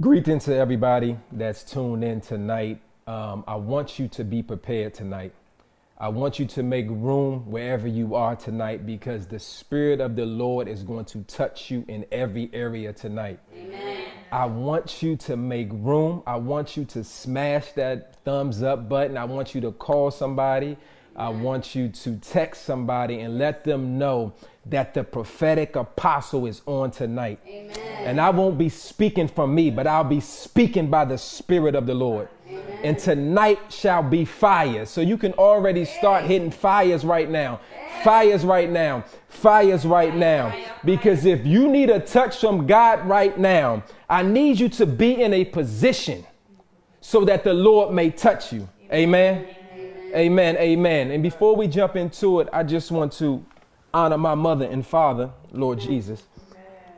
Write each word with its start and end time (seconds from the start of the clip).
Greetings 0.00 0.46
to 0.46 0.56
everybody 0.56 1.16
that's 1.30 1.62
tuned 1.62 2.02
in 2.02 2.20
tonight. 2.20 2.80
Um, 3.06 3.44
I 3.46 3.54
want 3.54 3.96
you 3.96 4.08
to 4.08 4.24
be 4.24 4.42
prepared 4.42 4.92
tonight. 4.92 5.32
I 5.96 6.08
want 6.08 6.40
you 6.40 6.46
to 6.46 6.64
make 6.64 6.86
room 6.88 7.48
wherever 7.48 7.86
you 7.86 8.16
are 8.16 8.34
tonight 8.34 8.86
because 8.86 9.28
the 9.28 9.38
Spirit 9.38 10.00
of 10.00 10.16
the 10.16 10.26
Lord 10.26 10.66
is 10.66 10.82
going 10.82 11.04
to 11.06 11.22
touch 11.22 11.70
you 11.70 11.84
in 11.86 12.04
every 12.10 12.50
area 12.52 12.92
tonight. 12.92 13.38
Amen. 13.56 14.06
I 14.32 14.46
want 14.46 15.00
you 15.00 15.14
to 15.14 15.36
make 15.36 15.68
room. 15.70 16.24
I 16.26 16.38
want 16.38 16.76
you 16.76 16.84
to 16.86 17.04
smash 17.04 17.70
that 17.74 18.16
thumbs 18.24 18.64
up 18.64 18.88
button. 18.88 19.16
I 19.16 19.24
want 19.24 19.54
you 19.54 19.60
to 19.60 19.70
call 19.70 20.10
somebody. 20.10 20.76
I 21.14 21.28
want 21.28 21.76
you 21.76 21.88
to 21.88 22.16
text 22.16 22.64
somebody 22.64 23.20
and 23.20 23.38
let 23.38 23.62
them 23.62 23.96
know 23.96 24.32
that 24.66 24.92
the 24.92 25.04
prophetic 25.04 25.76
apostle 25.76 26.46
is 26.46 26.62
on 26.66 26.90
tonight. 26.90 27.38
Amen. 27.46 27.83
And 28.04 28.20
I 28.20 28.30
won't 28.30 28.58
be 28.58 28.68
speaking 28.68 29.28
from 29.28 29.54
me, 29.54 29.70
but 29.70 29.86
I'll 29.86 30.04
be 30.04 30.20
speaking 30.20 30.88
by 30.88 31.04
the 31.04 31.18
Spirit 31.18 31.74
of 31.74 31.86
the 31.86 31.94
Lord. 31.94 32.28
Amen. 32.46 32.78
And 32.84 32.98
tonight 32.98 33.58
shall 33.70 34.02
be 34.02 34.24
fire. 34.24 34.84
So 34.84 35.00
you 35.00 35.16
can 35.16 35.32
already 35.32 35.84
start 35.84 36.24
hitting 36.24 36.50
fires 36.50 37.04
right 37.04 37.30
now. 37.30 37.60
Fires 38.02 38.44
right 38.44 38.70
now. 38.70 39.04
Fires 39.28 39.86
right 39.86 40.14
now. 40.14 40.54
Because 40.84 41.24
if 41.24 41.46
you 41.46 41.68
need 41.68 41.88
a 41.88 41.98
touch 41.98 42.40
from 42.40 42.66
God 42.66 43.06
right 43.06 43.38
now, 43.38 43.82
I 44.08 44.22
need 44.22 44.60
you 44.60 44.68
to 44.70 44.86
be 44.86 45.22
in 45.22 45.32
a 45.32 45.44
position 45.44 46.26
so 47.00 47.24
that 47.24 47.44
the 47.44 47.54
Lord 47.54 47.94
may 47.94 48.10
touch 48.10 48.52
you. 48.52 48.68
Amen. 48.92 49.46
Amen. 50.14 50.56
Amen. 50.58 51.10
And 51.10 51.22
before 51.22 51.56
we 51.56 51.66
jump 51.66 51.96
into 51.96 52.40
it, 52.40 52.48
I 52.52 52.62
just 52.62 52.90
want 52.90 53.12
to 53.14 53.44
honor 53.92 54.18
my 54.18 54.34
mother 54.34 54.66
and 54.66 54.86
father, 54.86 55.30
Lord 55.52 55.80
Jesus. 55.80 56.22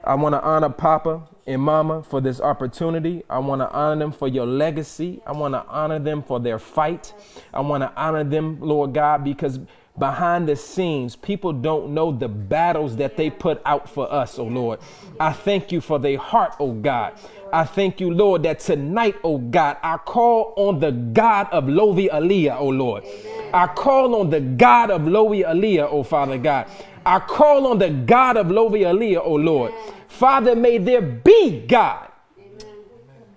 I 0.06 0.14
want 0.14 0.34
to 0.34 0.42
honor 0.42 0.70
Papa 0.70 1.26
and 1.48 1.60
Mama 1.60 2.02
for 2.02 2.20
this 2.20 2.40
opportunity. 2.40 3.24
I 3.28 3.40
want 3.40 3.60
to 3.60 3.70
honor 3.72 3.98
them 3.98 4.12
for 4.12 4.28
your 4.28 4.46
legacy. 4.46 5.20
I 5.26 5.32
want 5.32 5.54
to 5.54 5.66
honor 5.66 5.98
them 5.98 6.22
for 6.22 6.38
their 6.38 6.60
fight. 6.60 7.12
I 7.52 7.60
want 7.60 7.82
to 7.82 7.92
honor 7.96 8.22
them, 8.22 8.60
Lord 8.60 8.94
God, 8.94 9.24
because 9.24 9.58
behind 9.98 10.48
the 10.48 10.54
scenes, 10.54 11.16
people 11.16 11.52
don't 11.52 11.92
know 11.92 12.12
the 12.12 12.28
battles 12.28 12.96
that 12.96 13.16
they 13.16 13.30
put 13.30 13.60
out 13.64 13.88
for 13.90 14.12
us, 14.12 14.38
oh 14.38 14.44
Lord. 14.44 14.78
I 15.18 15.32
thank 15.32 15.72
you 15.72 15.80
for 15.80 15.98
their 15.98 16.18
heart, 16.18 16.54
oh 16.60 16.72
God. 16.72 17.14
I 17.52 17.64
thank 17.64 18.00
you, 18.00 18.12
Lord, 18.12 18.42
that 18.44 18.60
tonight, 18.60 19.16
oh 19.24 19.38
God, 19.38 19.78
I 19.82 19.96
call 19.96 20.54
on 20.56 20.78
the 20.78 20.92
God 20.92 21.48
of 21.50 21.64
Lovi 21.64 22.08
Aliyah, 22.10 22.56
oh 22.58 22.68
Lord. 22.68 23.04
I 23.52 23.66
call 23.66 24.14
on 24.16 24.30
the 24.30 24.40
God 24.40 24.90
of 24.90 25.02
Lovi 25.02 25.44
Aliyah, 25.44 25.88
oh 25.90 26.02
Father 26.04 26.38
God. 26.38 26.68
I 27.06 27.20
call 27.20 27.68
on 27.68 27.78
the 27.78 27.88
God 27.88 28.36
of 28.36 28.48
Lovi 28.48 28.80
Aliyah, 28.80 29.22
oh 29.22 29.36
Lord. 29.36 29.72
Father, 30.08 30.56
may 30.56 30.78
there 30.78 31.00
be 31.00 31.64
God. 31.64 32.10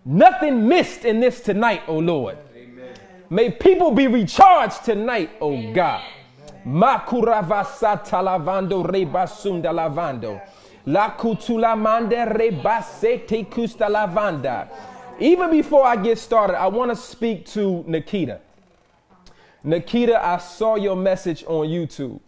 Nothing 0.03 0.67
missed 0.67 1.05
in 1.05 1.19
this 1.19 1.39
tonight, 1.39 1.83
oh 1.87 1.99
Lord. 1.99 2.39
May 3.29 3.51
people 3.51 3.91
be 3.91 4.07
recharged 4.07 4.83
tonight, 4.85 5.29
oh 5.39 5.71
God. 5.71 6.03
Makuravasa 6.65 8.03
talavando 8.03 8.83
rebasunda 8.83 9.71
lavando. 9.71 10.41
La 10.87 11.11
kutulamande 11.11 12.25
rebasete 12.25 13.45
kusta 13.51 13.87
lavanda. 13.87 14.67
Even 15.19 15.51
before 15.51 15.85
I 15.85 15.95
get 15.95 16.17
started, 16.17 16.59
I 16.59 16.65
want 16.65 16.89
to 16.89 16.95
speak 16.95 17.45
to 17.47 17.83
Nikita. 17.85 18.39
Nikita, 19.63 20.25
I 20.25 20.37
saw 20.39 20.73
your 20.73 20.95
message 20.95 21.43
on 21.43 21.67
YouTube 21.67 22.19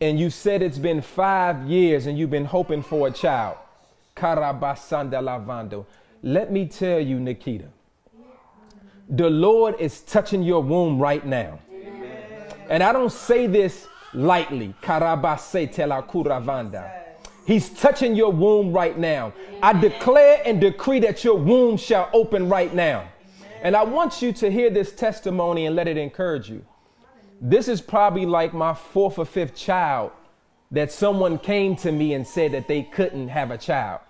and 0.00 0.18
you 0.18 0.30
said 0.30 0.62
it's 0.62 0.78
been 0.78 1.02
five 1.02 1.68
years 1.68 2.06
and 2.06 2.18
you've 2.18 2.30
been 2.30 2.46
hoping 2.46 2.82
for 2.82 3.08
a 3.08 3.10
child. 3.10 3.58
Carabasanda 4.16 5.20
lavando. 5.20 5.84
Let 6.22 6.52
me 6.52 6.66
tell 6.66 7.00
you, 7.00 7.20
Nikita, 7.20 7.68
the 9.08 9.28
Lord 9.28 9.76
is 9.78 10.00
touching 10.00 10.42
your 10.42 10.62
womb 10.62 10.98
right 10.98 11.24
now. 11.24 11.58
And 12.68 12.82
I 12.82 12.92
don't 12.92 13.12
say 13.12 13.46
this 13.46 13.86
lightly. 14.14 14.74
Telakuravanda. 14.82 16.90
He's 17.46 17.70
touching 17.70 18.14
your 18.14 18.32
womb 18.32 18.72
right 18.72 18.96
now. 18.96 19.32
I 19.62 19.72
declare 19.72 20.42
and 20.44 20.60
decree 20.60 21.00
that 21.00 21.24
your 21.24 21.36
womb 21.36 21.76
shall 21.76 22.08
open 22.12 22.48
right 22.48 22.72
now. 22.72 23.08
And 23.62 23.76
I 23.76 23.82
want 23.82 24.22
you 24.22 24.32
to 24.34 24.50
hear 24.50 24.70
this 24.70 24.92
testimony 24.92 25.66
and 25.66 25.74
let 25.74 25.88
it 25.88 25.96
encourage 25.96 26.48
you. 26.48 26.64
This 27.40 27.68
is 27.68 27.80
probably 27.80 28.26
like 28.26 28.52
my 28.52 28.74
fourth 28.74 29.18
or 29.18 29.24
fifth 29.24 29.54
child 29.54 30.12
that 30.70 30.92
someone 30.92 31.38
came 31.38 31.74
to 31.76 31.90
me 31.90 32.12
and 32.12 32.26
said 32.26 32.52
that 32.52 32.68
they 32.68 32.82
couldn't 32.82 33.28
have 33.28 33.50
a 33.50 33.56
child. 33.56 34.00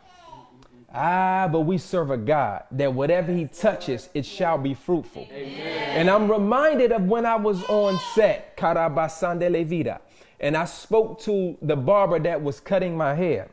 Ah, 0.92 1.48
but 1.50 1.60
we 1.60 1.78
serve 1.78 2.10
a 2.10 2.16
God 2.16 2.64
that 2.72 2.92
whatever 2.92 3.32
He 3.32 3.46
touches, 3.46 4.08
it 4.14 4.26
shall 4.26 4.58
be 4.58 4.74
fruitful. 4.74 5.28
Amen. 5.30 5.96
And 5.96 6.10
I'm 6.10 6.30
reminded 6.30 6.90
of 6.90 7.02
when 7.04 7.24
I 7.24 7.36
was 7.36 7.62
on 7.64 8.00
set, 8.14 8.56
Carabasande 8.56 9.48
Levita, 9.48 10.00
and 10.40 10.56
I 10.56 10.64
spoke 10.64 11.20
to 11.20 11.56
the 11.62 11.76
barber 11.76 12.18
that 12.18 12.42
was 12.42 12.58
cutting 12.58 12.96
my 12.96 13.14
hair. 13.14 13.48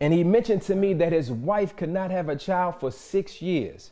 And 0.00 0.12
he 0.12 0.22
mentioned 0.22 0.62
to 0.62 0.76
me 0.76 0.94
that 0.94 1.12
his 1.12 1.30
wife 1.30 1.74
could 1.76 1.88
not 1.88 2.10
have 2.10 2.28
a 2.28 2.36
child 2.36 2.78
for 2.78 2.90
six 2.90 3.42
years. 3.42 3.90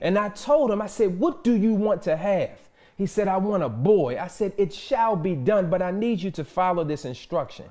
And 0.00 0.18
I 0.18 0.30
told 0.30 0.70
him, 0.70 0.82
I 0.82 0.86
said, 0.86 1.18
What 1.18 1.44
do 1.44 1.54
you 1.54 1.72
want 1.72 2.02
to 2.02 2.16
have? 2.16 2.58
He 3.02 3.06
said, 3.06 3.26
I 3.26 3.36
want 3.36 3.64
a 3.64 3.68
boy. 3.68 4.16
I 4.16 4.28
said, 4.28 4.52
It 4.56 4.72
shall 4.72 5.16
be 5.16 5.34
done, 5.34 5.68
but 5.68 5.82
I 5.82 5.90
need 5.90 6.22
you 6.22 6.30
to 6.30 6.44
follow 6.44 6.84
this 6.84 7.04
instruction. 7.04 7.64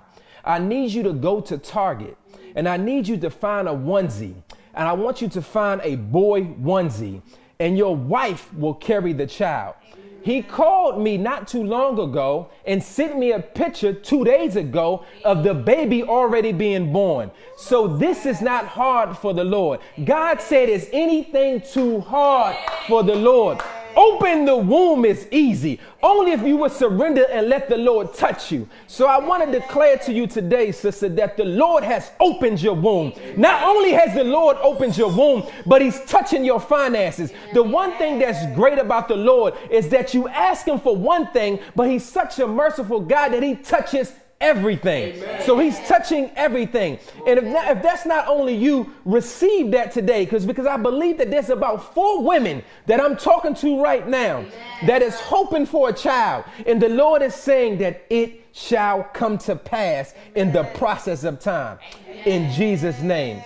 I 0.43 0.59
need 0.59 0.91
you 0.91 1.03
to 1.03 1.13
go 1.13 1.39
to 1.39 1.57
Target 1.57 2.17
and 2.53 2.67
I 2.67 2.75
need 2.75 3.07
you 3.07 3.15
to 3.15 3.29
find 3.29 3.69
a 3.69 3.71
onesie. 3.71 4.35
And 4.73 4.89
I 4.89 4.91
want 4.91 5.21
you 5.21 5.29
to 5.29 5.41
find 5.41 5.79
a 5.85 5.95
boy 5.95 6.43
onesie, 6.43 7.21
and 7.61 7.77
your 7.77 7.95
wife 7.95 8.53
will 8.53 8.73
carry 8.73 9.13
the 9.13 9.25
child. 9.25 9.75
He 10.21 10.41
called 10.41 11.01
me 11.01 11.17
not 11.17 11.47
too 11.47 11.63
long 11.63 11.97
ago 11.97 12.49
and 12.65 12.83
sent 12.83 13.17
me 13.17 13.31
a 13.31 13.39
picture 13.39 13.93
two 13.93 14.25
days 14.25 14.57
ago 14.57 15.05
of 15.23 15.45
the 15.45 15.53
baby 15.53 16.03
already 16.03 16.51
being 16.51 16.91
born. 16.91 17.31
So 17.55 17.87
this 17.87 18.25
is 18.25 18.41
not 18.41 18.65
hard 18.65 19.17
for 19.17 19.33
the 19.33 19.45
Lord. 19.45 19.79
God 20.03 20.41
said, 20.41 20.67
Is 20.67 20.89
anything 20.91 21.61
too 21.61 22.01
hard 22.01 22.57
for 22.89 23.01
the 23.01 23.15
Lord? 23.15 23.61
Open 23.96 24.46
the 24.46 24.56
womb 24.56 25.06
is 25.06 25.28
easy. 25.31 25.79
Only 26.03 26.31
if 26.31 26.41
you 26.41 26.57
will 26.57 26.69
surrender 26.69 27.25
and 27.31 27.47
let 27.50 27.69
the 27.69 27.78
Lord 27.78 28.13
touch 28.13 28.52
you. 28.52 28.68
So 28.88 29.07
I 29.07 29.19
want 29.19 29.46
to 29.46 29.59
declare 29.59 29.97
to 30.00 30.13
you 30.13 30.28
today, 30.28 30.72
sister, 30.72 31.09
that 31.09 31.38
the 31.38 31.46
Lord 31.46 31.84
has 31.84 32.12
opened 32.19 32.62
your 32.62 32.74
womb. 32.74 33.13
Not 33.38 33.63
only 33.63 33.91
has 33.91 34.13
the 34.16 34.24
Lord 34.24 34.57
opened 34.62 34.97
your 34.97 35.16
womb, 35.16 35.44
but 35.66 35.81
He's 35.81 36.03
touching 36.06 36.44
your 36.44 36.59
finances. 36.59 37.31
The 37.53 37.63
one 37.63 37.91
thing 37.97 38.19
that's 38.19 38.53
great 38.56 38.79
about 38.79 39.07
the 39.07 39.16
Lord 39.16 39.53
is 39.69 39.90
that 39.90 40.13
you 40.13 40.28
ask 40.28 40.68
Him 40.68 40.79
for 40.79 40.96
one 40.96 41.28
thing, 41.28 41.59
but 41.75 41.90
He's 41.90 42.06
such 42.06 42.40
a 42.40 42.47
merciful 42.47 43.00
God 43.00 43.29
that 43.34 43.44
He 43.44 43.56
touches 43.56 44.13
everything. 44.41 45.16
Amen. 45.16 45.41
So 45.44 45.57
he's 45.57 45.79
touching 45.88 46.31
everything. 46.35 47.00
And 47.28 47.40
if, 47.40 47.46
that, 47.46 47.78
if 47.78 47.84
that's 47.84 48.06
not 48.06 48.28
only 48.28 48.56
you, 48.56 48.91
receive 49.06 49.72
that 49.72 49.91
today 49.91 50.25
because 50.25 50.46
because 50.46 50.66
I 50.66 50.78
believe 50.78 51.18
that 51.19 51.31
there's 51.31 51.50
about 51.50 51.94
four 51.94 52.24
women 52.24 52.63
that 52.88 53.00
I'm 53.00 53.16
talking 53.16 53.53
to 53.56 53.81
right 53.81 54.07
now 54.07 54.40
Amen. 54.40 54.52
that 54.88 55.02
is 55.02 55.16
hoping 55.19 55.66
for 55.66 55.90
a 55.90 55.94
child. 55.94 56.44
And 56.66 56.81
the 56.81 56.90
Lord 56.90 57.22
is 57.22 57.35
saying 57.35 57.78
that 57.78 58.06
it 58.09 58.46
shall 58.52 59.03
come 59.13 59.38
to 59.38 59.56
pass 59.56 60.13
in 60.35 60.52
the 60.52 60.63
process 60.75 61.23
of 61.23 61.40
time. 61.40 61.78
In 62.25 62.52
Jesus' 62.52 63.00
name. 63.02 63.41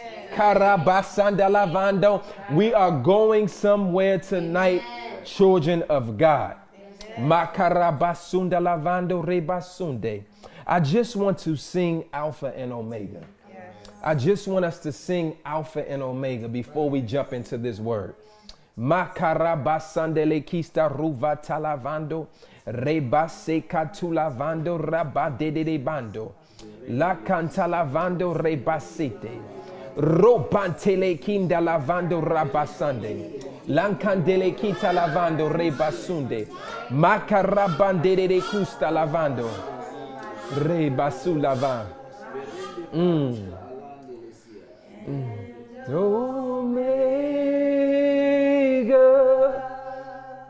We 2.52 2.74
are 2.74 2.92
going 2.92 3.48
somewhere 3.48 4.20
tonight, 4.20 4.82
children 5.24 5.84
of 5.84 6.18
God. 6.18 6.58
Makarabasunda 7.18 8.60
lavando 8.60 9.24
rebasunde. 9.24 10.24
I 10.68 10.80
just 10.80 11.16
want 11.16 11.38
to 11.40 11.56
sing 11.56 12.06
Alpha 12.12 12.52
and 12.58 12.74
Omega. 12.74 13.22
I 14.04 14.16
just 14.16 14.48
want 14.48 14.66
us 14.66 14.80
to 14.80 14.92
sing 14.92 15.38
Alpha 15.46 15.88
and 15.88 16.02
Omega 16.02 16.48
before 16.48 16.90
we 16.90 17.02
jump 17.02 17.34
into 17.34 17.58
this 17.60 17.80
word. 17.80 18.16
Makarabasandele 18.78 20.44
kista 20.44 20.90
ruva 20.90 21.38
talavando, 21.40 22.28
rebase 22.66 23.64
katulavando 23.68 24.80
rabadede 24.80 25.84
bando, 25.84 26.34
la 26.90 27.16
cantalavando 27.16 28.34
rebasete, 28.34 29.40
robantele 29.98 31.22
kinda 31.22 31.58
lavando 31.62 32.22
rabasande, 32.22 33.40
lancandele 33.68 34.56
kita 34.58 34.92
lavando 34.92 35.48
rebasunde, 35.48 36.48
makarabandede 36.90 38.42
custa 38.42 38.90
lavando. 38.92 39.75
Re 40.54 40.90
basulava. 40.90 41.86
Mm. 42.94 43.54
Mm. 45.08 45.30
Omega. 45.90 46.86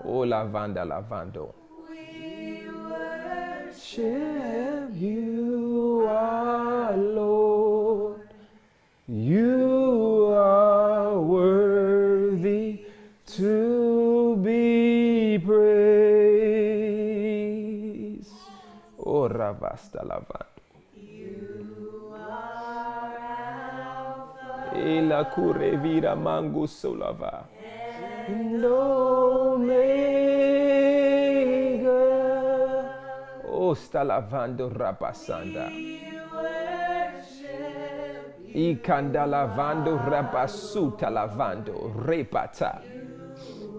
Oh, 0.03 0.25
lavanda, 0.25 0.83
lavando. 0.83 1.53
You, 4.94 6.07
Lord. 6.98 8.27
You 9.07 10.33
are 10.36 11.19
worthy. 11.19 12.86
vasta 13.25 13.75
lavando. 19.27 20.54
E 24.74 25.01
la 25.01 25.25
cure 25.25 25.77
vira 25.77 26.16
mango 26.16 26.66
solava. 26.66 27.48
Omega. 28.63 29.86
Oh, 33.45 33.74
sta 33.74 34.04
lavando 34.04 34.69
rapasanda. 34.72 35.69
I 38.51 38.80
canda 38.81 39.25
lavando 39.25 39.98
rapasuta 39.98 41.10
lavando 41.10 41.94
repata. 42.04 42.81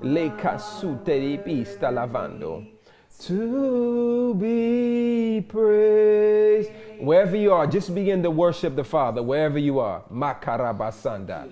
Le 0.01 0.35
casute 0.35 1.19
di 1.19 1.39
pista 1.39 1.91
lavando. 1.91 2.76
To 3.19 4.35
be 4.35 5.41
praised. 5.49 6.71
Wherever 7.01 7.35
you 7.35 7.53
are, 7.53 7.67
just 7.67 7.95
begin 7.95 8.23
to 8.23 8.31
worship 8.31 8.77
the 8.77 8.85
Father, 8.85 9.23
wherever 9.23 9.59
you 9.59 9.81
are. 9.81 10.03
Makarabasanda. 10.13 11.49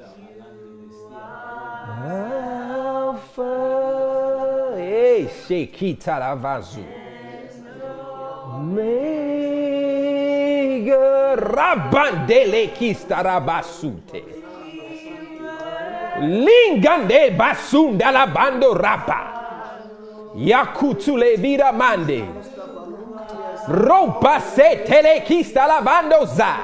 Alpha. 2.04 3.52
Ei, 4.76 5.26
Shekita 5.26 6.18
Lavazu. 6.20 6.84
Mega 8.62 9.74
Rabandele 11.36 12.72
Kistarabasute. 12.74 14.22
Lingande 16.20 17.36
Basunda 17.36 18.12
Labando 18.12 18.74
Rapa. 18.74 19.33
Yakutule 20.36 21.36
Vida 21.36 21.72
Mande. 21.72 22.24
Ropa 23.68 24.40
se 24.40 24.76
telekista 24.84 25.66
lavando 25.66 26.26
za. 26.26 26.56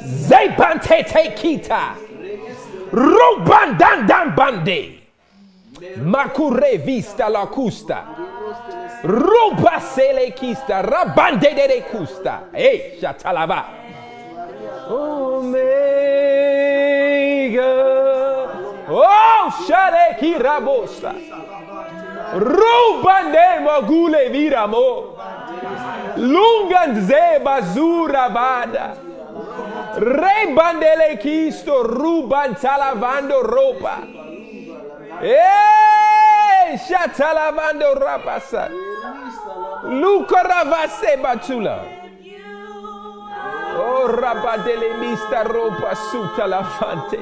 Zepante 0.00 1.04
te 1.04 1.32
kita. 1.34 1.94
Roban 2.92 3.76
dan 3.78 4.06
dan 4.06 4.34
bande. 4.34 5.00
Makure 5.96 6.78
vista 6.78 7.28
la 7.28 7.46
custa. 7.46 8.04
Roba 9.02 9.80
se 9.80 10.12
le 10.12 10.30
kista. 10.30 10.82
Rabande 10.82 11.54
de 11.54 11.68
de 11.68 11.82
custa. 11.90 12.42
Hey, 12.52 12.76
eh, 12.76 12.98
shatalava. 13.00 13.64
Omega. 14.88 15.70
Oh, 18.88 19.50
shale 19.66 20.16
kirabosa. 20.18 21.14
Rubande 22.32 23.60
magule 23.64 24.28
viramo. 24.28 25.16
Lungan 26.16 27.06
ze 27.06 27.40
bazura 27.42 28.28
vada. 28.28 28.96
Rebandele 29.96 31.18
kisto 31.18 31.82
ruban 31.82 32.54
talavando 32.54 33.42
ropa. 33.42 33.98
Eh, 35.22 36.78
shatalavando 36.78 37.94
rapasa. 37.94 38.68
Luca 39.84 40.42
ravase 40.42 41.16
batula. 41.20 41.82
Oh, 43.76 44.06
rabadele 44.06 44.94
mista 45.00 45.42
ropa 45.42 45.94
suta 45.96 46.46
lavante. 46.46 47.18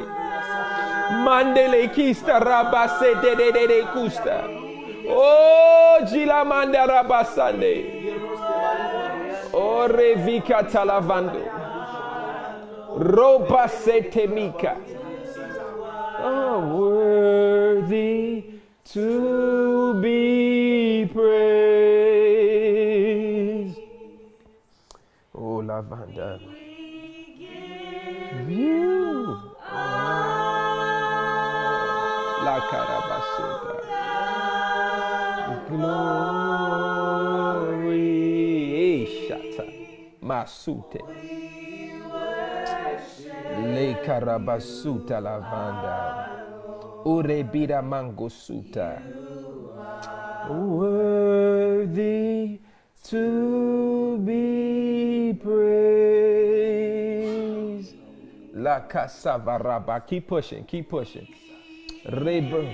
Mandele 1.25 1.89
kista 1.89 2.39
rabase 2.39 3.15
de 3.23 3.35
de 3.37 3.53
de 3.53 3.67
de 3.67 3.83
custa. 3.95 4.68
Oh, 5.11 5.99
gila 6.11 6.45
manda 6.45 6.87
rabasande. 6.87 7.75
Oh, 9.53 9.85
Ore 9.85 10.15
vika 10.17 10.63
talavando. 10.71 11.41
Roba 12.99 13.69
setemika. 13.69 14.77
Oh, 16.21 16.59
worthy 16.77 18.45
to 18.85 19.95
be 20.03 21.07
praised. 21.13 21.49
Oh, 25.35 25.63
lavanda. 25.63 26.41
You. 28.49 29.37
La 32.45 32.61
Masute. 40.29 41.01
Le 43.73 43.95
carabasuta 44.05 45.21
lavanda. 45.21 46.29
Urebira 47.05 47.81
mangosuta. 47.83 49.01
Worthy 50.51 51.99
to 53.09 54.19
be 54.19 55.33
praised. 55.43 55.89
La 58.53 58.87
casavaraba. 58.87 60.01
Keep 60.07 60.27
pushing, 60.29 60.65
keep 60.67 60.91
pushing. 60.91 61.27
Reber. 62.05 62.65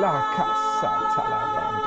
La 0.00 0.22
casa 0.34 0.92
talavando. 1.14 1.85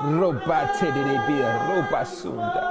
Roba 0.00 0.70
te 0.78 0.92
de 0.92 1.18
bia, 1.26 1.58
roba 1.66 2.04
sunda. 2.04 2.62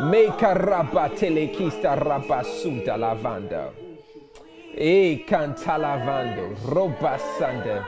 Meka 0.00 0.54
raba 0.54 1.08
telekista 1.10 1.94
raba 1.94 2.42
sunda 2.42 2.96
lavanda. 2.96 3.70
E 4.74 5.24
canta 5.26 5.76
lavando, 5.76 6.56
roba 6.64 7.18
sanda. 7.36 7.84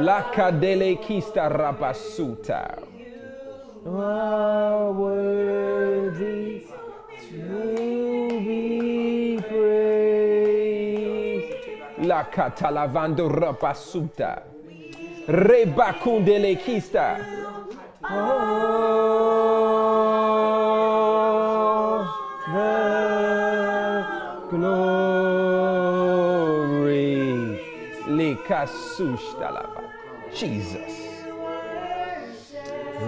La 0.00 0.24
cadele 0.34 0.96
kista 0.98 1.48
raba 1.48 1.94
suta. 1.94 2.82
Oh, 3.86 4.92
worthy 4.92 6.66
to 7.30 8.28
be 8.42 9.38
praised. 9.48 10.48
La 12.04 12.24
catalavando 12.28 13.28
rapasuta. 13.28 14.42
Rebacundele 14.42 14.57
kista. 16.56 17.18
Oh, 18.02 18.48
the 22.50 22.72
glory. 24.48 24.80
Le 28.08 28.36
casushtalava. 28.46 29.82
Jesus. 30.32 30.96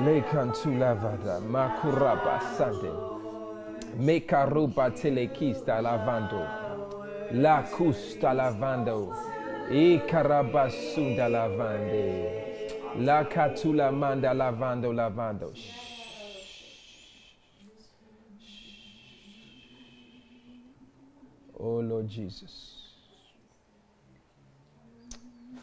Le 0.04 0.22
cantulavada. 0.30 1.40
Makuraba 1.40 2.40
sante. 2.54 2.92
Mekaruba 3.96 4.90
telekista 4.90 5.80
lavando. 5.80 6.46
La 7.32 7.62
custa 7.62 8.32
lavando. 8.34 9.29
E 9.72 10.00
lavande. 11.28 12.38
La 12.96 13.90
manda 13.92 14.32
lavando 14.32 14.92
lavando. 14.92 15.52
Oh 21.56 21.80
Lord 21.80 22.08
Jesus. 22.08 22.96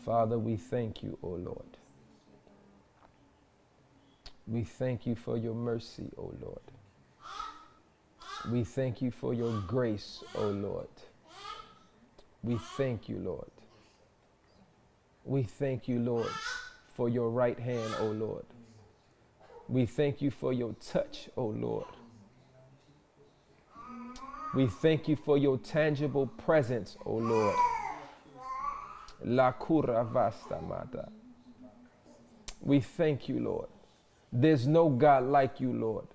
Father, 0.05 0.39
we 0.39 0.55
thank 0.55 1.03
you, 1.03 1.17
O 1.21 1.31
Lord. 1.31 1.77
We 4.47 4.63
thank 4.63 5.05
you 5.05 5.15
for 5.15 5.35
your 5.35 5.53
mercy, 5.53 6.09
O 6.17 6.31
Lord. 6.41 6.61
We 8.49 8.63
thank 8.63 9.01
you 9.01 9.11
for 9.11 9.33
your 9.33 9.51
grace, 9.67 10.23
O 10.33 10.45
Lord. 10.45 10.87
We 12.41 12.57
thank 12.77 13.09
you, 13.09 13.17
Lord. 13.17 13.51
We 15.27 15.43
thank 15.43 15.89
you, 15.89 16.00
Lord, 16.00 16.31
for 16.96 17.10
your 17.10 17.29
right 17.29 17.60
hand, 17.60 17.93
O 18.00 18.05
Lord. 18.05 18.46
We 19.67 19.86
thank 19.86 20.22
you 20.22 20.31
for 20.31 20.53
your 20.53 20.74
touch, 20.75 21.27
O 21.36 21.48
Lord. 21.48 21.84
We 24.55 24.67
thank 24.67 25.10
you 25.10 25.17
for 25.17 25.38
your 25.38 25.57
tangible 25.57 26.27
presence, 26.27 26.96
O 27.05 27.15
Lord. 27.15 27.55
La 29.25 29.51
cura 29.51 30.05
vasta 30.05 30.62
mata. 30.62 31.10
We 32.62 32.79
thank 32.79 33.27
you, 33.27 33.41
Lord. 33.41 33.67
There's 34.31 34.65
no 34.65 34.88
God 34.88 35.25
like 35.25 35.60
you, 35.60 35.74
Lord. 35.74 36.07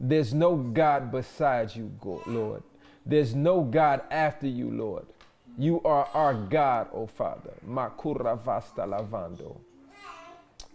There's 0.00 0.32
no 0.32 0.56
God 0.56 1.12
besides 1.12 1.76
you, 1.76 1.92
Lord. 2.26 2.62
There's 3.04 3.34
no 3.34 3.60
God 3.60 4.00
after 4.10 4.46
you, 4.46 4.70
Lord. 4.70 5.04
You 5.56 5.80
are 5.84 6.08
our 6.14 6.34
God, 6.34 6.88
O 6.92 7.06
Father. 7.06 7.54
Makura 7.68 8.36
vasta 8.36 8.82
lavando. 8.82 9.56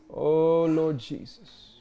Oh, 0.09 0.65
Lord 0.65 0.97
Jesus. 0.97 1.79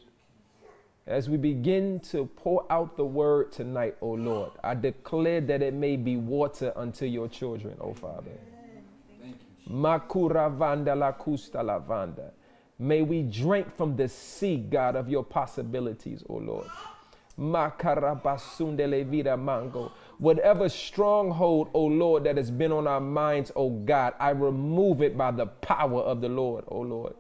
As 1.07 1.31
we 1.31 1.37
begin 1.37 2.01
to 2.11 2.27
pour 2.27 2.67
out 2.71 2.97
the 2.97 3.05
word 3.05 3.53
tonight, 3.53 3.97
O 4.03 4.11
Lord, 4.11 4.51
I 4.63 4.75
declare 4.75 5.41
that 5.43 5.63
it 5.63 5.73
may 5.73 5.97
be 5.97 6.17
water 6.17 6.73
unto 6.77 7.07
your 7.07 7.29
children, 7.29 7.77
O 7.81 7.95
Father. 7.95 8.39
Makura 9.71 10.55
vanda 10.55 10.95
la 10.95 11.13
kusta 11.13 11.63
lavanda. 11.63 12.33
May 12.79 13.03
we 13.03 13.23
drink 13.23 13.75
from 13.77 13.97
the 13.97 14.09
sea, 14.09 14.57
God, 14.57 14.97
of 14.97 15.09
your 15.09 15.25
possibilities, 15.25 16.23
O 16.29 16.35
Lord. 16.35 16.67
Mango. 19.37 19.93
Whatever 20.19 20.69
stronghold, 20.69 21.71
O 21.73 21.85
Lord, 21.85 22.25
that 22.25 22.37
has 22.37 22.51
been 22.51 22.73
on 22.73 22.87
our 22.87 23.01
minds, 23.01 23.53
O 23.55 23.71
God, 23.71 24.15
I 24.19 24.31
remove 24.31 25.01
it 25.01 25.17
by 25.17 25.31
the 25.31 25.47
power 25.47 26.01
of 26.01 26.21
the 26.21 26.29
Lord, 26.29 26.65
O 26.69 26.81
Lord. 26.81 27.15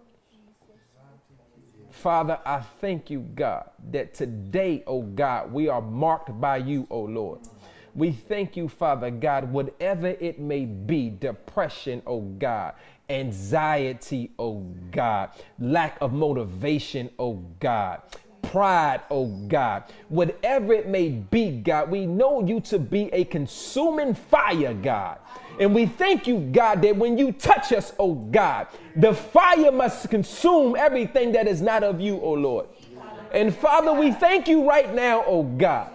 Father, 1.90 2.38
I 2.44 2.60
thank 2.80 3.10
you, 3.10 3.20
God, 3.34 3.70
that 3.90 4.14
today, 4.14 4.82
O 4.86 5.02
God, 5.02 5.52
we 5.52 5.68
are 5.68 5.80
marked 5.80 6.40
by 6.40 6.58
you, 6.58 6.86
O 6.90 7.00
Lord. 7.00 7.40
We 7.94 8.12
thank 8.12 8.56
you, 8.56 8.68
Father 8.68 9.10
God, 9.10 9.50
whatever 9.50 10.06
it 10.06 10.38
may 10.38 10.66
be 10.66 11.10
depression, 11.10 12.00
oh 12.06 12.20
God, 12.20 12.74
anxiety, 13.08 14.30
oh 14.38 14.60
God, 14.92 15.30
lack 15.58 15.98
of 16.00 16.12
motivation, 16.12 17.10
oh 17.18 17.42
God, 17.58 18.02
pride, 18.50 19.00
oh 19.10 19.26
God, 19.26 19.84
whatever 20.08 20.72
it 20.72 20.88
may 20.88 21.10
be, 21.10 21.60
God, 21.60 21.90
we 21.90 22.06
know 22.06 22.46
you 22.46 22.60
to 22.62 22.78
be 22.78 23.12
a 23.12 23.24
consuming 23.24 24.14
fire, 24.14 24.74
God. 24.74 25.18
And 25.60 25.74
we 25.74 25.86
thank 25.86 26.26
you, 26.26 26.38
God, 26.38 26.82
that 26.82 26.96
when 26.96 27.18
you 27.18 27.32
touch 27.32 27.72
us, 27.72 27.92
oh 27.98 28.14
God, 28.14 28.68
the 28.96 29.12
fire 29.12 29.72
must 29.72 30.08
consume 30.08 30.76
everything 30.76 31.32
that 31.32 31.46
is 31.46 31.60
not 31.60 31.82
of 31.82 32.00
you, 32.00 32.20
oh 32.20 32.32
Lord. 32.32 32.66
And 33.32 33.54
Father, 33.54 33.92
we 33.92 34.12
thank 34.12 34.48
you 34.48 34.68
right 34.68 34.94
now, 34.94 35.24
oh 35.26 35.42
God 35.42 35.90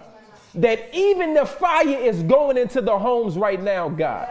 that 0.56 0.88
even 0.94 1.34
the 1.34 1.44
fire 1.44 1.98
is 1.98 2.22
going 2.22 2.56
into 2.56 2.80
the 2.80 2.96
homes 2.96 3.36
right 3.36 3.60
now, 3.60 3.88
God. 3.88 4.28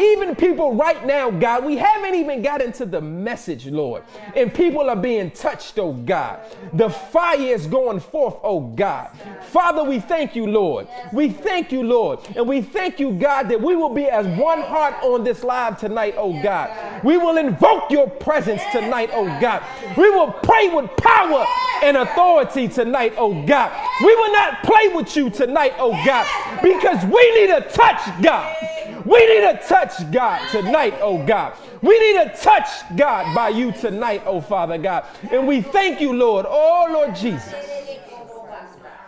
Even 0.00 0.34
people 0.34 0.74
right 0.74 1.04
now, 1.04 1.30
God, 1.30 1.62
we 1.64 1.76
haven't 1.76 2.14
even 2.14 2.40
got 2.40 2.62
into 2.62 2.86
the 2.86 3.02
message, 3.02 3.66
Lord. 3.66 4.02
And 4.34 4.52
people 4.52 4.88
are 4.88 4.96
being 4.96 5.30
touched, 5.30 5.78
oh 5.78 5.92
God. 5.92 6.40
The 6.72 6.88
fire 6.88 7.38
is 7.38 7.66
going 7.66 8.00
forth, 8.00 8.36
oh 8.42 8.60
God. 8.60 9.10
Father, 9.50 9.84
we 9.84 10.00
thank 10.00 10.34
you, 10.34 10.46
Lord. 10.46 10.88
We 11.12 11.28
thank 11.28 11.70
you, 11.70 11.82
Lord. 11.82 12.20
And 12.34 12.48
we 12.48 12.62
thank 12.62 12.98
you, 12.98 13.12
God, 13.12 13.50
that 13.50 13.60
we 13.60 13.76
will 13.76 13.92
be 13.92 14.06
as 14.06 14.26
one 14.38 14.62
heart 14.62 14.94
on 15.02 15.22
this 15.22 15.44
live 15.44 15.78
tonight, 15.78 16.14
oh 16.16 16.32
God. 16.42 17.04
We 17.04 17.18
will 17.18 17.36
invoke 17.36 17.90
your 17.90 18.08
presence 18.08 18.62
tonight, 18.72 19.10
oh 19.12 19.26
God. 19.38 19.62
We 19.98 20.08
will 20.08 20.32
pray 20.32 20.70
with 20.70 20.90
power 20.96 21.44
and 21.82 21.98
authority 21.98 22.68
tonight, 22.68 23.12
oh 23.18 23.44
God. 23.46 23.70
We 24.02 24.14
will 24.14 24.32
not 24.32 24.62
play 24.62 24.88
with 24.88 25.14
you 25.14 25.28
tonight, 25.28 25.74
oh 25.78 25.92
God, 26.06 26.26
because 26.62 27.04
we 27.04 27.34
need 27.34 27.50
a 27.50 27.60
touch, 27.68 28.00
God. 28.22 28.56
We 29.10 29.26
need 29.26 29.42
a 29.42 29.60
touch, 29.66 30.10
God, 30.12 30.40
tonight, 30.52 30.94
oh 31.00 31.18
God. 31.26 31.54
We 31.82 31.98
need 31.98 32.16
a 32.20 32.36
touch, 32.36 32.68
God, 32.96 33.34
by 33.34 33.48
you 33.48 33.72
tonight, 33.72 34.22
oh 34.24 34.40
Father 34.40 34.78
God. 34.78 35.04
And 35.32 35.48
we 35.48 35.62
thank 35.62 36.00
you, 36.00 36.12
Lord. 36.12 36.46
Oh, 36.48 36.86
Lord 36.92 37.16
Jesus. 37.16 37.52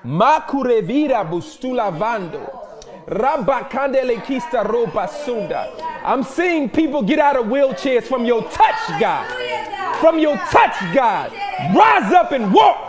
Makurevira 0.04 1.24
bustulavando. 1.24 2.58
I'm 6.04 6.22
seeing 6.24 6.68
people 6.68 7.02
get 7.02 7.18
out 7.20 7.36
of 7.36 7.46
wheelchairs 7.46 8.02
from 8.04 8.24
your 8.24 8.42
touch, 8.50 9.00
God. 9.00 9.26
From 10.00 10.18
your 10.18 10.36
touch, 10.36 10.74
God. 10.94 11.30
Rise 11.76 12.12
up 12.12 12.32
and 12.32 12.52
walk. 12.52 12.88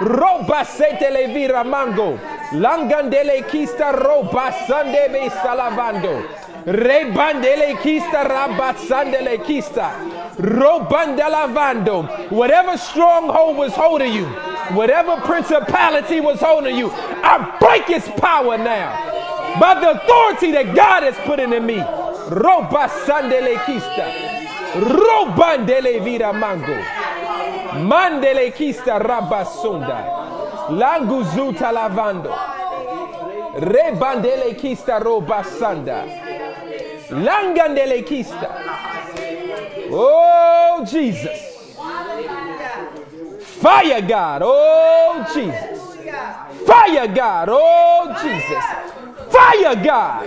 Roba 0.00 0.64
sete 0.64 1.64
mango. 1.64 2.18
Langandele 2.52 3.42
kista 3.50 3.92
roba 3.92 4.52
sandebe 4.66 5.30
salavando. 5.42 6.22
Rebandele 6.66 7.74
kista 7.82 8.24
rabatsandele 8.24 9.38
kista. 9.44 9.90
Robandalavando. 10.38 12.30
Whatever 12.30 12.76
stronghold 12.78 13.56
was 13.56 13.72
holding 13.74 14.12
you, 14.12 14.26
whatever 14.74 15.16
principality 15.22 16.20
was 16.20 16.40
holding 16.40 16.76
you, 16.76 16.90
I 16.90 17.56
break 17.60 17.90
its 17.90 18.08
power 18.20 18.56
now. 18.58 19.10
By 19.58 19.80
the 19.80 19.90
authority 19.92 20.52
that 20.52 20.74
God 20.74 21.02
has 21.02 21.16
put 21.26 21.40
in 21.40 21.50
me. 21.64 21.76
Robasandele 22.28 23.56
kista. 23.64 24.06
Robandele 24.74 26.02
vida 26.02 26.32
mango. 26.32 26.74
Mandele 27.74 28.52
kista 28.52 28.98
rabasunda. 28.98 30.22
Languzuta 30.70 31.70
lavando. 31.72 32.34
Rebandele 33.58 34.54
kista 34.54 34.98
robasanda. 34.98 36.04
Langandele 37.10 38.02
kista. 38.02 38.48
Oh, 39.92 40.84
Jesus. 40.84 41.38
Fire 43.62 44.02
God. 44.02 44.42
Oh, 44.44 45.24
Jesus. 45.34 45.96
Fire 46.66 47.08
God. 47.08 47.48
Oh, 47.50 48.14
Jesus. 48.22 48.64
Fire 49.30 49.76
God. 49.76 50.26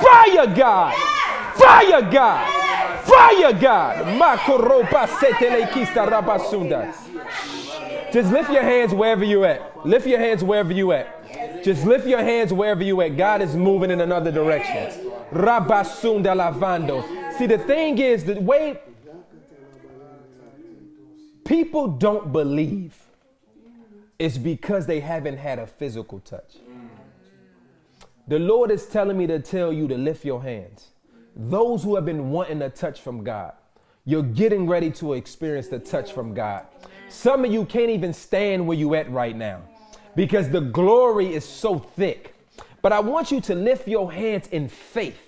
Fire 0.00 0.46
God. 0.46 0.92
Fire 1.54 2.02
God. 2.02 2.40
Fire 3.04 3.52
God. 3.52 4.06
Makoropa 4.18 5.06
setele 5.06 5.66
kista 5.66 6.04
rabasunda. 6.06 6.86
Just 8.12 8.32
lift 8.32 8.50
your 8.50 8.62
hands 8.62 8.94
wherever 8.94 9.24
you 9.24 9.44
at. 9.44 9.86
Lift 9.86 10.06
your 10.06 10.18
hands 10.18 10.42
wherever 10.42 10.72
you 10.72 10.92
at. 10.92 11.62
Just 11.62 11.84
lift 11.84 12.06
your 12.06 12.20
hands 12.20 12.52
wherever 12.52 12.82
you 12.82 13.00
at. 13.02 13.16
God 13.16 13.42
is 13.42 13.54
moving 13.54 13.90
in 13.90 14.00
another 14.00 14.32
direction. 14.32 15.10
Rabasun 15.32 16.22
Rabasunda 16.22 16.54
lavando. 16.54 17.32
See, 17.36 17.46
the 17.46 17.58
thing 17.58 17.98
is, 17.98 18.24
the 18.24 18.40
way 18.40 18.80
people 21.44 21.88
don't 21.88 22.32
believe 22.32 22.96
is 24.18 24.38
because 24.38 24.86
they 24.86 25.00
haven't 25.00 25.36
had 25.36 25.58
a 25.58 25.66
physical 25.66 26.20
touch. 26.20 26.56
The 28.26 28.38
Lord 28.38 28.70
is 28.70 28.86
telling 28.86 29.16
me 29.16 29.26
to 29.26 29.38
tell 29.38 29.72
you 29.72 29.88
to 29.88 29.96
lift 29.96 30.24
your 30.24 30.42
hands. 30.42 30.88
Those 31.36 31.82
who 31.82 31.94
have 31.94 32.04
been 32.04 32.30
wanting 32.30 32.60
a 32.62 32.68
touch 32.68 33.00
from 33.00 33.22
God, 33.22 33.52
you're 34.04 34.22
getting 34.22 34.66
ready 34.66 34.90
to 34.92 35.14
experience 35.14 35.68
the 35.68 35.78
touch 35.78 36.12
from 36.12 36.34
God. 36.34 36.66
Some 37.08 37.44
of 37.44 37.52
you 37.52 37.64
can't 37.64 37.90
even 37.90 38.12
stand 38.12 38.66
where 38.66 38.76
you 38.76 38.94
at 38.94 39.10
right 39.10 39.36
now 39.36 39.62
because 40.14 40.50
the 40.50 40.60
glory 40.60 41.34
is 41.34 41.44
so 41.44 41.78
thick. 41.78 42.34
But 42.82 42.92
I 42.92 43.00
want 43.00 43.30
you 43.30 43.40
to 43.42 43.54
lift 43.54 43.88
your 43.88 44.12
hands 44.12 44.48
in 44.48 44.68
faith. 44.68 45.18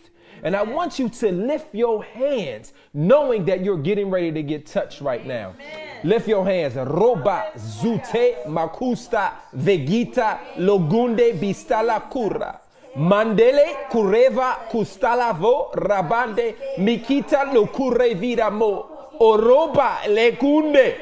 And 0.43 0.57
I 0.57 0.63
want 0.63 0.99
you 0.99 1.09
to 1.09 1.33
lift 1.33 1.75
your 1.75 2.03
hands 2.03 2.73
knowing 2.95 3.45
that 3.47 3.63
you're 3.63 3.79
getting 3.79 4.11
ready 4.11 4.33
to 4.33 4.43
get 4.43 4.67
touched 4.67 5.01
right 5.01 5.27
now. 5.27 5.55
Amen. 5.57 6.01
Lift 6.05 6.29
your 6.29 6.45
hands. 6.45 6.77
Roba 6.77 7.53
zute 7.57 8.47
makusta 8.47 9.33
vegita 9.55 10.39
logunde 10.57 11.39
bistala 11.39 12.01
kura. 12.11 12.61
Mandele 12.97 13.89
kureva 13.91 14.57
kustalavo 14.71 15.73
rabande 15.75 16.55
mikita 16.79 17.53
lokure 17.53 18.15
vidamo. 18.15 18.87
Oroba 19.21 19.99
lekunde 20.09 20.95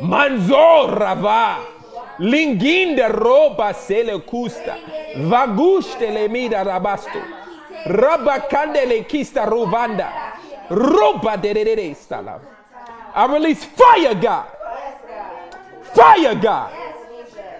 Manzo 0.00 0.86
rava. 0.86 1.58
Linginde 2.18 3.08
roba 3.08 3.72
se 3.72 4.02
le 4.02 4.20
custa. 4.20 4.76
Vaguste 5.16 6.10
le 6.10 6.28
mida 6.28 6.62
rabasto. 6.62 7.20
Rabba 7.86 8.40
candele 8.48 9.04
kista 9.06 9.44
rovanda. 9.44 10.08
Roba 10.68 11.36
de 11.36 11.54
de 11.54 11.64
de 11.64 11.94
stala. 11.94 12.40
I 13.14 13.26
release 13.26 13.64
fire, 13.64 14.14
God. 14.14 14.46
Fire, 15.94 16.34
God. 16.36 16.70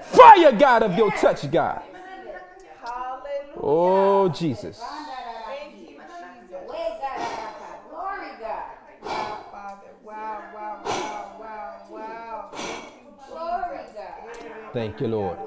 Fire, 0.03 0.53
God 0.53 0.83
of 0.85 0.97
your 0.97 1.11
touch, 1.13 1.51
God. 1.51 1.83
Oh, 3.63 4.29
Jesus. 4.29 4.81
Thank 14.73 15.01
you, 15.01 15.09
Lord. 15.09 15.39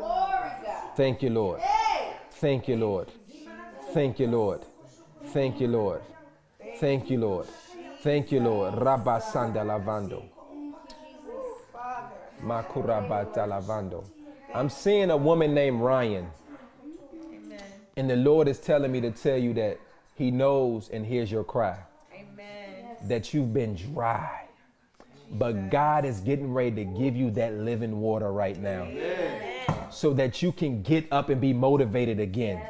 Thank 0.98 1.22
you, 1.24 1.30
Lord. 1.30 1.62
Thank 2.32 2.68
you, 2.68 2.76
Lord. 2.76 3.10
Thank 3.94 4.20
you, 4.20 4.28
Lord. 4.28 4.62
Thank 5.28 5.62
you, 5.62 5.68
Lord. 5.68 6.02
Thank 6.78 7.10
you, 7.10 7.18
Lord. 7.20 7.48
Thank 8.02 8.32
you, 8.32 8.42
Lord. 8.42 8.76
Rabba 8.82 9.22
Sanda 9.22 9.64
Lavando. 9.64 10.24
Makurabata 12.44 13.48
Lavando. 13.48 14.04
I'm 14.54 14.70
seeing 14.70 15.10
a 15.10 15.18
woman 15.18 15.54
named 15.54 15.80
Ryan. 15.80 16.28
And 17.96 18.10
the 18.10 18.18
Lord 18.18 18.48
is 18.50 18.60
telling 18.60 18.92
me 18.92 19.00
to 19.02 19.12
tell 19.12 19.38
you 19.38 19.54
that 19.54 19.80
He 20.16 20.32
knows 20.32 20.90
and 20.90 21.06
hears 21.06 21.32
your 21.32 21.44
cry. 21.46 21.78
Amen. 22.14 22.98
That 23.04 23.34
you've 23.34 23.54
been 23.54 23.76
dry 23.76 24.43
But 25.34 25.70
God 25.70 26.06
is 26.06 26.20
getting 26.20 26.54
ready 26.54 26.76
to 26.76 26.86
give 26.86 27.16
you 27.16 27.32
that 27.32 27.56
living 27.56 28.00
water 28.00 28.32
right 28.32 28.60
now 28.60 28.88
so 29.90 30.14
that 30.14 30.42
you 30.42 30.52
can 30.52 30.82
get 30.82 31.12
up 31.12 31.30
and 31.30 31.42
be 31.42 31.54
motivated 31.54 32.20
again. 32.20 32.62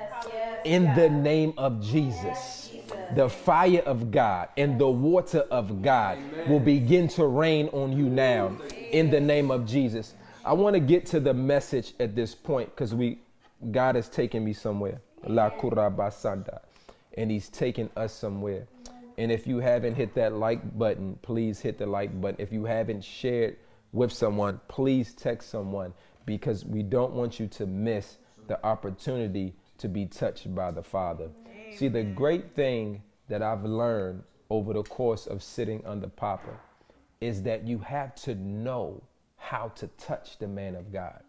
In 0.64 0.94
the 0.96 1.10
name 1.10 1.54
of 1.58 1.82
Jesus, 1.82 2.72
the 3.16 3.28
fire 3.28 3.82
of 3.86 4.12
God 4.12 4.48
and 4.58 4.80
the 4.80 4.90
water 4.90 5.42
of 5.52 5.82
God 5.82 6.18
will 6.48 6.60
begin 6.60 7.08
to 7.10 7.26
rain 7.28 7.68
on 7.70 7.92
you 7.92 8.06
now. 8.10 8.56
In 8.92 9.10
the 9.10 9.20
name 9.20 9.52
of 9.52 9.66
Jesus. 9.66 10.14
I 10.46 10.54
want 10.54 10.74
to 10.74 10.80
get 10.80 11.06
to 11.08 11.20
the 11.20 11.34
message 11.34 11.94
at 12.00 12.16
this 12.16 12.36
point 12.36 12.70
because 12.76 12.94
we 12.94 13.20
God 13.72 13.96
has 13.96 14.10
taken 14.10 14.44
me 14.44 14.54
somewhere. 14.54 15.02
La 15.28 15.50
Kurabasanda. 15.50 16.60
And 17.18 17.32
He's 17.32 17.48
taking 17.50 17.90
us 17.96 18.14
somewhere. 18.14 18.68
And 19.18 19.32
if 19.32 19.46
you 19.46 19.60
haven't 19.60 19.96
hit 19.96 20.16
that 20.16 20.34
like 20.34 20.78
button, 20.78 21.18
please 21.22 21.60
hit 21.60 21.78
the 21.78 21.86
like 21.86 22.20
button. 22.20 22.38
If 22.40 22.52
you 22.52 22.66
haven't 22.66 23.04
shared 23.04 23.58
with 23.92 24.12
someone, 24.12 24.60
please 24.68 25.14
text 25.14 25.50
someone 25.50 25.94
because 26.26 26.66
we 26.66 26.84
don't 26.84 27.14
want 27.14 27.40
you 27.40 27.48
to 27.48 27.66
miss 27.66 28.18
the 28.48 28.64
opportunity 28.66 29.54
to 29.78 29.88
be 29.88 30.06
touched 30.06 30.54
by 30.54 30.72
the 30.72 30.84
Father. 30.84 31.30
Amen. 31.46 31.78
See, 31.78 31.88
the 31.88 32.04
great 32.04 32.56
thing 32.56 33.04
that 33.30 33.42
I've 33.42 33.64
learned 33.64 34.24
over 34.50 34.74
the 34.74 34.84
course 34.84 35.28
of 35.28 35.44
sitting 35.44 35.84
under 35.86 36.08
Papa 36.08 36.60
is 37.22 37.44
that 37.44 37.66
you 37.66 37.80
have 37.80 38.16
to 38.16 38.36
know 38.36 39.02
how 39.38 39.70
to 39.76 39.88
touch 39.98 40.38
the 40.40 40.48
man 40.48 40.76
of 40.76 40.92
God. 40.92 41.22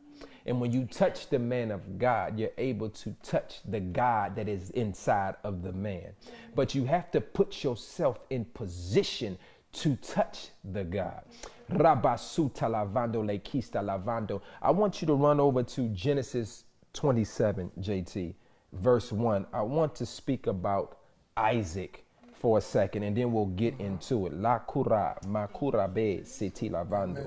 And 0.47 0.61
when 0.61 0.73
you 0.73 0.85
touch 0.85 1.29
the 1.29 1.39
man 1.39 1.71
of 1.71 1.99
God, 1.99 2.39
you're 2.39 2.51
able 2.59 2.91
to 2.91 3.15
touch 3.23 3.61
the 3.65 3.81
God 3.81 4.37
that 4.37 4.49
is 4.49 4.71
inside 4.71 5.37
of 5.43 5.63
the 5.63 5.73
man. 5.73 6.13
But 6.55 6.75
you 6.75 6.85
have 6.85 7.11
to 7.13 7.21
put 7.21 7.65
yourself 7.65 8.19
in 8.31 8.45
position 8.47 9.39
to 9.73 9.97
touch 9.97 10.49
the 10.65 10.85
God. 10.85 11.23
Rabasuta 11.71 12.69
lavando 12.69 13.23
lekista 13.25 13.83
lavando. 13.83 14.43
I 14.61 14.71
want 14.71 15.01
you 15.01 15.07
to 15.07 15.15
run 15.15 15.41
over 15.41 15.63
to 15.63 15.89
Genesis 15.89 16.65
27, 16.93 17.73
JT, 17.81 18.35
verse 18.73 19.11
1. 19.11 19.47
I 19.53 19.63
want 19.63 19.95
to 19.97 20.07
speak 20.07 20.47
about 20.47 20.99
Isaac 21.37 22.05
for 22.35 22.59
a 22.59 22.61
second 22.61 23.03
and 23.03 23.17
then 23.17 23.33
we'll 23.33 23.47
get 23.47 23.75
into 23.81 24.27
it. 24.27 24.35
La 24.35 24.59
kura 24.59 25.17
makura 25.27 25.93
be 25.93 26.23
seti 26.25 26.69
lavando. 26.69 27.25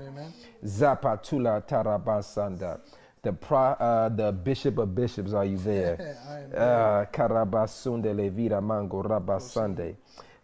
Zapatula 0.64 1.60
tarabasanda. 1.66 2.80
The 3.22 3.32
pro, 3.32 3.58
uh, 3.58 4.08
the 4.08 4.32
bishop 4.32 4.78
of 4.78 4.94
bishops, 4.94 5.32
are 5.32 5.44
you 5.44 5.58
there? 5.58 6.16
uh, 6.56 7.04
Karabasunde 7.12 8.14
levira 8.14 8.62
mango 8.62 9.02
rabasande. 9.02 9.96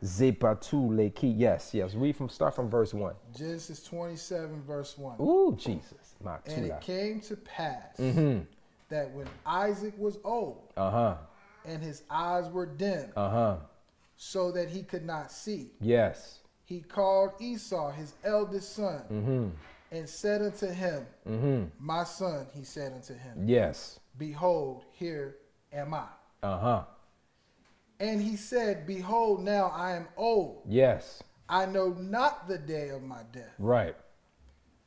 Zepatu 0.02 0.90
leki. 0.90 1.32
Yes, 1.36 1.72
yes. 1.72 1.94
Read 1.94 2.16
from 2.16 2.28
start 2.28 2.54
from 2.54 2.68
verse 2.68 2.92
one. 2.92 3.14
Genesis 3.36 3.82
twenty-seven, 3.82 4.62
verse 4.62 4.98
one. 4.98 5.16
Ooh, 5.20 5.56
Jesus. 5.58 6.16
And 6.46 6.66
it 6.66 6.80
came 6.80 7.20
to 7.20 7.36
pass 7.36 7.96
mm-hmm. 7.98 8.40
that 8.88 9.10
when 9.12 9.26
Isaac 9.46 9.94
was 9.98 10.18
old, 10.24 10.72
uh 10.76 10.90
huh, 10.90 11.16
and 11.64 11.82
his 11.82 12.02
eyes 12.10 12.50
were 12.50 12.66
dim, 12.66 13.10
uh 13.16 13.30
huh, 13.30 13.56
so 14.16 14.50
that 14.52 14.68
he 14.68 14.82
could 14.82 15.04
not 15.04 15.30
see. 15.30 15.70
Yes. 15.80 16.40
He 16.66 16.80
called 16.80 17.32
Esau, 17.40 17.92
his 17.92 18.14
eldest 18.24 18.74
son, 18.74 19.02
mm-hmm. 19.12 19.48
And 19.94 20.08
said 20.08 20.42
unto 20.42 20.66
him, 20.66 21.06
mm-hmm. 21.28 21.64
My 21.78 22.04
son, 22.04 22.46
he 22.54 22.64
said 22.64 22.92
unto 22.92 23.14
him, 23.14 23.46
Yes. 23.46 24.00
Behold, 24.18 24.84
here 24.92 25.36
am 25.72 25.94
I. 25.94 26.06
Uh 26.42 26.58
huh. 26.58 26.82
And 28.00 28.20
he 28.20 28.36
said, 28.36 28.86
Behold, 28.86 29.42
now 29.42 29.72
I 29.74 29.92
am 29.92 30.08
old. 30.16 30.62
Yes. 30.68 31.22
I 31.48 31.66
know 31.66 31.90
not 31.90 32.48
the 32.48 32.58
day 32.58 32.88
of 32.88 33.02
my 33.02 33.20
death. 33.32 33.54
Right. 33.58 33.94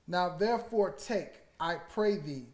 Now 0.08 0.36
therefore 0.38 0.92
take, 0.92 1.34
I 1.60 1.76
pray 1.90 2.18
thee, 2.18 2.46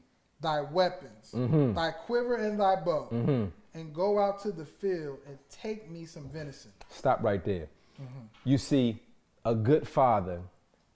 thy 0.42 0.62
weapons, 0.62 1.32
mm-hmm. 1.34 1.74
thy 1.74 1.92
quiver 1.92 2.36
and 2.36 2.60
thy 2.60 2.76
bow, 2.76 3.10
mm-hmm. 3.12 3.46
and 3.74 3.94
go 3.94 4.20
out 4.20 4.42
to 4.42 4.52
the 4.52 4.66
field 4.66 5.20
and 5.28 5.38
take 5.50 5.90
me 5.90 6.06
some 6.06 6.30
venison. 6.30 6.72
Stop 6.90 7.24
right 7.24 7.44
there. 7.44 7.68
Mm-hmm. 8.02 8.26
You 8.44 8.58
see, 8.58 9.00
a 9.46 9.56
good 9.56 9.88
father 9.88 10.42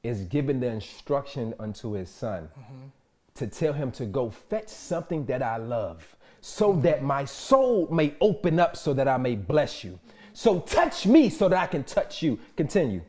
is 0.04 0.24
giving 0.24 0.60
the 0.60 0.68
instruction 0.68 1.54
unto 1.60 1.92
his 1.92 2.10
son 2.10 2.50
mm-hmm. 2.60 2.88
to 3.36 3.48
tell 3.48 3.74
him 3.74 3.92
to 3.92 4.06
go 4.06 4.30
fetch 4.30 4.70
something 4.70 5.26
that 5.26 5.42
I 5.42 5.58
love 5.58 6.16
so 6.42 6.74
that 6.82 7.04
my 7.04 7.26
soul 7.26 7.88
may 7.92 8.16
open 8.22 8.60
up 8.60 8.78
so 8.78 8.94
that 8.94 9.08
I 9.08 9.18
may 9.18 9.36
bless 9.36 9.84
you. 9.84 10.00
So 10.34 10.60
touch 10.60 11.08
me 11.08 11.30
so 11.30 11.50
that 11.50 11.58
I 11.58 11.68
can 11.68 11.84
touch 11.84 12.22
you. 12.22 12.40
Continue. 12.56 13.02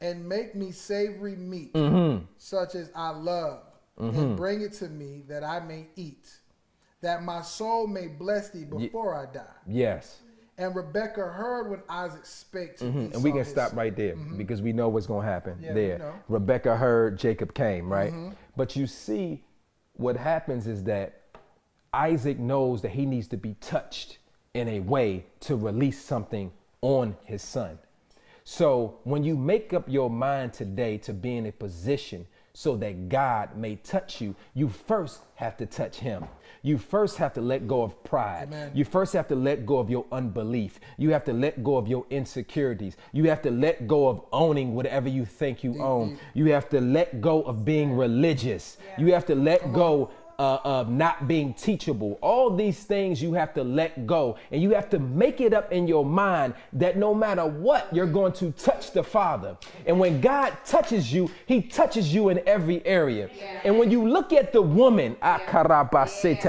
And 0.00 0.28
make 0.28 0.54
me 0.54 0.72
savory 0.72 1.36
meat, 1.36 1.72
mm-hmm. 1.72 2.24
such 2.36 2.74
as 2.74 2.90
I 2.94 3.10
love, 3.10 3.62
mm-hmm. 3.98 4.18
and 4.18 4.36
bring 4.36 4.60
it 4.60 4.72
to 4.74 4.88
me 4.88 5.22
that 5.28 5.44
I 5.44 5.60
may 5.60 5.86
eat, 5.96 6.28
that 7.00 7.22
my 7.22 7.42
soul 7.42 7.86
may 7.86 8.08
bless 8.08 8.50
thee 8.50 8.64
before 8.64 9.14
I 9.14 9.32
die. 9.32 9.44
Yes. 9.66 10.18
And 10.58 10.74
Rebecca 10.74 11.20
heard 11.20 11.70
when 11.70 11.82
Isaac 11.88 12.24
spake 12.24 12.78
to 12.78 12.84
mm-hmm. 12.84 13.14
And 13.14 13.22
we 13.22 13.30
can 13.30 13.44
stop 13.44 13.76
right 13.76 13.94
there 13.94 14.14
mm-hmm. 14.14 14.38
because 14.38 14.62
we 14.62 14.72
know 14.72 14.88
what's 14.88 15.06
going 15.06 15.26
to 15.26 15.30
happen 15.30 15.58
yeah, 15.60 15.74
there. 15.74 16.14
Rebecca 16.28 16.76
heard, 16.76 17.18
Jacob 17.18 17.52
came, 17.52 17.92
right? 17.92 18.12
Mm-hmm. 18.12 18.32
But 18.56 18.74
you 18.74 18.86
see, 18.86 19.44
what 19.94 20.16
happens 20.16 20.66
is 20.66 20.82
that 20.84 21.22
Isaac 21.92 22.38
knows 22.38 22.80
that 22.82 22.90
he 22.90 23.04
needs 23.04 23.28
to 23.28 23.36
be 23.36 23.54
touched 23.60 24.18
in 24.54 24.68
a 24.68 24.80
way 24.80 25.26
to 25.40 25.56
release 25.56 26.02
something 26.02 26.50
on 26.80 27.16
his 27.24 27.42
son. 27.42 27.78
So 28.44 28.98
when 29.04 29.24
you 29.24 29.36
make 29.36 29.72
up 29.72 29.84
your 29.88 30.08
mind 30.08 30.52
today 30.52 30.98
to 30.98 31.12
be 31.12 31.36
in 31.36 31.46
a 31.46 31.52
position 31.52 32.26
so 32.56 32.74
that 32.74 33.10
God 33.10 33.54
may 33.54 33.76
touch 33.76 34.18
you, 34.22 34.34
you 34.54 34.70
first 34.70 35.20
have 35.34 35.58
to 35.58 35.66
touch 35.66 35.98
Him. 35.98 36.24
You 36.62 36.78
first 36.78 37.18
have 37.18 37.34
to 37.34 37.42
let 37.42 37.68
go 37.68 37.82
of 37.82 38.02
pride. 38.02 38.48
Amen. 38.48 38.70
You 38.72 38.86
first 38.86 39.12
have 39.12 39.28
to 39.28 39.36
let 39.36 39.66
go 39.66 39.76
of 39.76 39.90
your 39.90 40.06
unbelief. 40.10 40.80
You 40.96 41.10
have 41.10 41.22
to 41.24 41.34
let 41.34 41.62
go 41.62 41.76
of 41.76 41.86
your 41.86 42.06
insecurities. 42.08 42.96
You 43.12 43.24
have 43.28 43.42
to 43.42 43.50
let 43.50 43.86
go 43.86 44.08
of 44.08 44.22
owning 44.32 44.74
whatever 44.74 45.06
you 45.06 45.26
think 45.26 45.62
you 45.62 45.82
own. 45.82 46.18
You 46.32 46.46
have 46.52 46.70
to 46.70 46.80
let 46.80 47.20
go 47.20 47.42
of 47.42 47.66
being 47.66 47.94
religious. 47.94 48.78
Yeah. 48.86 49.04
You 49.04 49.12
have 49.12 49.26
to 49.26 49.34
let 49.34 49.60
Come 49.60 49.72
go. 49.74 50.04
On 50.04 50.10
uh, 50.38 50.58
of 50.64 50.90
not 50.90 51.26
being 51.26 51.54
teachable. 51.54 52.18
All 52.20 52.54
these 52.54 52.84
things 52.84 53.22
you 53.22 53.32
have 53.34 53.54
to 53.54 53.64
let 53.64 54.06
go. 54.06 54.36
And 54.50 54.62
you 54.62 54.70
have 54.70 54.90
to 54.90 54.98
make 54.98 55.40
it 55.40 55.54
up 55.54 55.72
in 55.72 55.86
your 55.86 56.04
mind 56.04 56.54
that 56.74 56.96
no 56.96 57.14
matter 57.14 57.46
what, 57.46 57.92
you're 57.94 58.06
going 58.06 58.32
to 58.34 58.52
touch 58.52 58.92
the 58.92 59.02
Father. 59.02 59.56
And 59.86 59.98
when 59.98 60.20
God 60.20 60.56
touches 60.64 61.12
you, 61.12 61.30
He 61.46 61.62
touches 61.62 62.12
you 62.12 62.28
in 62.28 62.40
every 62.46 62.84
area. 62.86 63.30
Yeah. 63.36 63.60
And 63.64 63.78
when 63.78 63.90
you 63.90 64.08
look 64.08 64.32
at 64.32 64.52
the 64.52 64.62
woman, 64.62 65.16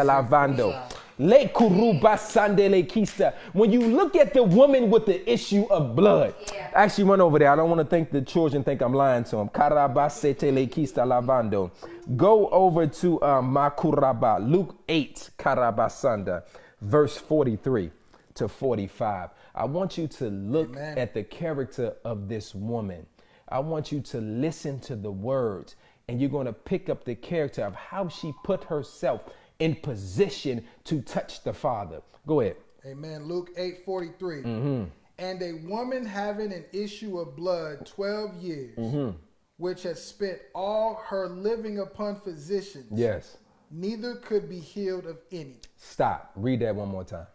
yeah. 0.03 0.21
lavando. 0.23 0.91
Le 1.19 1.47
kuruba 1.47 2.15
sandele 2.15 2.87
kista. 2.87 3.33
When 3.53 3.71
you 3.71 3.81
look 3.81 4.15
at 4.15 4.33
the 4.33 4.43
woman 4.43 4.91
with 4.91 5.07
the 5.07 5.29
issue 5.31 5.65
of 5.71 5.95
blood, 5.95 6.35
yeah. 6.53 6.69
actually 6.73 7.05
run 7.05 7.21
over 7.21 7.39
there. 7.39 7.51
I 7.51 7.55
don't 7.55 7.69
want 7.69 7.79
to 7.79 7.87
think 7.87 8.11
the 8.11 8.21
children 8.21 8.63
think 8.63 8.81
I'm 8.81 8.93
lying 8.93 9.23
to 9.25 9.37
them. 9.37 9.49
Karabasete 9.49 10.53
le 10.53 10.67
kista 10.67 11.05
lavando. 11.05 11.71
Go 12.15 12.49
over 12.49 12.85
to 12.85 13.19
uh, 13.21 13.41
Makuraba, 13.41 14.47
Luke 14.47 14.75
8, 14.87 15.31
Karabasanda, 15.39 16.43
verse 16.81 17.17
43 17.17 17.89
to 18.35 18.47
45. 18.47 19.29
I 19.55 19.65
want 19.65 19.97
you 19.97 20.07
to 20.07 20.29
look 20.29 20.69
Amen. 20.69 20.99
at 20.99 21.15
the 21.15 21.23
character 21.23 21.95
of 22.05 22.29
this 22.29 22.53
woman. 22.53 23.07
I 23.49 23.59
want 23.59 23.91
you 23.91 24.01
to 24.01 24.21
listen 24.21 24.79
to 24.81 24.95
the 24.95 25.11
words, 25.11 25.75
and 26.07 26.21
you're 26.21 26.29
going 26.29 26.45
to 26.45 26.53
pick 26.53 26.89
up 26.89 27.05
the 27.05 27.15
character 27.15 27.63
of 27.63 27.73
how 27.73 28.07
she 28.07 28.33
put 28.43 28.63
herself 28.65 29.21
in 29.59 29.75
position 29.75 30.65
to 30.85 31.01
touch 31.01 31.43
the 31.43 31.53
Father. 31.53 32.01
Go 32.25 32.41
ahead. 32.41 32.57
Amen. 32.85 33.25
Luke 33.25 33.49
8 33.57 33.83
43. 33.85 34.43
Mm-hmm. 34.43 34.83
And 35.19 35.41
a 35.41 35.53
woman 35.67 36.05
having 36.05 36.53
an 36.53 36.65
issue 36.71 37.17
of 37.19 37.35
blood 37.35 37.85
12 37.87 38.35
years, 38.35 38.77
mm-hmm. 38.77 39.17
which 39.57 39.83
has 39.83 40.01
spent 40.03 40.39
all 40.53 41.01
her 41.07 41.27
living 41.27 41.79
upon 41.79 42.19
physicians. 42.21 42.87
Yes. 42.91 43.37
Neither 43.71 44.15
could 44.15 44.47
be 44.47 44.59
healed 44.59 45.07
of 45.07 45.17
any. 45.31 45.57
Stop. 45.75 46.31
Read 46.35 46.61
that 46.61 46.75
one 46.75 46.87
more 46.87 47.03
time. 47.03 47.27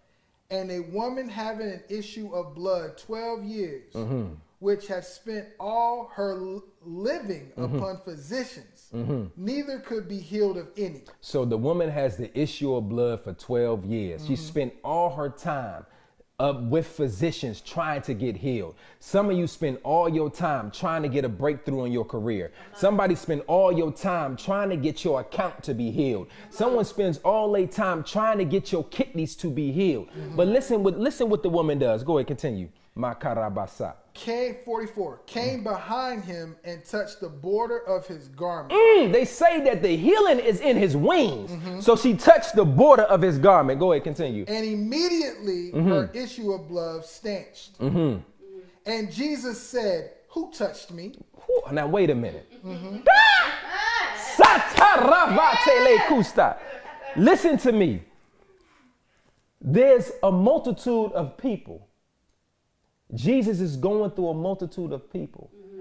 And 0.51 0.71
a 0.71 0.81
woman 0.81 1.29
having 1.29 1.69
an 1.69 1.83
issue 1.89 2.33
of 2.33 2.55
blood 2.55 2.99
12 2.99 3.45
years, 3.45 3.93
mm-hmm 3.95 4.35
which 4.63 4.87
has 4.87 5.13
spent 5.13 5.45
all 5.59 6.09
her 6.15 6.61
living 6.85 7.51
mm-hmm. 7.59 7.77
upon 7.77 7.99
physicians, 7.99 8.91
mm-hmm. 8.95 9.25
neither 9.37 9.81
could 9.81 10.09
be 10.09 10.19
healed 10.19 10.57
of 10.57 10.69
any. 10.77 11.03
So 11.21 11.45
the 11.45 11.59
woman 11.59 11.91
has 11.91 12.17
the 12.17 12.31
issue 12.39 12.77
of 12.77 12.89
blood 12.89 13.23
for 13.23 13.33
12 13.33 13.85
years. 13.85 14.21
Mm-hmm. 14.21 14.33
She 14.33 14.37
spent 14.37 14.73
all 14.85 15.17
her 15.17 15.29
time 15.31 15.85
up 16.39 16.63
with 16.63 16.87
physicians 16.87 17.61
trying 17.61 18.03
to 18.03 18.15
get 18.15 18.37
healed. 18.37 18.77
Some 19.01 19.31
of 19.31 19.37
you 19.37 19.49
spend 19.49 19.79
all 19.83 20.09
your 20.09 20.31
time 20.31 20.71
trying 20.71 21.03
to 21.03 21.09
get 21.09 21.25
a 21.25 21.29
breakthrough 21.29 21.85
in 21.87 21.93
your 21.93 22.05
career. 22.05 22.53
Somebody 22.73 23.17
spend 23.17 23.43
all 23.49 23.73
your 23.73 23.91
time 23.91 24.37
trying 24.37 24.71
to 24.71 24.77
get 24.77 25.05
your 25.05 25.21
account 25.23 25.61
to 25.65 25.75
be 25.75 25.91
healed. 25.91 26.29
Someone 26.51 26.85
spends 26.85 27.19
all 27.19 27.51
their 27.51 27.67
time 27.67 28.05
trying 28.05 28.39
to 28.39 28.45
get 28.45 28.71
your 28.71 28.85
kidneys 28.85 29.35
to 29.37 29.49
be 29.49 29.73
healed. 29.73 30.07
Mm-hmm. 30.11 30.37
But 30.37 30.47
listen 30.47 30.85
what 30.85 31.01
listen 31.01 31.29
what 31.29 31.43
the 31.43 31.51
woman 31.51 31.81
does. 31.81 32.05
Go 32.05 32.19
ahead, 32.19 32.29
continue 32.29 32.69
Makarabasa. 32.97 33.95
Came 34.15 34.57
44 34.65 35.21
came 35.27 35.63
behind 35.63 36.25
him 36.25 36.57
and 36.65 36.85
touched 36.85 37.21
the 37.21 37.29
border 37.29 37.79
of 37.87 38.07
his 38.07 38.29
garment. 38.29 38.73
Mm, 38.73 39.13
they 39.13 39.25
say 39.25 39.61
that 39.65 39.83
the 39.83 39.97
healing 39.97 40.39
is 40.39 40.61
in 40.61 40.77
his 40.77 40.97
wings. 40.97 41.85
So 41.85 41.97
she 41.97 42.15
touched 42.15 42.55
the 42.55 42.65
border 42.65 43.05
of 43.05 43.23
his 43.23 43.39
garment. 43.39 43.81
Go 43.81 43.93
ahead, 43.93 44.05
continue. 44.05 44.45
And 44.49 44.65
immediately 44.65 45.71
her 45.73 46.11
issue 46.13 46.53
of 46.53 46.69
blood 46.69 47.05
stanched. 47.05 47.81
And 47.81 49.13
Jesus 49.13 49.61
said, 49.61 50.11
Who 50.31 50.51
touched 50.51 50.91
me? 50.91 51.15
Whew, 51.47 51.63
Now 51.73 51.87
wait 51.87 52.11
a 52.11 52.15
minute. 52.15 52.53
Ah! 53.09 53.43
Listen 57.17 57.59
to 57.59 57.73
me. 57.73 58.03
There's 59.61 60.11
a 60.23 60.33
multitude 60.33 61.13
of 61.13 61.37
people. 61.37 61.89
Jesus 63.15 63.61
is 63.61 63.77
going 63.77 64.11
through 64.13 64.29
a 64.29 64.35
multitude 64.35 64.93
of 64.93 65.13
people. 65.13 65.51
Mm-hmm. 65.55 65.81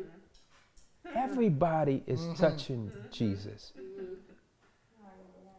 Mm-hmm. 1.08 1.18
Mm-hmm. 1.18 1.18
Everybody 1.18 2.04
is 2.08 2.28
touching 2.38 2.92
Jesus. 3.12 3.74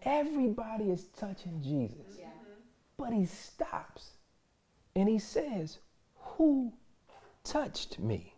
Everybody 0.04 0.90
is 0.90 1.04
touching 1.16 1.62
Jesus. 1.62 2.18
But 2.96 3.12
he 3.12 3.26
stops 3.26 4.10
and 4.96 5.08
he 5.08 5.18
says, 5.18 5.78
Who 6.16 6.72
touched 7.44 7.98
me? 7.98 8.34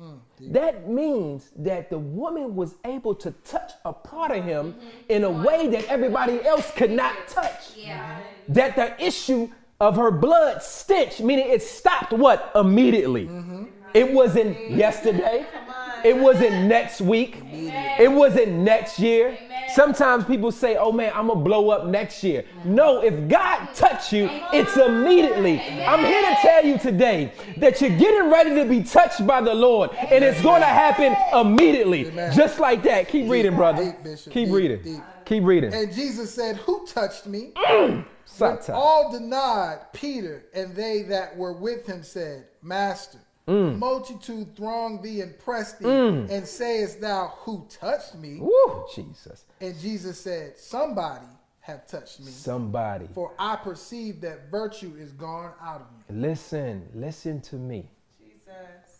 Mm, 0.00 0.18
that 0.52 0.88
means 0.88 1.52
that 1.56 1.88
the 1.88 1.98
woman 1.98 2.56
was 2.56 2.74
able 2.84 3.14
to 3.14 3.30
touch 3.44 3.72
a 3.84 3.92
part 3.92 4.32
of 4.32 4.44
him 4.44 4.74
in 5.08 5.22
a 5.22 5.30
way 5.30 5.68
that 5.68 5.84
everybody 5.86 6.44
else 6.44 6.72
could 6.72 6.90
not 6.90 7.14
touch. 7.28 7.76
That 8.48 8.74
the 8.74 9.00
issue 9.04 9.50
of 9.80 9.96
her 9.96 10.10
blood 10.10 10.62
stench, 10.62 11.20
meaning 11.20 11.50
it 11.50 11.62
stopped 11.62 12.12
what? 12.12 12.50
Immediately. 12.54 13.28
It 13.94 14.12
wasn't 14.12 14.70
yesterday. 14.70 15.46
It 16.04 16.16
wasn't 16.16 16.66
next 16.66 17.00
week. 17.00 17.40
It 17.52 18.10
wasn't 18.10 18.52
next 18.52 18.98
year. 18.98 19.38
Sometimes 19.74 20.24
people 20.24 20.52
say, 20.52 20.76
oh 20.76 20.92
man, 20.92 21.10
I'm 21.14 21.28
going 21.28 21.38
to 21.38 21.44
blow 21.44 21.70
up 21.70 21.86
next 21.86 22.22
year. 22.22 22.44
No, 22.64 23.02
if 23.02 23.28
God 23.28 23.68
touched 23.74 24.12
you, 24.12 24.28
it's 24.52 24.76
immediately. 24.76 25.60
I'm 25.60 26.04
here 26.04 26.20
to 26.22 26.36
tell 26.42 26.64
you 26.64 26.76
today 26.78 27.32
that 27.56 27.80
you're 27.80 27.96
getting 27.96 28.30
ready 28.30 28.54
to 28.56 28.64
be 28.66 28.82
touched 28.82 29.26
by 29.26 29.40
the 29.40 29.54
Lord 29.54 29.90
and 29.94 30.22
it's 30.22 30.42
going 30.42 30.60
to 30.60 30.66
happen 30.66 31.16
immediately. 31.38 32.04
Just 32.34 32.60
like 32.60 32.82
that. 32.82 33.08
Keep 33.08 33.30
reading, 33.30 33.56
brother. 33.56 33.96
Deep, 34.04 34.16
Keep 34.24 34.32
deep, 34.46 34.54
reading. 34.54 34.82
deep. 34.82 35.02
Keep 35.24 35.44
reading. 35.44 35.72
And 35.72 35.92
Jesus 35.92 36.32
said, 36.34 36.56
Who 36.56 36.86
touched 36.86 37.26
me? 37.26 37.52
Mm. 37.56 38.04
Sata. 38.38 38.74
All 38.74 39.12
denied 39.12 39.92
Peter, 39.92 40.46
and 40.54 40.74
they 40.74 41.02
that 41.02 41.36
were 41.36 41.52
with 41.52 41.86
him 41.86 42.02
said, 42.02 42.46
Master, 42.62 43.18
Mm. 43.46 43.78
multitude 43.78 44.56
throng 44.56 45.02
thee 45.02 45.20
and 45.20 45.38
press 45.38 45.74
thee, 45.74 45.84
mm. 45.84 46.30
and 46.30 46.46
sayest 46.46 47.02
thou, 47.02 47.34
Who 47.40 47.66
touched 47.68 48.14
me? 48.14 48.38
Woo, 48.40 48.86
Jesus. 48.94 49.44
And 49.60 49.78
Jesus 49.78 50.18
said, 50.18 50.56
Somebody 50.56 51.26
have 51.60 51.86
touched 51.86 52.20
me, 52.20 52.30
Somebody. 52.30 53.06
for 53.12 53.34
I 53.38 53.56
perceive 53.56 54.22
that 54.22 54.50
virtue 54.50 54.94
is 54.98 55.12
gone 55.12 55.52
out 55.60 55.82
of 55.82 55.86
me. 55.92 56.22
Listen, 56.22 56.88
listen 56.94 57.42
to 57.42 57.56
me. 57.56 57.90
Jesus. 58.18 58.54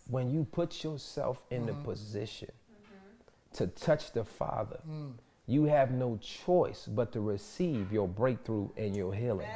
When 0.09 0.29
you 0.29 0.43
put 0.43 0.83
yourself 0.83 1.41
in 1.49 1.65
the 1.65 1.71
mm-hmm. 1.71 1.83
position 1.83 2.51
mm-hmm. 2.71 3.55
to 3.57 3.67
touch 3.67 4.11
the 4.11 4.23
Father, 4.23 4.79
mm. 4.87 5.13
You 5.47 5.65
have 5.65 5.91
no 5.91 6.17
choice 6.21 6.87
but 6.87 7.11
to 7.13 7.21
receive 7.21 7.91
your 7.91 8.07
breakthrough 8.07 8.69
and 8.77 8.95
your 8.95 9.13
healing. 9.13 9.47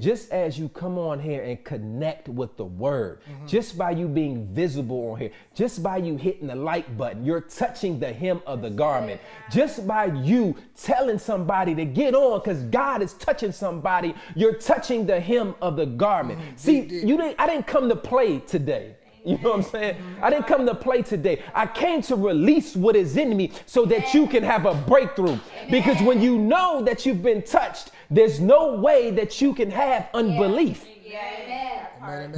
Just 0.00 0.30
as 0.30 0.58
you 0.58 0.68
come 0.70 0.96
on 0.96 1.20
here 1.20 1.42
and 1.42 1.62
connect 1.64 2.28
with 2.28 2.56
the 2.56 2.64
word, 2.64 3.20
just 3.46 3.76
by 3.76 3.90
you 3.90 4.08
being 4.08 4.46
visible 4.46 5.10
on 5.10 5.20
here, 5.20 5.30
just 5.54 5.82
by 5.82 5.98
you 5.98 6.16
hitting 6.16 6.46
the 6.46 6.54
like 6.54 6.96
button, 6.96 7.24
you're 7.26 7.42
touching 7.42 7.98
the 8.00 8.10
hem 8.10 8.40
of 8.46 8.62
the 8.62 8.70
garment. 8.70 9.20
Just 9.50 9.86
by 9.86 10.06
you 10.06 10.56
telling 10.80 11.18
somebody 11.18 11.74
to 11.74 11.84
get 11.84 12.14
on 12.14 12.38
because 12.38 12.62
God 12.64 13.02
is 13.02 13.12
touching 13.14 13.52
somebody, 13.52 14.14
you're 14.34 14.54
touching 14.54 15.04
the 15.04 15.20
hem 15.20 15.54
of 15.60 15.76
the 15.76 15.86
garment. 15.86 16.40
See, 16.58 16.80
you 16.80 17.16
didn't 17.18 17.36
I 17.38 17.46
didn't 17.46 17.66
come 17.66 17.88
to 17.90 17.96
play 17.96 18.38
today. 18.38 18.96
You 19.24 19.38
know 19.38 19.50
what 19.50 19.58
I'm 19.58 19.62
saying? 19.62 19.96
I 20.20 20.30
didn't 20.30 20.48
come 20.48 20.66
to 20.66 20.74
play 20.74 21.02
today. 21.02 21.42
I 21.54 21.66
came 21.66 22.02
to 22.02 22.16
release 22.16 22.74
what 22.74 22.96
is 22.96 23.16
in 23.16 23.36
me 23.36 23.52
so 23.66 23.84
that 23.86 24.12
you 24.12 24.26
can 24.26 24.42
have 24.42 24.66
a 24.66 24.74
breakthrough. 24.74 25.38
Because 25.70 26.02
when 26.02 26.20
you 26.20 26.38
know 26.38 26.82
that 26.82 27.06
you've 27.06 27.22
been 27.22 27.42
touched, 27.42 27.92
there's 28.10 28.40
no 28.40 28.74
way 28.74 29.12
that 29.12 29.40
you 29.40 29.54
can 29.54 29.70
have 29.70 30.08
unbelief. 30.12 30.84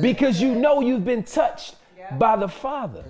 Because 0.03 0.43
you 0.43 0.55
know 0.55 0.81
you've 0.81 1.07
been 1.07 1.23
touched 1.23 1.77
by 2.19 2.37
the 2.37 2.49
Father. 2.49 3.05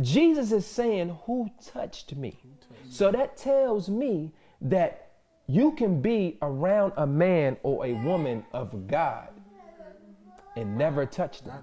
Jesus 0.00 0.50
is 0.50 0.66
saying, 0.66 1.16
Who 1.24 1.48
touched 1.72 2.16
me? 2.16 2.36
So 2.88 3.12
that 3.12 3.36
tells 3.36 3.88
me 3.88 4.32
that 4.60 5.12
you 5.46 5.72
can 5.72 6.00
be 6.00 6.36
around 6.42 6.92
a 6.96 7.06
man 7.06 7.56
or 7.62 7.86
a 7.86 7.92
woman 7.92 8.44
of 8.52 8.86
God 8.88 9.28
and 10.56 10.76
never 10.76 11.06
touch 11.06 11.42
them. 11.42 11.54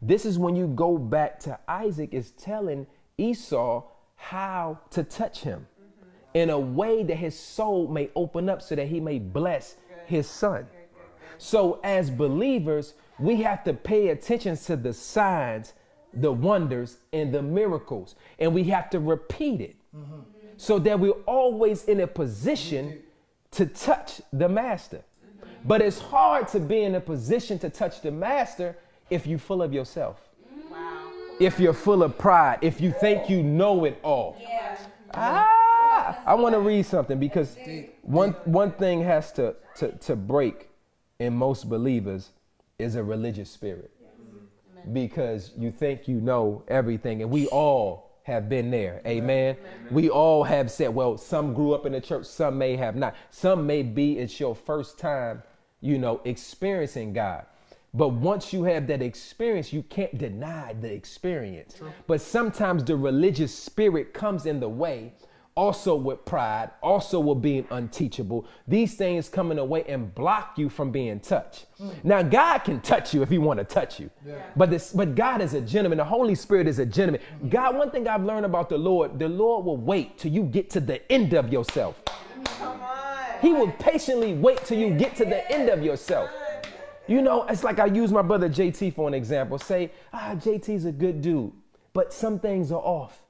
Not 0.00 0.08
touch 0.08 0.14
you. 0.14 0.16
This 0.16 0.24
is 0.24 0.38
when 0.38 0.56
you 0.56 0.66
go 0.66 0.98
back 0.98 1.40
to 1.40 1.58
Isaac 1.68 2.12
is 2.12 2.30
telling 2.32 2.86
Esau 3.18 3.84
how 4.16 4.78
to 4.90 5.02
touch 5.04 5.40
him 5.40 5.66
in 6.34 6.50
a 6.50 6.58
way 6.58 7.02
that 7.02 7.16
his 7.16 7.38
soul 7.38 7.88
may 7.88 8.10
open 8.14 8.48
up 8.48 8.60
so 8.62 8.74
that 8.74 8.88
he 8.88 9.00
may 9.00 9.18
bless 9.18 9.76
his 10.06 10.28
son. 10.28 10.66
So 11.38 11.80
as 11.82 12.10
believers, 12.10 12.94
we 13.18 13.42
have 13.42 13.64
to 13.64 13.72
pay 13.72 14.08
attention 14.08 14.56
to 14.56 14.76
the 14.76 14.92
signs, 14.92 15.72
the 16.12 16.32
wonders, 16.32 16.98
and 17.12 17.32
the 17.32 17.42
miracles. 17.42 18.14
And 18.38 18.54
we 18.54 18.64
have 18.64 18.90
to 18.90 19.00
repeat 19.00 19.60
it 19.60 19.76
so 20.56 20.78
that 20.80 20.98
we're 21.00 21.10
always 21.26 21.84
in 21.84 22.00
a 22.00 22.06
position 22.06 23.02
to 23.52 23.66
touch 23.66 24.20
the 24.32 24.48
master. 24.48 25.02
But 25.64 25.82
it's 25.82 25.98
hard 25.98 26.48
to 26.48 26.60
be 26.60 26.82
in 26.82 26.94
a 26.94 27.00
position 27.00 27.58
to 27.60 27.70
touch 27.70 28.02
the 28.02 28.10
master 28.10 28.76
if 29.10 29.26
you're 29.26 29.38
full 29.38 29.62
of 29.62 29.72
yourself. 29.72 30.20
If 31.38 31.60
you're 31.60 31.74
full 31.74 32.02
of 32.02 32.16
pride, 32.16 32.58
if 32.62 32.80
you 32.80 32.92
think 32.92 33.28
you 33.28 33.42
know 33.42 33.84
it 33.84 33.98
all. 34.02 34.38
Ah, 35.14 36.22
I 36.24 36.34
want 36.34 36.54
to 36.54 36.60
read 36.60 36.86
something 36.86 37.18
because 37.18 37.56
one 38.02 38.32
one 38.44 38.72
thing 38.72 39.02
has 39.02 39.32
to, 39.32 39.54
to 39.76 39.92
to 39.92 40.16
break 40.16 40.70
in 41.18 41.34
most 41.36 41.68
believers 41.68 42.30
is 42.78 42.96
a 42.96 43.04
religious 43.04 43.50
spirit. 43.50 43.90
Because 44.92 45.52
you 45.56 45.72
think 45.72 46.06
you 46.06 46.20
know 46.20 46.62
everything, 46.68 47.22
and 47.22 47.30
we 47.30 47.48
all 47.48 48.06
have 48.22 48.48
been 48.48 48.70
there. 48.70 49.00
Amen. 49.06 49.56
We 49.90 50.10
all 50.10 50.42
have 50.44 50.70
said, 50.70 50.94
well, 50.94 51.16
some 51.16 51.54
grew 51.54 51.74
up 51.74 51.86
in 51.86 51.92
the 51.92 52.00
church, 52.00 52.26
some 52.26 52.58
may 52.58 52.76
have 52.76 52.96
not. 52.96 53.14
Some 53.30 53.66
may 53.66 53.82
be 53.82 54.18
it's 54.18 54.38
your 54.40 54.54
first 54.54 54.98
time, 54.98 55.42
you 55.80 55.98
know, 55.98 56.20
experiencing 56.24 57.12
God. 57.12 57.46
But 57.96 58.10
once 58.10 58.52
you 58.52 58.64
have 58.64 58.86
that 58.88 59.00
experience, 59.00 59.72
you 59.72 59.82
can't 59.84 60.16
deny 60.18 60.74
the 60.80 60.92
experience. 60.92 61.80
But 62.06 62.20
sometimes 62.20 62.84
the 62.84 62.94
religious 62.94 63.54
spirit 63.54 64.12
comes 64.12 64.44
in 64.44 64.60
the 64.60 64.68
way, 64.68 65.14
also 65.54 65.94
with 65.96 66.22
pride, 66.26 66.70
also 66.82 67.18
with 67.18 67.40
being 67.40 67.66
unteachable. 67.70 68.46
These 68.68 68.96
things 68.96 69.30
come 69.30 69.50
in 69.50 69.56
the 69.56 69.64
way 69.64 69.82
and 69.88 70.14
block 70.14 70.58
you 70.58 70.68
from 70.68 70.92
being 70.92 71.18
touched. 71.20 71.64
Hmm. 71.78 71.88
Now, 72.04 72.22
God 72.22 72.58
can 72.58 72.80
touch 72.80 73.14
you 73.14 73.22
if 73.22 73.30
He 73.30 73.38
want 73.38 73.58
to 73.60 73.64
touch 73.64 73.98
you, 73.98 74.10
but 74.54 74.70
this, 74.70 74.92
but 74.92 75.14
God 75.14 75.40
is 75.40 75.54
a 75.54 75.62
gentleman. 75.62 75.96
The 75.96 76.04
Holy 76.04 76.34
Spirit 76.34 76.68
is 76.68 76.78
a 76.78 76.84
gentleman. 76.84 77.22
Hmm. 77.40 77.48
God, 77.48 77.76
one 77.76 77.90
thing 77.90 78.06
I've 78.06 78.24
learned 78.24 78.44
about 78.44 78.68
the 78.68 78.76
Lord, 78.76 79.18
the 79.18 79.30
Lord 79.30 79.64
will 79.64 79.78
wait 79.78 80.18
till 80.18 80.30
you 80.30 80.42
get 80.42 80.68
to 80.70 80.80
the 80.80 81.10
end 81.10 81.32
of 81.32 81.50
yourself. 81.50 82.02
Come 82.58 82.82
on. 82.82 83.06
He 83.40 83.52
will 83.52 83.72
patiently 83.72 84.34
wait 84.34 84.62
till 84.66 84.78
you 84.78 84.90
get 84.90 85.16
to 85.16 85.24
the 85.24 85.50
end 85.50 85.70
of 85.70 85.82
yourself. 85.82 86.30
You 87.08 87.22
know, 87.22 87.44
it's 87.44 87.64
like 87.64 87.78
I 87.78 87.86
use 87.86 88.10
my 88.12 88.22
brother 88.22 88.48
JT 88.48 88.94
for 88.94 89.06
an 89.08 89.14
example. 89.14 89.58
Say, 89.58 89.92
ah, 90.12 90.34
JT's 90.34 90.84
a 90.84 90.92
good 90.92 91.22
dude, 91.22 91.52
but 91.92 92.12
some 92.12 92.38
things 92.38 92.72
are 92.72 92.80
off. 92.80 93.22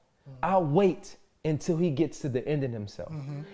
I'll 0.43 0.65
wait 0.65 1.17
until 1.45 1.77
he 1.77 1.89
gets 1.89 2.19
to 2.19 2.29
the 2.29 2.45
end 2.47 2.63
of 2.63 2.71
himself. 2.71 3.13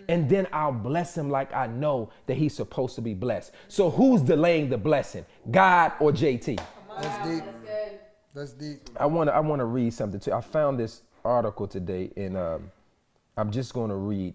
And 0.10 0.28
then 0.30 0.48
I'll 0.52 0.72
bless 0.72 1.16
him 1.18 1.30
like 1.30 1.54
I 1.54 1.68
know 1.68 2.10
that 2.26 2.36
he's 2.38 2.56
supposed 2.56 2.96
to 2.96 3.02
be 3.02 3.14
blessed. 3.14 3.52
So 3.68 3.90
who's 3.90 4.22
delaying 4.22 4.70
the 4.70 4.78
blessing? 4.78 5.26
God 5.52 5.94
or 6.00 6.12
JT? 6.12 6.60
That's 7.00 7.28
deep. 7.28 7.44
That's 8.34 8.54
deep. 8.54 8.90
I 9.00 9.06
want 9.06 9.30
to 9.30 9.36
I 9.36 9.40
want 9.40 9.60
to 9.60 9.66
read 9.66 9.94
something 9.94 10.20
too. 10.20 10.34
I 10.34 10.42
found 10.42 10.80
this 10.80 11.04
article 11.24 11.68
today, 11.68 12.12
and 12.18 12.36
um, 12.36 12.72
I'm 13.38 13.52
just 13.52 13.74
going 13.74 13.90
to 13.90 13.96
read 13.96 14.34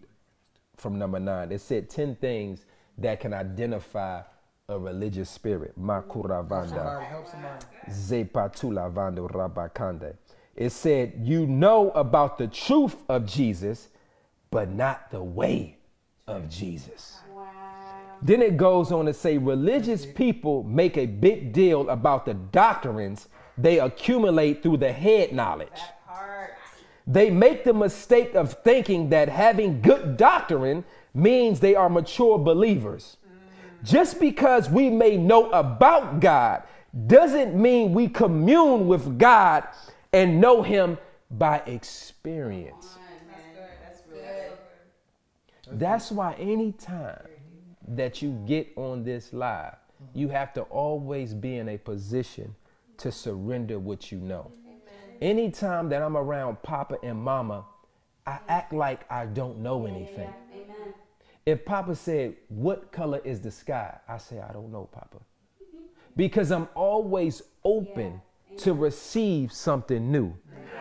from 0.77 0.99
number 0.99 1.19
nine. 1.19 1.51
It 1.51 1.61
said 1.61 1.91
ten 1.91 2.15
things 2.17 2.65
that 2.99 3.19
can 3.19 3.35
identify 3.35 4.23
a 4.71 4.79
religious 4.79 5.31
spirit. 5.31 5.73
Makuravanda. 5.81 6.69
Somebody 6.69 7.05
help 7.07 7.27
somebody. 7.27 7.65
Zepatulavando 7.89 9.31
Rabakande. 9.31 10.15
It 10.57 10.71
said, 10.71 11.15
You 11.23 11.47
know 11.47 11.91
about 11.93 12.37
the 12.37 12.49
truth 12.49 12.97
of 13.09 13.25
Jesus, 13.25 13.89
but 14.51 14.71
not 14.71 15.11
the 15.11 15.23
way 15.23 15.79
of 16.27 16.51
Jesus. 16.51 17.17
Then 18.21 18.43
it 18.43 18.59
goes 18.59 18.93
on 18.93 19.07
to 19.07 19.15
say 19.15 19.39
religious 19.39 20.05
people 20.05 20.65
make 20.65 20.99
a 20.99 21.07
big 21.07 21.55
deal 21.55 21.89
about 21.89 22.27
the 22.27 22.35
doctrines 22.35 23.29
they 23.57 23.79
accumulate 23.81 24.63
through 24.63 24.77
the 24.77 24.93
head 24.93 25.33
knowledge. 25.33 25.81
They 27.07 27.31
make 27.31 27.65
the 27.65 27.73
mistake 27.73 28.35
of 28.35 28.53
thinking 28.53 29.09
that 29.11 29.31
having 29.31 29.81
good 29.81 30.19
doctrine 30.19 30.85
means 31.15 31.59
they 31.59 31.75
are 31.75 31.89
mature 31.89 32.39
believers. 32.39 33.17
Just 33.85 34.21
because 34.21 34.69
we 34.69 34.91
may 34.91 35.17
know 35.17 35.51
about 35.51 36.21
God 36.21 36.63
doesn't 37.07 37.55
mean 37.55 37.93
we 37.93 38.09
commune 38.09 38.87
with 38.89 39.19
God 39.19 39.65
and 40.13 40.41
know 40.41 40.63
Him 40.63 40.99
by 41.31 41.59
experience. 41.67 42.97
That's 45.71 46.11
why 46.11 46.35
anytime 46.35 47.21
that 47.89 48.23
you 48.23 48.43
get 48.47 48.69
on 48.77 49.05
this 49.05 49.33
live, 49.33 49.77
you 50.15 50.29
have 50.29 50.53
to 50.55 50.63
always 50.63 51.35
be 51.35 51.57
in 51.57 51.69
a 51.69 51.79
position 51.79 52.55
to 52.99 53.13
surrender 53.13 53.79
what 53.79 54.11
you 54.11 54.19
know. 54.19 54.51
Anytime 55.21 55.89
that 55.89 56.03
I'm 56.03 56.17
around 56.17 56.63
Papa 56.63 56.97
and 57.03 57.19
Mama, 57.19 57.65
I 58.27 58.39
act 58.49 58.73
like 58.73 59.11
I 59.11 59.27
don't 59.27 59.59
know 59.59 59.87
anything. 59.87 60.33
If 61.49 61.65
Papa 61.65 61.95
said, 61.95 62.35
What 62.49 62.93
color 62.93 63.23
is 63.25 63.41
the 63.41 63.51
sky? 63.51 63.97
I 64.07 64.19
say, 64.19 64.39
I 64.39 64.53
don't 64.53 64.71
know, 64.71 64.87
Papa. 64.93 65.17
Because 66.15 66.53
I'm 66.53 66.69
always 66.75 67.41
open 67.65 68.21
to 68.59 68.75
receive 68.75 69.51
something 69.51 70.13
new. 70.13 70.35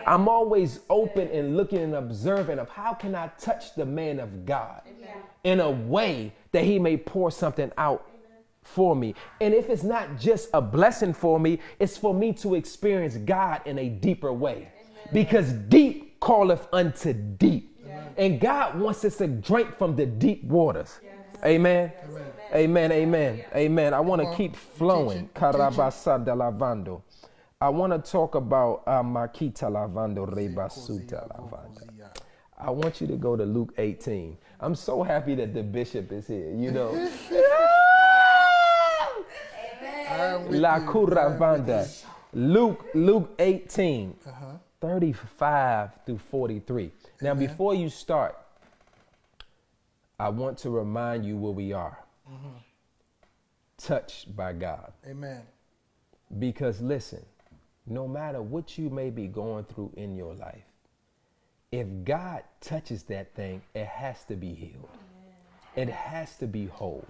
I'm 0.06 0.28
always 0.28 0.80
open 0.90 1.28
and 1.28 1.56
looking 1.56 1.78
and 1.78 1.94
observing 1.94 2.58
of 2.58 2.68
how 2.68 2.92
can 2.92 3.14
I 3.14 3.28
touch 3.38 3.76
the 3.76 3.86
man 3.86 4.20
of 4.20 4.44
God 4.44 4.82
in 5.42 5.60
a 5.60 5.70
way 5.70 6.34
that 6.52 6.64
he 6.64 6.78
may 6.78 6.98
pour 6.98 7.30
something 7.30 7.72
out 7.78 8.06
for 8.62 8.94
me. 8.94 9.14
And 9.40 9.54
if 9.54 9.70
it's 9.70 9.84
not 9.84 10.18
just 10.18 10.50
a 10.52 10.60
blessing 10.60 11.14
for 11.14 11.40
me, 11.40 11.60
it's 11.78 11.96
for 11.96 12.12
me 12.12 12.34
to 12.34 12.56
experience 12.56 13.16
God 13.16 13.62
in 13.64 13.78
a 13.78 13.88
deeper 13.88 14.34
way. 14.34 14.68
Because 15.14 15.50
deep 15.50 16.20
calleth 16.20 16.68
unto 16.74 17.14
deep. 17.14 17.67
And 18.18 18.40
God 18.40 18.78
wants 18.80 19.04
us 19.04 19.16
to 19.18 19.28
drink 19.28 19.76
from 19.78 19.94
the 19.96 20.04
deep 20.04 20.42
waters. 20.44 20.98
Amen. 21.44 21.92
Amen. 22.52 22.90
Amen. 22.92 23.44
Amen. 23.54 23.94
I 23.94 24.00
want 24.00 24.20
to 24.22 24.34
keep 24.34 24.56
flowing. 24.56 25.28
Carabasa 25.34 26.18
de 26.24 26.32
lavando. 26.32 27.02
I 27.60 27.68
want 27.68 27.92
to 27.92 28.10
talk 28.10 28.34
about 28.34 28.82
uh, 28.86 29.02
Makita 29.02 29.70
lavando 29.70 30.26
rebasuta 30.26 31.28
lavanda. 31.28 31.82
I 32.60 32.70
want 32.70 33.00
you 33.00 33.06
to 33.06 33.16
go 33.16 33.36
to 33.36 33.44
Luke 33.44 33.72
18. 33.78 34.36
I'm 34.60 34.74
so 34.74 35.04
happy 35.04 35.36
that 35.36 35.54
the 35.54 35.62
bishop 35.62 36.10
is 36.10 36.26
here. 36.26 36.52
You 36.52 36.72
know, 36.72 36.90
La 40.50 40.76
you. 40.78 40.86
Curavanda. 40.86 42.04
Luke, 42.32 42.84
Luke 42.94 43.30
18, 43.38 44.14
Uh-huh. 44.26 44.44
35 44.80 45.90
through 46.06 46.18
43. 46.18 46.90
Now, 47.20 47.30
mm-hmm. 47.30 47.40
before 47.40 47.74
you 47.74 47.88
start, 47.88 48.38
I 50.18 50.28
want 50.28 50.58
to 50.58 50.70
remind 50.70 51.24
you 51.24 51.36
where 51.36 51.52
we 51.52 51.72
are. 51.72 51.98
Mm-hmm. 52.30 52.56
Touched 53.78 54.34
by 54.36 54.52
God. 54.52 54.92
Amen. 55.08 55.42
Because 56.38 56.80
listen, 56.80 57.24
no 57.86 58.06
matter 58.06 58.42
what 58.42 58.76
you 58.76 58.90
may 58.90 59.10
be 59.10 59.26
going 59.26 59.64
through 59.64 59.92
in 59.96 60.14
your 60.14 60.34
life, 60.34 60.64
if 61.70 61.86
God 62.04 62.42
touches 62.60 63.02
that 63.04 63.34
thing, 63.34 63.62
it 63.74 63.86
has 63.86 64.24
to 64.24 64.34
be 64.34 64.54
healed. 64.54 64.88
It 65.76 65.88
has 65.88 66.36
to 66.38 66.46
be 66.46 66.66
whole. 66.66 67.06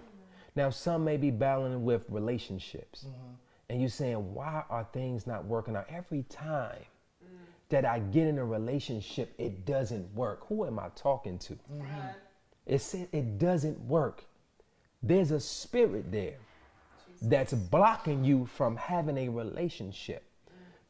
Now, 0.55 0.69
some 0.69 1.03
may 1.03 1.17
be 1.17 1.31
battling 1.31 1.83
with 1.83 2.05
relationships, 2.09 3.05
mm-hmm. 3.07 3.33
and 3.69 3.79
you're 3.79 3.89
saying, 3.89 4.33
why 4.33 4.63
are 4.69 4.87
things 4.91 5.25
not 5.25 5.45
working 5.45 5.75
out? 5.75 5.87
Every 5.89 6.23
time 6.23 6.83
that 7.69 7.85
I 7.85 7.99
get 7.99 8.27
in 8.27 8.37
a 8.37 8.45
relationship, 8.45 9.33
it 9.37 9.65
doesn't 9.65 10.13
work. 10.13 10.45
Who 10.47 10.65
am 10.65 10.79
I 10.79 10.89
talking 10.95 11.37
to? 11.39 11.57
It 12.65 12.81
said 12.81 13.07
it 13.11 13.37
doesn't 13.37 13.79
work. 13.81 14.25
There's 15.01 15.31
a 15.31 15.39
spirit 15.39 16.11
there 16.11 16.37
that's 17.21 17.53
blocking 17.53 18.23
you 18.23 18.45
from 18.45 18.75
having 18.75 19.17
a 19.17 19.29
relationship. 19.29 20.23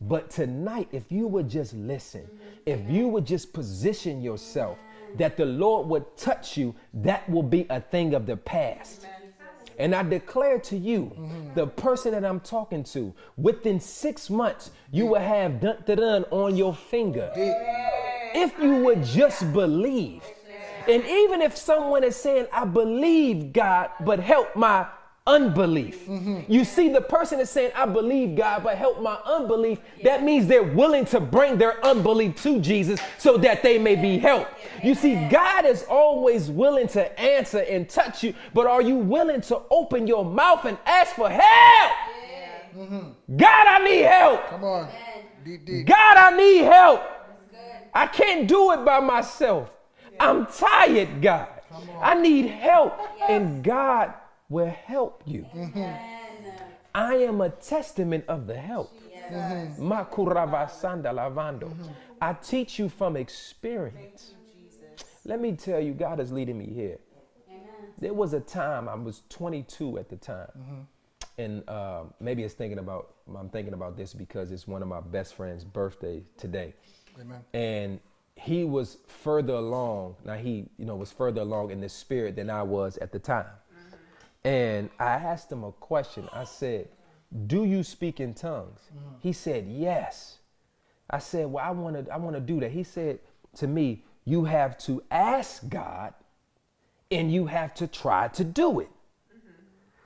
But 0.01 0.29
tonight, 0.29 0.87
if 0.91 1.11
you 1.11 1.27
would 1.27 1.49
just 1.49 1.73
listen, 1.73 2.21
mm-hmm. 2.21 2.59
if 2.65 2.89
you 2.89 3.07
would 3.09 3.25
just 3.25 3.51
position 3.51 4.21
yourself 4.21 4.77
that 5.17 5.35
the 5.35 5.45
Lord 5.45 5.87
would 5.87 6.15
touch 6.15 6.55
you, 6.55 6.75
that 6.93 7.29
will 7.29 7.43
be 7.43 7.65
a 7.69 7.81
thing 7.81 8.13
of 8.13 8.25
the 8.25 8.37
past. 8.37 9.07
And 9.79 9.95
I 9.95 10.03
declare 10.03 10.59
to 10.59 10.77
you, 10.77 11.13
mm-hmm. 11.17 11.53
the 11.55 11.65
person 11.65 12.11
that 12.11 12.25
I'm 12.25 12.41
talking 12.41 12.83
to, 12.85 13.13
within 13.37 13.79
six 13.79 14.29
months, 14.29 14.71
you 14.91 15.05
will 15.05 15.21
have 15.21 15.61
dun 15.61 15.77
dun 15.85 15.97
dun 15.97 16.23
on 16.31 16.57
your 16.57 16.75
finger. 16.75 17.31
If 17.35 18.59
you 18.61 18.75
would 18.83 19.03
just 19.03 19.51
believe. 19.53 20.21
And 20.87 21.03
even 21.05 21.41
if 21.41 21.55
someone 21.55 22.03
is 22.03 22.15
saying, 22.15 22.47
I 22.51 22.65
believe 22.65 23.53
God, 23.53 23.91
but 24.01 24.19
help 24.19 24.55
my 24.55 24.87
unbelief. 25.29 26.07
You 26.47 26.65
see, 26.65 26.89
the 26.89 27.01
person 27.01 27.39
is 27.39 27.49
saying, 27.49 27.71
I 27.75 27.85
believe 27.85 28.35
God, 28.35 28.63
but 28.63 28.77
help 28.77 29.01
my 29.01 29.17
unbelief. 29.25 29.79
That 30.03 30.23
means 30.23 30.47
they're 30.47 30.63
willing 30.63 31.05
to 31.05 31.19
bring 31.19 31.57
their 31.57 31.83
unbelief 31.85 32.41
to 32.43 32.59
Jesus 32.59 32.99
so 33.17 33.37
that 33.37 33.61
they 33.61 33.77
may 33.77 33.95
be 33.95 34.17
helped. 34.17 34.51
You 34.83 34.95
see, 34.95 35.27
God 35.29 35.65
is 35.65 35.83
always 35.83 36.49
willing 36.49 36.87
to 36.89 37.19
answer 37.19 37.59
and 37.59 37.87
touch 37.87 38.23
you, 38.23 38.33
but 38.53 38.65
are 38.65 38.81
you 38.81 38.95
willing 38.95 39.41
to 39.41 39.61
open 39.69 40.07
your 40.07 40.25
mouth 40.25 40.65
and 40.65 40.77
ask 40.85 41.15
for 41.15 41.29
help? 41.29 41.91
Mm-hmm. 42.75 43.37
God, 43.37 43.67
I 43.67 43.83
need 43.83 44.03
help. 44.03 44.47
Come 44.47 44.63
on. 44.63 44.89
Deep, 45.43 45.65
deep. 45.65 45.87
God, 45.87 46.17
I 46.17 46.35
need 46.35 46.63
help. 46.63 47.01
I 47.93 48.07
can't 48.07 48.47
do 48.47 48.71
it 48.71 48.85
by 48.85 48.99
myself. 48.99 49.69
I'm 50.19 50.45
tired, 50.47 51.21
God. 51.21 51.47
I 52.01 52.15
need 52.15 52.47
help. 52.47 52.99
And 53.27 53.63
God 53.63 54.13
will 54.49 54.69
help 54.85 55.23
you. 55.25 55.45
I 56.93 57.15
am 57.15 57.41
a 57.41 57.49
testament 57.49 58.25
of 58.27 58.47
the 58.47 58.57
help. 58.57 58.91
Mm-hmm. 59.31 59.91
Makuravasanda 59.91 61.13
lavando. 61.13 61.69
Mm-hmm. 61.69 61.83
I 62.21 62.33
teach 62.33 62.79
you 62.79 62.89
from 62.89 63.15
experience. 63.15 64.33
Let 65.25 65.39
me 65.39 65.53
tell 65.53 65.79
you, 65.79 65.93
God 65.93 66.19
is 66.19 66.31
leading 66.31 66.57
me 66.57 66.65
here. 66.65 66.97
There 67.99 68.13
was 68.13 68.33
a 68.33 68.39
time 68.39 68.89
I 68.89 68.95
was 68.95 69.23
22 69.29 69.99
at 69.99 70.09
the 70.09 70.15
time, 70.15 70.87
and 71.37 71.67
uh, 71.69 72.03
maybe 72.19 72.43
it's 72.43 72.53
thinking 72.53 72.79
about. 72.79 73.13
I'm 73.37 73.49
thinking 73.49 73.73
about 73.73 73.95
this 73.97 74.13
because 74.13 74.51
it's 74.51 74.67
one 74.67 74.81
of 74.81 74.87
my 74.87 75.01
best 75.01 75.35
friend's 75.35 75.63
birthday 75.63 76.23
today, 76.37 76.73
Amen. 77.19 77.41
and 77.53 77.99
he 78.35 78.63
was 78.63 78.97
further 79.07 79.53
along. 79.53 80.15
Now 80.25 80.35
he, 80.35 80.69
you 80.77 80.85
know, 80.85 80.95
was 80.95 81.11
further 81.11 81.41
along 81.41 81.71
in 81.71 81.81
the 81.81 81.89
spirit 81.89 82.37
than 82.37 82.49
I 82.49 82.63
was 82.63 82.97
at 82.97 83.11
the 83.11 83.19
time, 83.19 83.45
and 84.43 84.89
I 84.99 85.11
asked 85.15 85.51
him 85.51 85.63
a 85.63 85.71
question. 85.71 86.29
I 86.31 86.43
said, 86.45 86.89
"Do 87.47 87.65
you 87.65 87.83
speak 87.83 88.19
in 88.19 88.33
tongues?" 88.33 88.79
Mm. 88.95 89.15
He 89.19 89.33
said, 89.33 89.67
"Yes." 89.67 90.39
I 91.09 91.19
said, 91.19 91.51
"Well, 91.51 91.63
I 91.63 91.71
want 91.71 92.05
to 92.05 92.13
I 92.13 92.17
want 92.17 92.35
to 92.35 92.39
do 92.39 92.59
that." 92.61 92.71
He 92.71 92.83
said 92.83 93.19
to 93.55 93.67
me, 93.67 94.03
"You 94.25 94.45
have 94.45 94.77
to 94.79 95.03
ask 95.11 95.67
God 95.67 96.13
and 97.11 97.31
you 97.31 97.47
have 97.47 97.73
to 97.75 97.87
try 97.87 98.27
to 98.29 98.43
do 98.43 98.79
it." 98.79 98.89
Mm-hmm. 99.35 99.49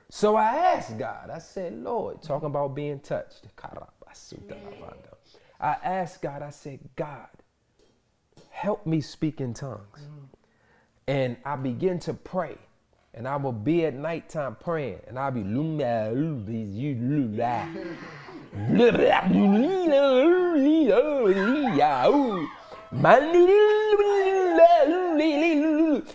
So 0.08 0.36
I 0.36 0.54
asked 0.56 0.98
God. 0.98 1.30
I 1.30 1.38
said, 1.38 1.74
"Lord, 1.74 2.22
talking 2.22 2.46
about 2.46 2.74
being 2.74 3.00
touched." 3.00 3.46
I 5.60 5.76
asked 5.82 6.22
God. 6.22 6.42
I 6.42 6.50
said, 6.50 6.80
"God, 6.96 7.28
help 8.50 8.84
me 8.86 9.00
speak 9.00 9.40
in 9.40 9.54
tongues." 9.54 10.00
Mm. 10.00 10.28
And 11.06 11.36
I 11.44 11.56
began 11.56 11.98
to 12.00 12.14
pray. 12.14 12.56
And 13.16 13.28
I 13.28 13.36
will 13.36 13.52
be 13.52 13.86
at 13.86 13.94
nighttime 13.94 14.56
praying, 14.56 14.98
and 15.06 15.18
I'll 15.18 15.30
be 15.30 15.42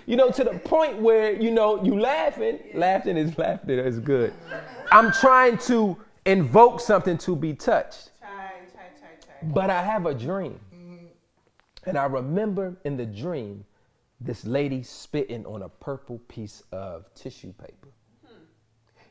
you 0.05 0.15
know, 0.15 0.29
to 0.31 0.43
the 0.43 0.59
point 0.65 1.01
where, 1.01 1.33
you 1.33 1.51
know, 1.51 1.83
you 1.83 1.99
laughing. 1.99 2.59
Laughing 2.73 3.17
is 3.17 3.37
laughter 3.37 3.79
is 3.79 3.99
good. 3.99 4.33
I'm 4.91 5.11
trying 5.11 5.57
to 5.59 5.97
invoke 6.25 6.81
something 6.81 7.17
to 7.19 7.35
be 7.35 7.53
touched. 7.53 8.11
But 9.41 9.69
I 9.69 9.81
have 9.83 10.05
a 10.05 10.13
dream. 10.13 10.59
And 11.85 11.97
I 11.97 12.05
remember 12.05 12.75
in 12.83 12.97
the 12.97 13.05
dream 13.05 13.63
this 14.21 14.45
lady 14.45 14.83
spitting 14.83 15.45
on 15.45 15.61
a 15.61 15.69
purple 15.69 16.19
piece 16.27 16.63
of 16.71 17.13
tissue 17.13 17.53
paper. 17.53 17.89
Hmm. 18.25 18.43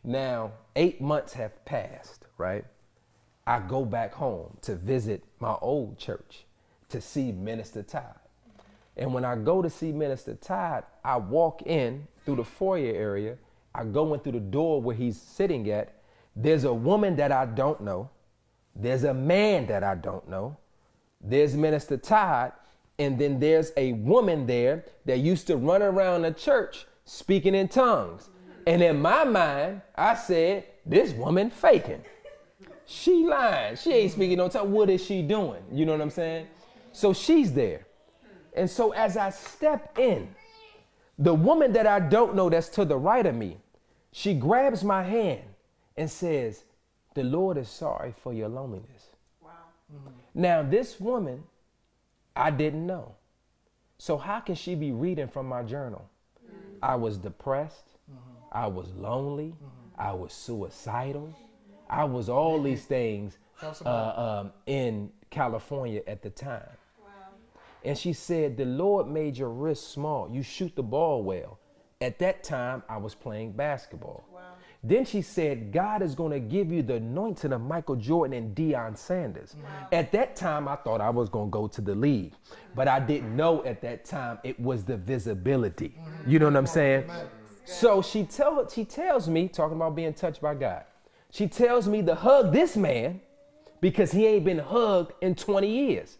Now, 0.04 0.52
eight 0.76 1.00
months 1.00 1.32
have 1.32 1.64
passed, 1.64 2.26
right? 2.36 2.64
I 3.46 3.60
go 3.60 3.84
back 3.84 4.12
home 4.12 4.58
to 4.62 4.74
visit 4.74 5.24
my 5.40 5.56
old 5.62 5.98
church 5.98 6.44
to 6.90 7.00
see 7.00 7.32
Minister 7.32 7.82
Todd. 7.82 8.18
And 8.98 9.14
when 9.14 9.24
I 9.24 9.36
go 9.36 9.62
to 9.62 9.70
see 9.70 9.92
Minister 9.92 10.34
Todd, 10.34 10.84
I 11.04 11.16
walk 11.16 11.62
in 11.62 12.06
through 12.24 12.36
the 12.36 12.44
foyer 12.44 12.92
area. 12.94 13.36
I 13.74 13.84
go 13.84 14.12
in 14.12 14.20
through 14.20 14.32
the 14.32 14.40
door 14.40 14.82
where 14.82 14.96
he's 14.96 15.18
sitting 15.18 15.70
at. 15.70 15.94
There's 16.34 16.64
a 16.64 16.74
woman 16.74 17.16
that 17.16 17.32
I 17.32 17.46
don't 17.46 17.80
know. 17.80 18.10
There's 18.74 19.04
a 19.04 19.14
man 19.14 19.66
that 19.68 19.82
I 19.82 19.94
don't 19.94 20.28
know. 20.28 20.56
There's 21.20 21.56
Minister 21.56 21.96
Todd. 21.96 22.52
And 22.98 23.18
then 23.18 23.38
there's 23.38 23.72
a 23.76 23.92
woman 23.92 24.46
there 24.46 24.84
that 25.04 25.18
used 25.18 25.46
to 25.46 25.56
run 25.56 25.82
around 25.82 26.22
the 26.22 26.32
church 26.32 26.86
speaking 27.04 27.54
in 27.54 27.68
tongues. 27.68 28.28
And 28.66 28.82
in 28.82 29.00
my 29.00 29.24
mind, 29.24 29.82
I 29.96 30.14
said, 30.14 30.64
this 30.84 31.12
woman 31.12 31.50
faking. 31.50 32.02
She 32.86 33.26
lying. 33.26 33.76
She 33.76 33.92
ain't 33.92 34.12
speaking 34.12 34.38
no 34.38 34.48
tongue. 34.48 34.72
What 34.72 34.90
is 34.90 35.04
she 35.04 35.22
doing? 35.22 35.62
You 35.70 35.84
know 35.86 35.92
what 35.92 36.00
I'm 36.00 36.10
saying? 36.10 36.48
So 36.92 37.12
she's 37.12 37.52
there. 37.52 37.86
And 38.56 38.68
so 38.68 38.92
as 38.92 39.16
I 39.16 39.30
step 39.30 39.98
in, 39.98 40.28
the 41.18 41.34
woman 41.34 41.72
that 41.74 41.86
I 41.86 42.00
don't 42.00 42.34
know 42.34 42.48
that's 42.48 42.68
to 42.70 42.84
the 42.84 42.96
right 42.96 43.26
of 43.26 43.34
me, 43.34 43.58
she 44.12 44.34
grabs 44.34 44.82
my 44.82 45.02
hand 45.02 45.42
and 45.96 46.10
says, 46.10 46.64
The 47.14 47.24
Lord 47.24 47.58
is 47.58 47.68
sorry 47.68 48.14
for 48.22 48.32
your 48.32 48.48
loneliness. 48.48 49.10
Wow. 49.42 49.50
Now, 50.34 50.62
this 50.62 50.98
woman, 50.98 51.44
I 52.38 52.50
didn't 52.50 52.86
know. 52.86 53.16
So, 53.98 54.16
how 54.16 54.40
can 54.40 54.54
she 54.54 54.74
be 54.76 54.92
reading 54.92 55.28
from 55.28 55.46
my 55.46 55.62
journal? 55.62 56.08
I 56.80 56.94
was 56.94 57.18
depressed. 57.18 57.96
I 58.52 58.66
was 58.68 58.94
lonely. 58.94 59.54
I 59.98 60.12
was 60.12 60.32
suicidal. 60.32 61.34
I 61.90 62.04
was 62.04 62.28
all 62.28 62.62
these 62.62 62.84
things 62.84 63.38
uh, 63.84 64.42
um, 64.44 64.52
in 64.66 65.10
California 65.30 66.02
at 66.06 66.22
the 66.22 66.30
time. 66.30 66.68
Wow. 67.02 67.10
And 67.84 67.98
she 67.98 68.12
said, 68.12 68.56
The 68.56 68.64
Lord 68.64 69.08
made 69.08 69.36
your 69.36 69.50
wrist 69.50 69.90
small. 69.90 70.30
You 70.30 70.42
shoot 70.42 70.76
the 70.76 70.82
ball 70.82 71.22
well. 71.22 71.58
At 72.00 72.20
that 72.20 72.44
time, 72.44 72.84
I 72.88 72.98
was 72.98 73.14
playing 73.14 73.52
basketball. 73.52 74.24
Wow. 74.32 74.37
Then 74.82 75.04
she 75.04 75.22
said, 75.22 75.72
God 75.72 76.02
is 76.02 76.14
going 76.14 76.30
to 76.30 76.38
give 76.38 76.70
you 76.70 76.82
the 76.82 76.94
anointing 76.94 77.52
of 77.52 77.60
Michael 77.60 77.96
Jordan 77.96 78.36
and 78.36 78.56
Deion 78.56 78.96
Sanders. 78.96 79.56
At 79.90 80.12
that 80.12 80.36
time, 80.36 80.68
I 80.68 80.76
thought 80.76 81.00
I 81.00 81.10
was 81.10 81.28
going 81.28 81.48
to 81.48 81.50
go 81.50 81.66
to 81.66 81.80
the 81.80 81.96
league, 81.96 82.34
but 82.76 82.86
I 82.86 83.00
didn't 83.00 83.34
know 83.34 83.64
at 83.64 83.80
that 83.82 84.04
time 84.04 84.38
it 84.44 84.58
was 84.60 84.84
the 84.84 84.96
visibility. 84.96 85.96
You 86.26 86.38
know 86.38 86.46
what 86.46 86.56
I'm 86.56 86.66
saying? 86.66 87.10
So 87.64 88.00
she, 88.02 88.22
tell, 88.22 88.68
she 88.68 88.84
tells 88.84 89.28
me, 89.28 89.48
talking 89.48 89.76
about 89.76 89.96
being 89.96 90.14
touched 90.14 90.40
by 90.40 90.54
God, 90.54 90.84
she 91.32 91.48
tells 91.48 91.88
me 91.88 92.00
to 92.02 92.14
hug 92.14 92.52
this 92.52 92.76
man 92.76 93.20
because 93.80 94.12
he 94.12 94.26
ain't 94.26 94.44
been 94.44 94.58
hugged 94.58 95.12
in 95.20 95.34
20 95.34 95.68
years. 95.68 96.18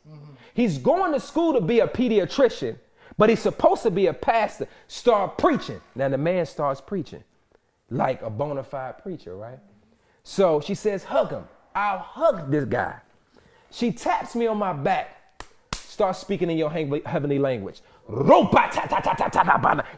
He's 0.53 0.79
going 0.79 1.13
to 1.13 1.21
school 1.21 1.53
to 1.55 1.61
be 1.61 1.79
a 1.79 1.87
pediatrician, 1.87 2.77
but 3.17 3.31
he's 3.31 3.41
supposed 3.41 3.85
to 3.85 3.91
be 3.91 4.09
a 4.09 4.13
pastor. 4.13 4.67
Start 4.89 5.39
preaching. 5.39 5.81
Now 5.95 6.09
the 6.09 6.19
man 6.19 6.45
starts 6.45 6.81
preaching 6.81 7.23
like 7.91 8.23
a 8.23 8.31
bona 8.31 8.63
fide 8.63 8.99
preacher, 9.03 9.37
right? 9.37 9.59
So 10.25 10.61
she 10.61 10.75
says, 10.75 11.05
hug 11.05 11.31
him. 11.31 11.45
I'll 11.75 11.99
hug 11.99 12.51
this 12.51 12.65
guy. 12.65 12.97
She 13.71 13.93
taps 13.93 14.35
me 14.35 14.47
on 14.47 14.59
my 14.59 14.73
back, 14.73 15.45
starts 15.73 16.19
speaking 16.19 16.51
in 16.51 16.59
your 16.59 16.71
heavenly 16.71 17.39
language. 17.39 17.81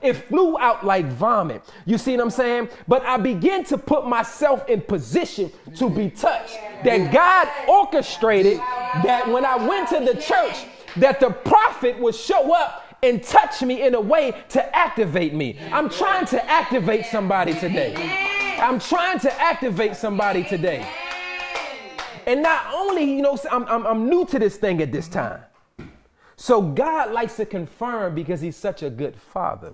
It 0.03 0.15
flew 0.29 0.59
out 0.59 0.85
like 0.85 1.07
vomit. 1.07 1.63
You 1.87 1.97
see 1.97 2.17
what 2.17 2.23
I'm 2.23 2.31
saying? 2.31 2.69
But 2.89 3.05
I 3.05 3.17
began 3.17 3.63
to 3.65 3.79
put 3.79 4.07
myself 4.07 4.69
in 4.69 4.81
position 4.81 5.53
to 5.77 5.89
be 5.89 6.11
touched. 6.11 6.59
That 6.85 7.13
God 7.13 7.49
orchestrated 7.69 8.59
that 8.59 9.29
when 9.29 9.45
I 9.45 9.57
went 9.57 9.89
to 9.91 10.01
the 10.01 10.21
church, 10.21 10.67
that 10.97 11.21
the 11.21 11.31
prophet 11.31 11.99
would 12.01 12.17
show 12.17 12.53
up 12.53 12.90
and 13.03 13.23
touch 13.23 13.63
me 13.63 13.83
in 13.83 13.95
a 13.95 14.01
way 14.01 14.33
to 14.51 14.77
activate 14.77 15.35
me. 15.35 15.59
I'm 15.73 15.89
trying 15.89 16.27
to 16.27 16.51
activate 16.51 17.07
somebody 17.07 17.55
today. 17.55 17.95
I'm 18.61 18.79
trying 18.79 19.19
to 19.21 19.41
activate 19.41 19.97
somebody 19.97 20.45
today. 20.45 20.87
And 22.27 22.43
not 22.43 22.67
only, 22.73 23.05
you 23.05 23.23
know, 23.23 23.39
I'm, 23.51 23.65
I'm, 23.67 23.87
I'm 23.87 24.09
new 24.09 24.27
to 24.27 24.39
this 24.39 24.57
thing 24.57 24.83
at 24.83 24.93
this 24.93 25.09
time. 25.09 25.43
So 26.37 26.63
God 26.63 27.13
likes 27.13 27.37
to 27.37 27.47
confirm 27.47 28.15
because 28.15 28.41
he's 28.41 28.57
such 28.57 28.83
a 28.83 28.91
good 28.91 29.17
father. 29.17 29.73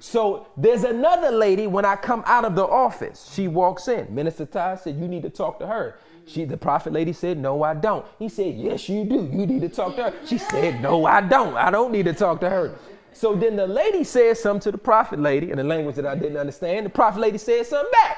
So 0.00 0.48
there's 0.56 0.82
another 0.82 1.30
lady 1.30 1.68
when 1.68 1.84
I 1.84 1.94
come 1.94 2.24
out 2.26 2.44
of 2.44 2.56
the 2.56 2.66
office. 2.66 3.30
She 3.32 3.46
walks 3.46 3.86
in. 3.86 4.12
Minister 4.12 4.44
Ty 4.44 4.76
said, 4.76 4.96
You 4.96 5.06
need 5.06 5.22
to 5.22 5.30
talk 5.30 5.60
to 5.60 5.66
her. 5.66 5.98
She, 6.26 6.44
the 6.44 6.56
prophet 6.56 6.92
lady 6.92 7.12
said, 7.12 7.38
No, 7.38 7.62
I 7.62 7.74
don't. 7.74 8.06
He 8.18 8.28
said, 8.28 8.54
Yes, 8.56 8.88
you 8.88 9.04
do. 9.04 9.28
You 9.32 9.46
need 9.46 9.60
to 9.62 9.68
talk 9.68 9.96
to 9.96 10.10
her. 10.10 10.14
She 10.26 10.38
said, 10.38 10.80
No, 10.80 11.04
I 11.04 11.20
don't. 11.20 11.56
I 11.56 11.70
don't 11.70 11.92
need 11.92 12.04
to 12.06 12.12
talk 12.12 12.40
to 12.40 12.50
her. 12.50 12.78
So 13.12 13.34
then 13.34 13.56
the 13.56 13.66
lady 13.66 14.04
said 14.04 14.38
something 14.38 14.60
to 14.62 14.72
the 14.72 14.78
prophet 14.78 15.18
lady 15.18 15.50
in 15.50 15.58
a 15.58 15.62
language 15.62 15.96
that 15.96 16.06
I 16.06 16.14
didn't 16.14 16.38
understand. 16.38 16.86
The 16.86 16.90
prophet 16.90 17.20
lady 17.20 17.38
said 17.38 17.66
something 17.66 17.90
back. 17.92 18.16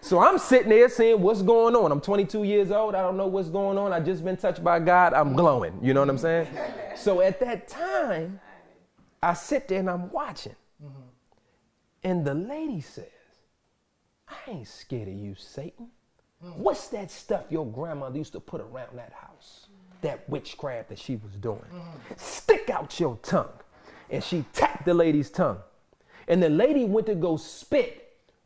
So 0.00 0.20
I'm 0.20 0.38
sitting 0.38 0.68
there 0.68 0.88
saying, 0.88 1.20
What's 1.20 1.42
going 1.42 1.74
on? 1.74 1.92
I'm 1.92 2.00
22 2.00 2.44
years 2.44 2.70
old. 2.70 2.94
I 2.94 3.02
don't 3.02 3.16
know 3.16 3.26
what's 3.26 3.48
going 3.48 3.78
on. 3.78 3.92
I 3.92 4.00
just 4.00 4.24
been 4.24 4.36
touched 4.36 4.62
by 4.62 4.78
God. 4.78 5.14
I'm 5.14 5.34
glowing. 5.34 5.78
You 5.82 5.94
know 5.94 6.00
what 6.00 6.10
I'm 6.10 6.18
saying? 6.18 6.48
So 6.96 7.20
at 7.20 7.40
that 7.40 7.68
time, 7.68 8.40
I 9.22 9.34
sit 9.34 9.68
there 9.68 9.80
and 9.80 9.90
I'm 9.90 10.10
watching. 10.10 10.56
And 12.02 12.24
the 12.24 12.34
lady 12.34 12.80
says, 12.80 13.04
I 14.28 14.50
ain't 14.50 14.68
scared 14.68 15.08
of 15.08 15.14
you, 15.14 15.34
Satan. 15.34 15.88
What's 16.40 16.88
that 16.88 17.10
stuff 17.10 17.44
your 17.50 17.66
grandmother 17.66 18.18
used 18.18 18.32
to 18.34 18.40
put 18.40 18.60
around 18.60 18.96
that 18.96 19.12
house? 19.12 19.66
That 20.02 20.28
witchcraft 20.28 20.90
that 20.90 20.98
she 20.98 21.16
was 21.16 21.32
doing. 21.32 21.64
Stick 22.16 22.70
out 22.70 22.98
your 23.00 23.18
tongue. 23.22 23.48
And 24.10 24.22
she 24.22 24.44
tapped 24.52 24.84
the 24.84 24.94
lady's 24.94 25.30
tongue. 25.30 25.58
And 26.28 26.42
the 26.42 26.50
lady 26.50 26.84
went 26.84 27.06
to 27.06 27.14
go 27.14 27.36
spit 27.36 28.02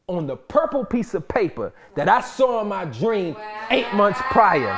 on 0.06 0.26
the 0.26 0.36
purple 0.36 0.84
piece 0.84 1.14
of 1.14 1.26
paper 1.28 1.72
that 1.94 2.08
I 2.08 2.20
saw 2.20 2.62
in 2.62 2.68
my 2.68 2.84
dream 2.84 3.36
eight 3.70 3.92
months 3.94 4.20
prior. 4.30 4.70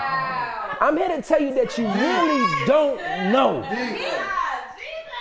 I'm 0.81 0.96
here 0.96 1.09
to 1.09 1.22
tell 1.22 1.40
you 1.40 1.55
that 1.55 1.77
you 1.79 1.87
really 1.87 2.66
don't 2.66 2.98
know. 3.33 3.62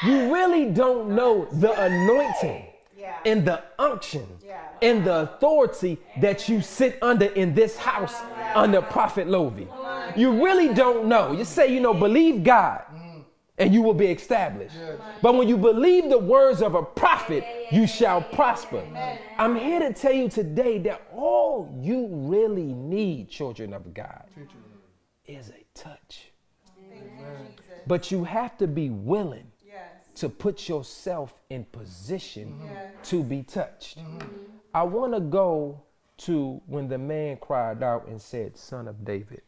You 0.04 0.34
really 0.34 0.66
don't 0.72 1.14
know 1.16 1.46
the 1.52 1.80
anointing 1.80 2.71
Yeah. 3.26 3.32
and 3.32 3.46
the 3.46 3.64
unction 3.80 4.28
Yeah. 4.46 4.60
and 4.82 5.06
the 5.06 5.22
authority 5.22 5.98
that 6.22 6.48
you 6.50 6.62
sit 6.62 6.98
under 7.02 7.26
in 7.26 7.54
this 7.54 7.78
house 7.78 8.16
under 8.56 8.82
Prophet 8.82 9.28
Lovey. 9.28 9.68
You 10.16 10.44
really 10.44 10.74
don't 10.74 11.08
know. 11.08 11.32
You 11.32 11.46
say, 11.46 11.74
you 11.74 11.80
know, 11.80 11.94
believe 11.94 12.44
God 12.44 12.84
and 13.58 13.74
you 13.74 13.82
will 13.82 13.94
be 13.94 14.08
established. 14.08 14.76
But 15.22 15.36
when 15.36 15.48
you 15.48 15.56
believe 15.58 16.10
the 16.10 16.18
words 16.18 16.62
of 16.62 16.74
a 16.74 16.82
prophet, 16.82 17.44
you 17.72 17.86
shall 17.86 18.22
prosper. 18.22 18.84
I'm 19.38 19.56
here 19.56 19.80
to 19.80 19.94
tell 19.94 20.14
you 20.14 20.30
today 20.30 20.80
that 20.80 21.02
all 21.14 21.72
you 21.80 22.08
really 22.12 22.74
need, 22.74 23.30
children 23.30 23.74
of 23.74 23.94
God, 23.94 24.24
is 25.26 25.50
a 25.50 25.64
touch. 25.80 26.32
Thank 26.90 27.04
you, 27.04 27.10
Jesus. 27.10 27.84
But 27.88 28.12
you 28.12 28.24
have 28.24 28.58
to 28.58 28.68
be 28.68 28.90
willing. 28.90 29.51
To 30.16 30.30
put 30.30 30.68
yourself 30.70 31.34
in 31.50 31.64
position 31.66 32.60
Yeah. 32.66 32.90
to 33.04 33.24
be 33.24 33.44
touched. 33.44 33.98
I 34.74 34.84
want 34.84 35.14
to 35.14 35.20
go 35.20 35.82
to 36.20 36.62
when 36.68 36.88
the 36.88 36.98
man 36.98 37.38
cried 37.38 37.82
out 37.84 38.08
and 38.08 38.22
said, 38.22 38.58
Son 38.58 38.88
of 38.88 39.04
David, 39.04 39.42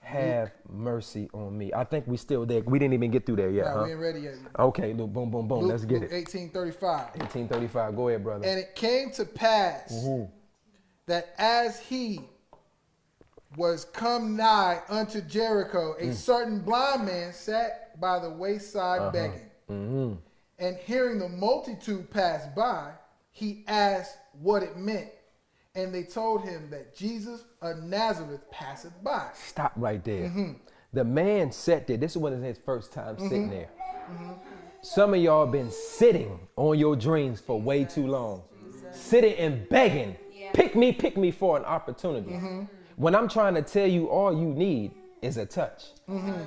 have 0.00 0.50
mercy 0.68 1.30
on 1.32 1.56
me. 1.56 1.72
I 1.72 1.84
think 1.84 2.06
we 2.06 2.16
still 2.16 2.44
there. 2.44 2.60
We 2.62 2.78
didn't 2.78 2.94
even 2.94 3.10
get 3.10 3.24
through 3.24 3.36
there 3.36 3.50
yet. 3.50 3.66
Nah, 3.66 3.72
huh? 3.78 3.84
we 3.84 3.90
ain't 3.92 4.00
ready 4.00 4.20
yet. 4.20 4.34
Okay, 4.58 4.92
Luke, 4.92 5.12
boom, 5.12 5.30
boom, 5.30 5.46
boom. 5.48 5.60
Luke, 5.60 5.70
Let's 5.70 5.84
get 5.84 6.00
Luke 6.02 6.10
it. 6.10 6.14
1835. 6.14 6.98
1835. 7.20 7.96
Go 7.96 8.08
ahead, 8.08 8.24
brother. 8.24 8.46
And 8.46 8.58
it 8.58 8.74
came 8.74 9.10
to 9.12 9.24
pass 9.24 9.92
Mm-hmm. 9.92 10.24
that 11.06 11.34
as 11.38 11.78
he 11.80 12.20
was 13.56 13.84
come 13.86 14.36
nigh 14.36 14.80
unto 14.88 15.20
Jericho, 15.20 15.94
Mm. 16.00 16.08
a 16.10 16.14
certain 16.14 16.60
blind 16.60 17.06
man 17.06 17.32
sat 17.32 17.81
by 18.00 18.18
the 18.18 18.30
wayside 18.30 19.00
Uh-huh. 19.00 19.10
begging. 19.10 19.50
Mm-hmm. 19.70 20.12
And 20.58 20.76
hearing 20.84 21.18
the 21.18 21.28
multitude 21.28 22.10
pass 22.10 22.46
by, 22.54 22.92
he 23.30 23.64
asked 23.66 24.16
what 24.40 24.62
it 24.62 24.76
meant. 24.76 25.08
And 25.74 25.94
they 25.94 26.02
told 26.02 26.42
him 26.44 26.68
that 26.70 26.94
Jesus 26.94 27.44
of 27.62 27.82
Nazareth 27.82 28.44
passeth 28.50 28.92
by. 29.02 29.28
Stop 29.34 29.72
right 29.76 30.04
there. 30.04 30.28
Mm-hmm. 30.28 30.52
The 30.92 31.04
man 31.04 31.50
sat 31.50 31.86
there. 31.86 31.96
This 31.96 32.16
was 32.16 32.40
his 32.42 32.58
first 32.58 32.92
time 32.92 33.18
sitting 33.18 33.48
there. 33.48 33.70
Some 34.82 35.14
of 35.14 35.20
y'all 35.20 35.46
been 35.46 35.70
sitting 35.70 36.38
on 36.56 36.78
your 36.78 36.96
dreams 36.96 37.40
for 37.40 37.58
way 37.60 37.84
too 37.84 38.06
long, 38.06 38.42
sitting 38.92 39.34
and 39.36 39.66
begging, 39.70 40.16
pick 40.52 40.76
me, 40.76 40.92
pick 40.92 41.16
me 41.16 41.30
for 41.30 41.56
an 41.56 41.64
opportunity. 41.64 42.36
When 42.96 43.14
I'm 43.14 43.28
trying 43.28 43.54
to 43.54 43.62
tell 43.62 43.86
you, 43.86 44.08
all 44.10 44.38
you 44.38 44.48
need 44.48 44.90
is 45.22 45.36
a 45.36 45.46
touch. 45.46 45.84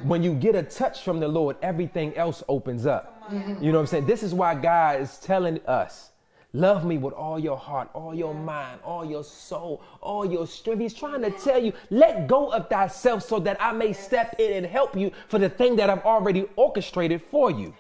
When 0.04 0.22
you 0.22 0.34
get 0.36 0.54
a 0.56 0.64
touch 0.64 1.02
from 1.04 1.20
the 1.20 1.28
Lord, 1.28 1.56
everything 1.62 2.16
else 2.16 2.44
opens 2.48 2.86
up. 2.86 3.24
You 3.32 3.72
know 3.72 3.78
what 3.78 3.82
I'm 3.82 3.88
saying? 3.88 4.06
This 4.06 4.22
is 4.22 4.34
why 4.34 4.54
God 4.56 5.02
is 5.02 5.18
telling 5.18 5.60
us. 5.66 6.12
Love 6.54 6.86
me 6.86 6.98
with 6.98 7.14
all 7.14 7.38
your 7.38 7.58
heart, 7.58 7.90
all 7.94 8.14
your 8.16 8.34
mind, 8.34 8.80
all 8.84 9.04
your 9.04 9.24
soul, 9.26 9.82
all 10.00 10.26
your 10.26 10.48
strength. 10.48 10.80
He's 10.80 10.94
trying 10.94 11.22
to 11.22 11.32
tell 11.32 11.62
you, 11.62 11.74
let 11.90 12.28
go 12.28 12.50
of 12.52 12.70
thyself 12.70 13.24
so 13.24 13.40
that 13.40 13.58
I 13.60 13.74
may 13.74 13.92
step 13.92 14.36
in 14.40 14.54
and 14.54 14.66
help 14.66 14.96
you 14.96 15.12
for 15.28 15.38
the 15.38 15.50
thing 15.50 15.76
that 15.78 15.90
I've 15.90 16.04
already 16.06 16.46
orchestrated 16.56 17.22
for 17.22 17.52
you. 17.52 17.74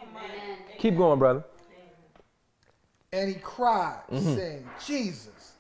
Keep 0.78 0.98
going, 0.98 1.20
brother. 1.20 1.44
And 3.14 3.30
he 3.30 3.36
cried, 3.36 4.02
Mm-hmm. 4.12 4.36
saying, 4.36 4.70
Jesus, 4.86 5.54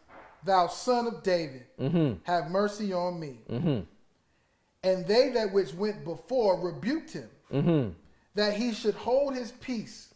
thou 0.44 0.68
son 0.68 1.08
of 1.08 1.24
David, 1.24 1.64
Mm-hmm. 1.80 2.14
have 2.24 2.50
mercy 2.52 2.92
on 2.92 3.18
me. 3.18 3.40
And 4.86 5.06
they 5.06 5.30
that 5.32 5.52
which 5.52 5.74
went 5.74 6.04
before 6.06 6.60
rebuked 6.60 7.12
him, 7.12 7.30
Mm-hmm. 7.54 7.90
that 8.36 8.54
he 8.54 8.74
should 8.74 8.96
hold 8.96 9.36
his 9.36 9.52
peace. 9.54 10.14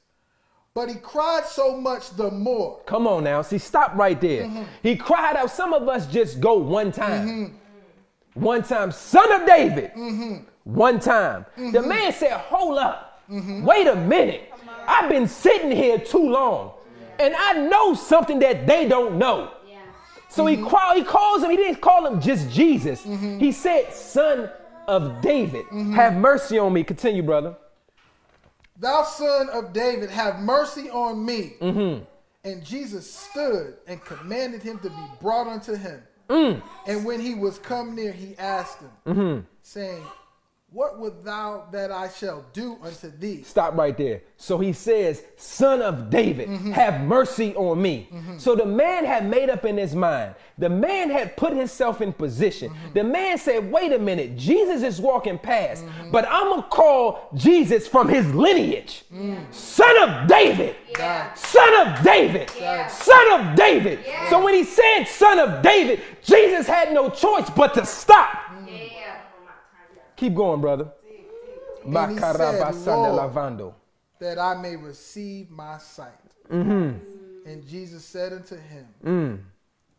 But 0.74 0.90
he 0.90 0.96
cried 0.96 1.46
so 1.46 1.78
much 1.80 2.12
the 2.12 2.30
more. 2.32 2.80
Come 2.86 3.08
on 3.08 3.24
now. 3.24 3.42
See, 3.42 3.58
stop 3.58 3.96
right 3.96 4.20
there. 4.20 4.44
Mm-hmm. 4.46 4.64
He 4.84 4.96
cried 4.96 5.36
out. 5.36 5.52
Some 5.52 5.74
of 5.74 5.88
us 5.90 6.08
just 6.08 6.40
go 6.40 6.54
one 6.58 6.92
time. 6.92 7.56
One 8.36 8.64
time, 8.64 8.92
son 8.92 9.32
of 9.42 9.46
David. 9.48 9.92
Mm-hmm. 9.94 10.36
One 10.64 11.00
time. 11.00 11.46
The 11.58 11.82
man 11.82 12.14
said, 12.14 12.34
Hold 12.34 12.78
up. 12.78 13.24
Wait 13.30 13.88
a 13.88 13.96
minute. 13.96 14.52
I've 14.88 15.10
been 15.10 15.28
sitting 15.28 15.72
here 15.72 15.98
too 16.00 16.30
long. 16.30 16.74
And 17.20 17.34
I 17.38 17.54
know 17.68 17.94
something 17.94 18.40
that 18.40 18.66
they 18.68 18.88
don't 18.88 19.18
know. 19.18 19.52
So 20.30 20.46
Mm-hmm. 20.46 20.64
he, 20.64 20.70
call, 20.70 20.96
he 20.96 21.04
calls 21.04 21.44
him, 21.44 21.50
he 21.50 21.58
didn't 21.58 21.82
call 21.82 22.06
him 22.06 22.22
just 22.22 22.50
Jesus. 22.52 23.04
He 23.04 23.52
said, 23.52 23.92
Son 23.94 24.50
of 24.90 25.22
David, 25.22 25.66
Mm-hmm. 25.68 25.94
have 25.94 26.16
mercy 26.16 26.58
on 26.58 26.74
me. 26.74 26.84
Continue, 26.84 27.22
brother. 27.24 27.56
Thou 28.78 29.04
son 29.04 29.50
of 29.50 29.72
David, 29.74 30.10
have 30.10 30.40
mercy 30.40 30.90
on 30.90 31.24
me. 31.26 31.54
Mm-hmm. 31.62 32.04
And 32.46 32.64
Jesus 32.64 33.12
stood 33.14 33.76
and 33.88 34.04
commanded 34.04 34.64
him 34.64 34.80
to 34.80 34.90
be 34.90 35.04
brought 35.22 35.48
unto 35.48 35.76
him. 35.76 36.02
Mm. 36.30 36.62
And 36.88 37.06
when 37.06 37.20
he 37.20 37.36
was 37.36 37.60
come 37.60 37.96
near, 37.96 38.12
he 38.12 38.36
asked 38.38 38.80
him, 38.80 38.92
Mm-hmm. 39.06 39.40
saying, 39.62 40.04
What 40.72 41.00
wilt 41.00 41.26
thou 41.26 41.66
that 41.72 41.92
I 41.92 42.10
shall 42.10 42.46
do 42.54 42.78
unto 42.84 43.10
thee? 43.10 43.42
Stop 43.42 43.76
right 43.76 43.98
there. 43.98 44.22
So 44.38 44.60
he 44.60 44.72
says, 44.72 45.24
Son 45.36 45.82
of 45.82 46.12
David, 46.12 46.48
mm-hmm. 46.48 46.72
have 46.74 47.02
mercy 47.02 47.56
on 47.56 47.82
me. 47.82 48.08
Mm-hmm. 48.14 48.38
So 48.38 48.56
the 48.56 48.68
man 48.68 49.04
had 49.04 49.28
made 49.28 49.50
up 49.50 49.66
in 49.66 49.78
his 49.78 49.96
mind. 49.96 50.36
The 50.60 50.70
man 50.70 51.10
had 51.10 51.36
put 51.38 51.54
himself 51.54 52.02
in 52.02 52.14
position. 52.14 52.70
Mm-hmm. 52.70 52.94
The 52.94 53.04
man 53.04 53.40
said, 53.40 53.72
Wait 53.72 53.92
a 53.94 53.98
minute, 53.98 54.38
Jesus 54.38 54.84
is 54.84 55.02
walking 55.02 55.40
past, 55.40 55.84
but 56.12 56.28
I'm 56.30 56.50
going 56.50 56.62
to 56.62 56.68
call 56.70 57.30
Jesus 57.34 57.88
from 57.88 58.08
his 58.08 58.32
lineage. 58.36 59.06
Son 59.50 59.98
of 60.08 60.28
David. 60.28 60.76
Yeah. 60.92 61.34
Son 61.34 61.88
of 61.88 62.04
David. 62.04 62.52
Yeah. 62.60 62.88
Son 62.88 63.40
of 63.40 63.56
David. 63.56 64.02
Yeah. 64.06 64.30
So 64.30 64.44
when 64.44 64.54
he 64.54 64.64
said 64.64 65.06
son 65.06 65.40
of 65.40 65.64
David, 65.64 66.02
Jesus 66.22 66.68
had 66.68 66.94
no 66.94 67.10
choice 67.10 67.50
but 67.50 67.74
to 67.74 67.86
stop. 67.88 68.49
Keep 70.20 70.36
going, 70.36 70.60
brother. 70.60 70.92
And 71.86 72.12
he 72.12 72.20
said, 72.20 72.36
Lord, 72.86 73.34
lavando. 73.34 73.74
that 74.20 74.38
I 74.38 74.54
may 74.62 74.76
receive 74.76 75.50
my 75.50 75.78
sight. 75.78 76.12
Mm-hmm. 76.52 77.50
And 77.50 77.66
Jesus 77.68 78.04
said 78.04 78.34
unto 78.34 78.56
him, 78.58 78.86
Mm. 79.04 79.40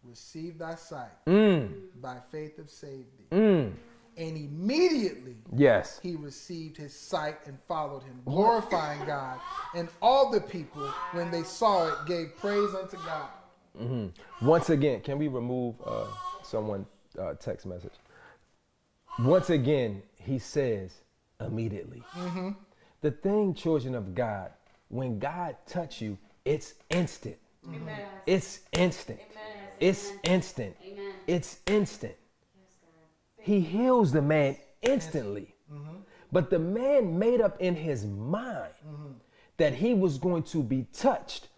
Receive 0.05 0.59
thy 0.59 0.75
sight. 0.75 1.25
Mm. 1.27 1.73
Thy 2.03 2.19
faith 2.31 2.57
have 2.59 2.69
saved 2.69 3.07
thee. 3.19 3.37
Mm. 3.37 3.73
And 4.19 4.37
immediately 4.37 5.37
Yes. 5.57 5.99
he 6.03 6.17
received 6.17 6.77
his 6.77 6.95
sight 6.95 7.37
and 7.47 7.59
followed 7.67 8.03
him, 8.03 8.21
glorifying 8.27 9.03
God. 9.07 9.39
And 9.75 9.89
all 10.03 10.31
the 10.31 10.41
people, 10.41 10.83
when 11.13 11.31
they 11.31 11.43
saw 11.45 11.89
it, 11.89 11.95
gave 12.07 12.37
praise 12.39 12.75
unto 12.75 12.99
God. 12.99 14.13
Once 14.43 14.69
again, 14.69 15.01
can 15.01 15.17
we 15.19 15.29
remove 15.29 15.77
uh, 15.87 16.05
someone 16.43 16.85
uh, 17.19 17.33
text 17.35 17.65
message? 17.67 17.95
Once 19.21 19.49
again, 19.51 20.03
he 20.25 20.39
says 20.39 20.93
immediately. 21.41 22.03
The 23.01 23.11
thing, 23.11 23.55
children 23.55 23.95
of 23.95 24.15
God, 24.15 24.51
when 24.89 25.19
God 25.19 25.57
touch 25.67 26.01
you, 26.01 26.19
it's 26.45 26.75
instant. 26.91 27.37
Amen. 27.67 28.07
It's 28.27 28.61
instant. 28.73 29.21
It's 29.79 30.13
instant. 30.25 30.77
Amen. 30.85 31.13
It's 31.27 31.59
instant. 31.67 32.15
He 33.39 33.61
heals 33.61 34.13
the 34.13 34.23
man 34.23 34.57
instantly. 34.83 35.55
But 36.33 36.51
the 36.51 36.59
man 36.59 37.19
made 37.19 37.41
up 37.41 37.61
in 37.61 37.75
his 37.75 38.07
mind 38.07 38.73
that 39.57 39.75
he 39.75 39.95
was 39.95 40.19
going 40.19 40.43
to 40.45 40.63
be 40.63 40.87
touched 40.93 41.49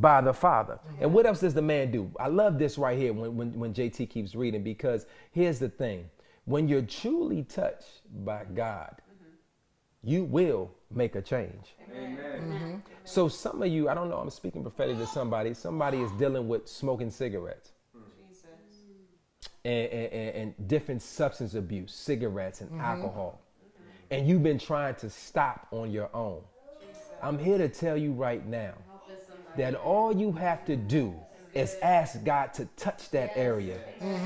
by 0.00 0.20
the 0.20 0.34
Father. 0.34 0.78
And 1.00 1.12
what 1.12 1.24
else 1.26 1.40
does 1.40 1.54
the 1.54 1.62
man 1.62 1.90
do? 1.90 2.10
I 2.20 2.28
love 2.28 2.58
this 2.58 2.76
right 2.76 2.98
here 2.98 3.12
when, 3.12 3.36
when, 3.36 3.58
when 3.58 3.72
JT 3.72 4.10
keeps 4.10 4.34
reading 4.34 4.62
because 4.62 5.06
here's 5.32 5.58
the 5.58 5.68
thing 5.68 6.10
when 6.48 6.66
you're 6.66 6.80
truly 6.82 7.42
touched 7.42 8.00
by 8.24 8.44
God, 8.54 8.94
you 10.02 10.24
will 10.24 10.70
make 10.90 11.14
a 11.14 11.20
change. 11.20 11.76
Amen. 11.94 12.82
So 13.04 13.28
some 13.28 13.62
of 13.62 13.68
you, 13.68 13.88
I 13.90 13.94
don't 13.94 14.08
know, 14.08 14.16
I'm 14.16 14.30
speaking 14.30 14.62
prophetically 14.62 15.04
to 15.04 15.12
somebody. 15.12 15.52
Somebody 15.52 15.98
is 15.98 16.10
dealing 16.12 16.48
with 16.48 16.66
smoking 16.66 17.10
cigarettes 17.10 17.72
and, 19.64 19.88
and, 19.90 20.12
and- 20.12 20.36
and 20.58 20.68
different 20.68 21.02
substance 21.02 21.54
abuse, 21.54 21.92
cigarettes 21.92 22.62
and 22.62 22.70
alcohol. 22.80 23.40
And 24.10 24.26
you've 24.26 24.42
been 24.42 24.58
trying 24.58 24.94
to 24.96 25.10
stop 25.10 25.66
on 25.70 25.90
your 25.90 26.08
own. 26.14 26.40
I'm 27.22 27.38
here 27.38 27.58
to 27.58 27.68
tell 27.68 27.96
you 27.98 28.12
right 28.12 28.46
now 28.46 28.74
that 29.56 29.74
all 29.74 30.16
you 30.16 30.32
have 30.32 30.64
to 30.64 30.76
do 30.76 31.14
is 31.58 31.76
ask 31.82 32.22
God 32.24 32.54
to 32.54 32.66
touch 32.76 33.10
that 33.10 33.32
area. 33.36 33.78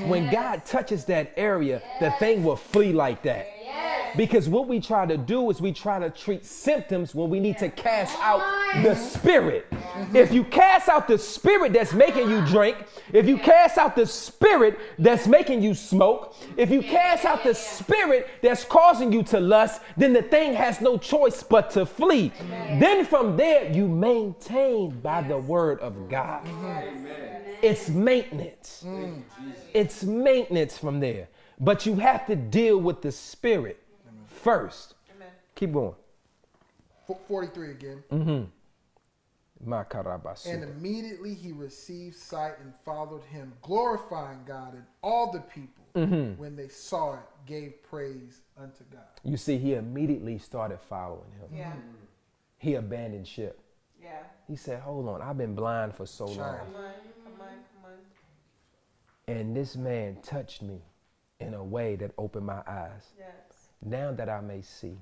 When 0.07 0.31
God 0.31 0.65
touches 0.65 1.05
that 1.05 1.33
area, 1.35 1.81
the 1.99 2.11
thing 2.11 2.43
will 2.43 2.55
flee 2.55 2.93
like 2.93 3.23
that. 3.23 3.47
Because 4.15 4.47
what 4.47 4.67
we 4.67 4.79
try 4.79 5.05
to 5.05 5.17
do 5.17 5.49
is 5.49 5.61
we 5.61 5.71
try 5.71 5.99
to 5.99 6.09
treat 6.09 6.45
symptoms 6.45 7.15
when 7.15 7.29
we 7.29 7.39
need 7.39 7.57
to 7.59 7.69
cast 7.69 8.17
out 8.19 8.41
the 8.83 8.95
spirit. 8.95 9.67
If 10.13 10.31
you 10.31 10.43
cast 10.43 10.89
out 10.89 11.07
the 11.07 11.17
spirit 11.17 11.73
that's 11.73 11.93
making 11.93 12.29
you 12.29 12.45
drink, 12.45 12.77
if 13.11 13.27
you 13.27 13.37
cast 13.37 13.77
out 13.77 13.95
the 13.95 14.05
spirit 14.05 14.79
that's 14.99 15.27
making 15.27 15.61
you 15.61 15.73
smoke, 15.73 16.35
if 16.57 16.69
you 16.69 16.81
cast 16.81 17.25
out 17.25 17.43
the 17.43 17.55
spirit 17.55 18.27
that's 18.41 18.63
causing 18.63 19.11
you 19.11 19.23
to 19.23 19.39
lust, 19.39 19.81
then 19.97 20.13
the 20.13 20.21
thing 20.21 20.53
has 20.53 20.81
no 20.81 20.97
choice 20.97 21.43
but 21.43 21.71
to 21.71 21.85
flee. 21.85 22.31
Then 22.79 23.05
from 23.05 23.37
there, 23.37 23.71
you 23.71 23.87
maintain 23.87 24.91
by 24.99 25.21
the 25.21 25.37
word 25.37 25.79
of 25.79 26.09
God. 26.09 26.47
It's 27.61 27.89
maintenance. 27.89 28.85
It's 29.73 30.03
maintenance 30.03 30.77
from 30.77 30.99
there. 30.99 31.29
But 31.59 31.85
you 31.85 31.95
have 31.95 32.25
to 32.27 32.35
deal 32.35 32.77
with 32.77 33.01
the 33.01 33.11
spirit 33.11 33.82
first. 34.43 34.95
Keep 35.55 35.73
going. 35.73 35.93
43 37.27 37.71
again. 37.71 38.03
Mm. 38.11 38.47
Makarabasu. 39.65 40.47
And 40.53 40.63
immediately 40.63 41.33
he 41.33 41.51
received 41.51 42.15
sight 42.15 42.53
and 42.61 42.73
followed 42.83 43.23
him, 43.25 43.53
glorifying 43.61 44.39
God. 44.45 44.73
And 44.73 44.83
all 45.01 45.31
the 45.31 45.39
people, 45.39 45.83
Mm-hmm. 45.95 46.41
when 46.41 46.55
they 46.55 46.69
saw 46.69 47.13
it, 47.13 47.19
gave 47.45 47.83
praise 47.83 48.41
unto 48.57 48.83
God. 48.91 49.03
You 49.23 49.37
see, 49.37 49.59
he 49.59 49.75
immediately 49.75 50.39
started 50.39 50.79
following 50.89 51.29
him. 51.39 51.55
Yeah. 51.55 51.71
He 52.57 52.73
abandoned 52.73 53.27
ship. 53.27 53.59
Yeah. 54.01 54.23
He 54.47 54.55
said, 54.55 54.81
Hold 54.81 55.07
on, 55.07 55.21
I've 55.21 55.37
been 55.37 55.53
blind 55.53 55.93
for 55.93 56.07
so 56.07 56.25
Child. 56.25 56.37
long. 56.39 56.57
Come 56.57 56.75
on. 56.75 56.91
Come 57.23 57.41
on. 57.41 57.47
Come 57.47 57.91
on. 57.91 59.35
And 59.37 59.55
this 59.55 59.75
man 59.75 60.17
touched 60.23 60.63
me 60.63 60.81
in 61.39 61.53
a 61.53 61.63
way 61.63 61.95
that 61.97 62.11
opened 62.17 62.47
my 62.47 62.63
eyes. 62.65 63.11
Yes. 63.19 63.27
Now 63.85 64.11
that 64.11 64.29
I 64.29 64.41
may 64.41 64.61
see. 64.61 64.97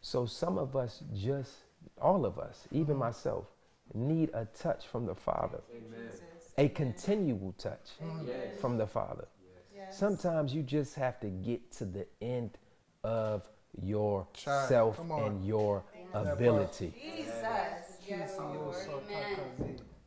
So 0.00 0.26
some 0.26 0.58
of 0.58 0.76
us 0.76 1.02
just, 1.14 1.52
all 2.00 2.26
of 2.26 2.38
us, 2.38 2.68
even 2.72 2.96
myself, 2.96 3.46
need 3.94 4.30
a 4.34 4.44
touch 4.46 4.86
from 4.86 5.06
the 5.06 5.14
Father, 5.14 5.60
Jesus. 5.72 6.20
a 6.58 6.68
continual 6.68 7.52
touch 7.58 7.90
Yes. 8.26 8.60
from 8.60 8.76
the 8.78 8.86
Father. 8.86 9.26
Yes. 9.74 9.98
Sometimes 9.98 10.54
you 10.54 10.62
just 10.62 10.94
have 10.94 11.20
to 11.20 11.28
get 11.28 11.70
to 11.72 11.84
the 11.84 12.06
end 12.20 12.58
of 13.02 13.42
Child, 13.76 14.70
yourself 14.70 14.98
and 15.00 15.44
your 15.44 15.82
part. 16.12 16.26
ability. 16.28 16.94
Jesus. 17.00 17.98
Yes, 18.06 18.38
Lord. 18.38 18.76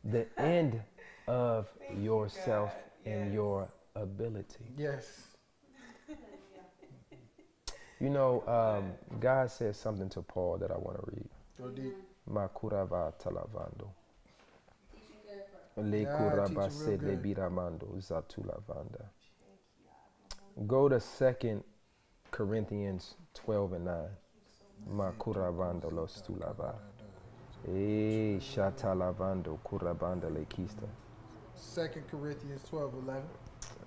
The 0.04 0.26
end 0.40 0.80
of 1.26 1.68
yourself 1.96 2.72
and 3.04 3.32
your 3.32 3.68
ability. 3.96 4.64
Yes. 4.76 5.26
You 8.00 8.10
know, 8.10 8.44
um, 8.46 8.92
God 9.18 9.50
said 9.50 9.74
something 9.74 10.08
to 10.10 10.22
Paul 10.22 10.58
that 10.58 10.70
I 10.70 10.76
want 10.76 10.98
to 10.98 11.04
read. 11.10 11.28
Go 11.60 11.68
deep. 11.70 11.96
Makurava 12.30 13.12
talavando. 13.18 13.88
Le 15.76 16.04
kuraba 16.04 16.46
teach 16.46 16.56
it 16.56 16.58
real 16.58 16.70
se 16.70 16.90
le 16.90 17.16
good. 17.16 17.22
biramando 17.22 17.86
zatulavanda. 18.00 19.04
Go 20.66 20.88
to 20.88 21.00
Second 21.00 21.64
Corinthians 22.30 23.14
12 23.34 23.72
and 23.74 23.84
9. 23.86 24.08
Makuravando 24.94 25.90
los 25.92 26.22
tulava. 26.22 26.74
Eh, 27.66 28.38
shatalavando 28.40 29.58
kurabanda 29.64 30.32
le 30.32 30.44
kista. 30.44 30.86
Second 31.54 32.08
Corinthians 32.08 32.62
12, 32.70 32.94
11. 32.94 33.22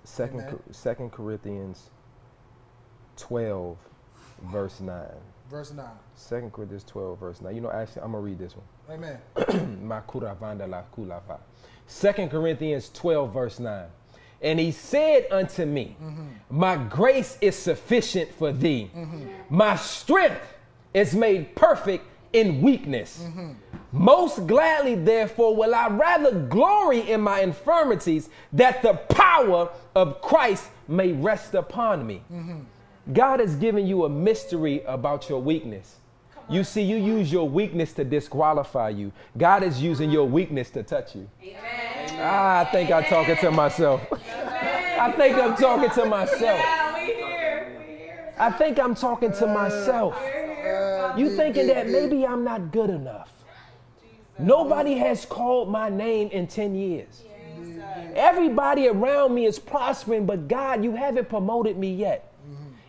Second, 0.04 0.58
Second 0.70 1.10
Corinthians 1.10 1.90
12, 3.16 3.76
verse 4.50 4.80
9. 4.80 4.96
verse 5.50 5.72
9. 5.72 5.86
2 6.28 6.50
Corinthians 6.52 6.84
12, 6.84 7.18
verse 7.18 7.40
9. 7.40 7.54
You 7.54 7.60
know, 7.60 7.70
actually, 7.70 8.02
I'm 8.02 8.12
going 8.12 8.24
to 8.24 8.30
read 8.30 8.38
this 8.38 8.54
one. 8.56 8.66
Amen. 8.90 9.18
Makuravanda 9.86 10.68
la 10.68 10.82
kulava. 10.94 11.38
2 11.88 12.28
Corinthians 12.28 12.90
12, 12.94 13.32
verse 13.32 13.58
9. 13.60 13.84
And 14.40 14.58
he 14.58 14.72
said 14.72 15.26
unto 15.30 15.64
me, 15.64 15.96
mm-hmm. 16.02 16.26
My 16.50 16.76
grace 16.76 17.38
is 17.40 17.54
sufficient 17.54 18.32
for 18.34 18.52
thee. 18.52 18.90
Mm-hmm. 18.94 19.28
My 19.50 19.76
strength 19.76 20.42
is 20.94 21.14
made 21.14 21.54
perfect 21.54 22.04
in 22.32 22.60
weakness. 22.60 23.22
Mm-hmm. 23.22 23.52
Most 23.92 24.46
gladly, 24.46 24.94
therefore, 24.94 25.54
will 25.54 25.74
I 25.74 25.88
rather 25.88 26.32
glory 26.32 27.10
in 27.10 27.20
my 27.20 27.40
infirmities, 27.40 28.30
that 28.54 28.82
the 28.82 28.94
power 28.94 29.68
of 29.94 30.20
Christ 30.22 30.70
may 30.88 31.12
rest 31.12 31.54
upon 31.54 32.06
me. 32.06 32.22
God 33.10 33.40
has 33.40 33.56
given 33.56 33.86
you 33.86 34.04
a 34.04 34.08
mystery 34.08 34.82
about 34.86 35.28
your 35.28 35.40
weakness. 35.40 35.96
You 36.48 36.62
see, 36.64 36.82
you 36.82 36.96
use 36.96 37.32
your 37.32 37.48
weakness 37.48 37.92
to 37.94 38.04
disqualify 38.04 38.90
you. 38.90 39.12
God 39.36 39.62
is 39.62 39.82
using 39.82 40.10
your 40.10 40.26
weakness 40.28 40.70
to 40.70 40.82
touch 40.82 41.16
you. 41.16 41.28
Ah, 42.18 42.60
I 42.60 42.64
think 42.66 42.90
I'm 42.90 43.04
talking 43.04 43.36
to 43.36 43.50
myself. 43.50 44.02
I 44.12 45.12
think 45.16 45.36
I'm 45.36 45.56
talking 45.56 45.90
to 45.90 46.04
myself. 46.04 46.60
I 48.38 48.50
think 48.56 48.78
I'm 48.78 48.94
talking 48.94 49.32
to 49.32 49.46
myself. 49.46 50.16
You 51.16 51.36
thinking 51.36 51.66
that 51.68 51.88
maybe 51.88 52.24
I'm 52.26 52.44
not 52.44 52.70
good 52.70 52.90
enough. 52.90 53.30
Nobody 54.38 54.94
has 54.94 55.24
called 55.24 55.70
my 55.70 55.88
name 55.88 56.28
in 56.28 56.46
10 56.46 56.74
years. 56.74 57.22
Everybody 58.14 58.88
around 58.88 59.34
me 59.34 59.46
is 59.46 59.58
prospering, 59.58 60.26
but 60.26 60.48
God, 60.48 60.84
you 60.84 60.94
haven't 60.94 61.28
promoted 61.28 61.78
me 61.78 61.94
yet. 61.94 62.31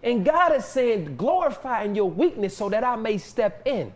And 0.03 0.25
God 0.25 0.53
is 0.53 0.65
saying, 0.65 1.15
glorify 1.15 1.83
in 1.83 1.95
your 1.95 2.09
weakness 2.09 2.55
so 2.57 2.69
that 2.69 2.83
I 2.83 2.97
may 2.97 3.17
step 3.17 3.65
in. 3.65 3.93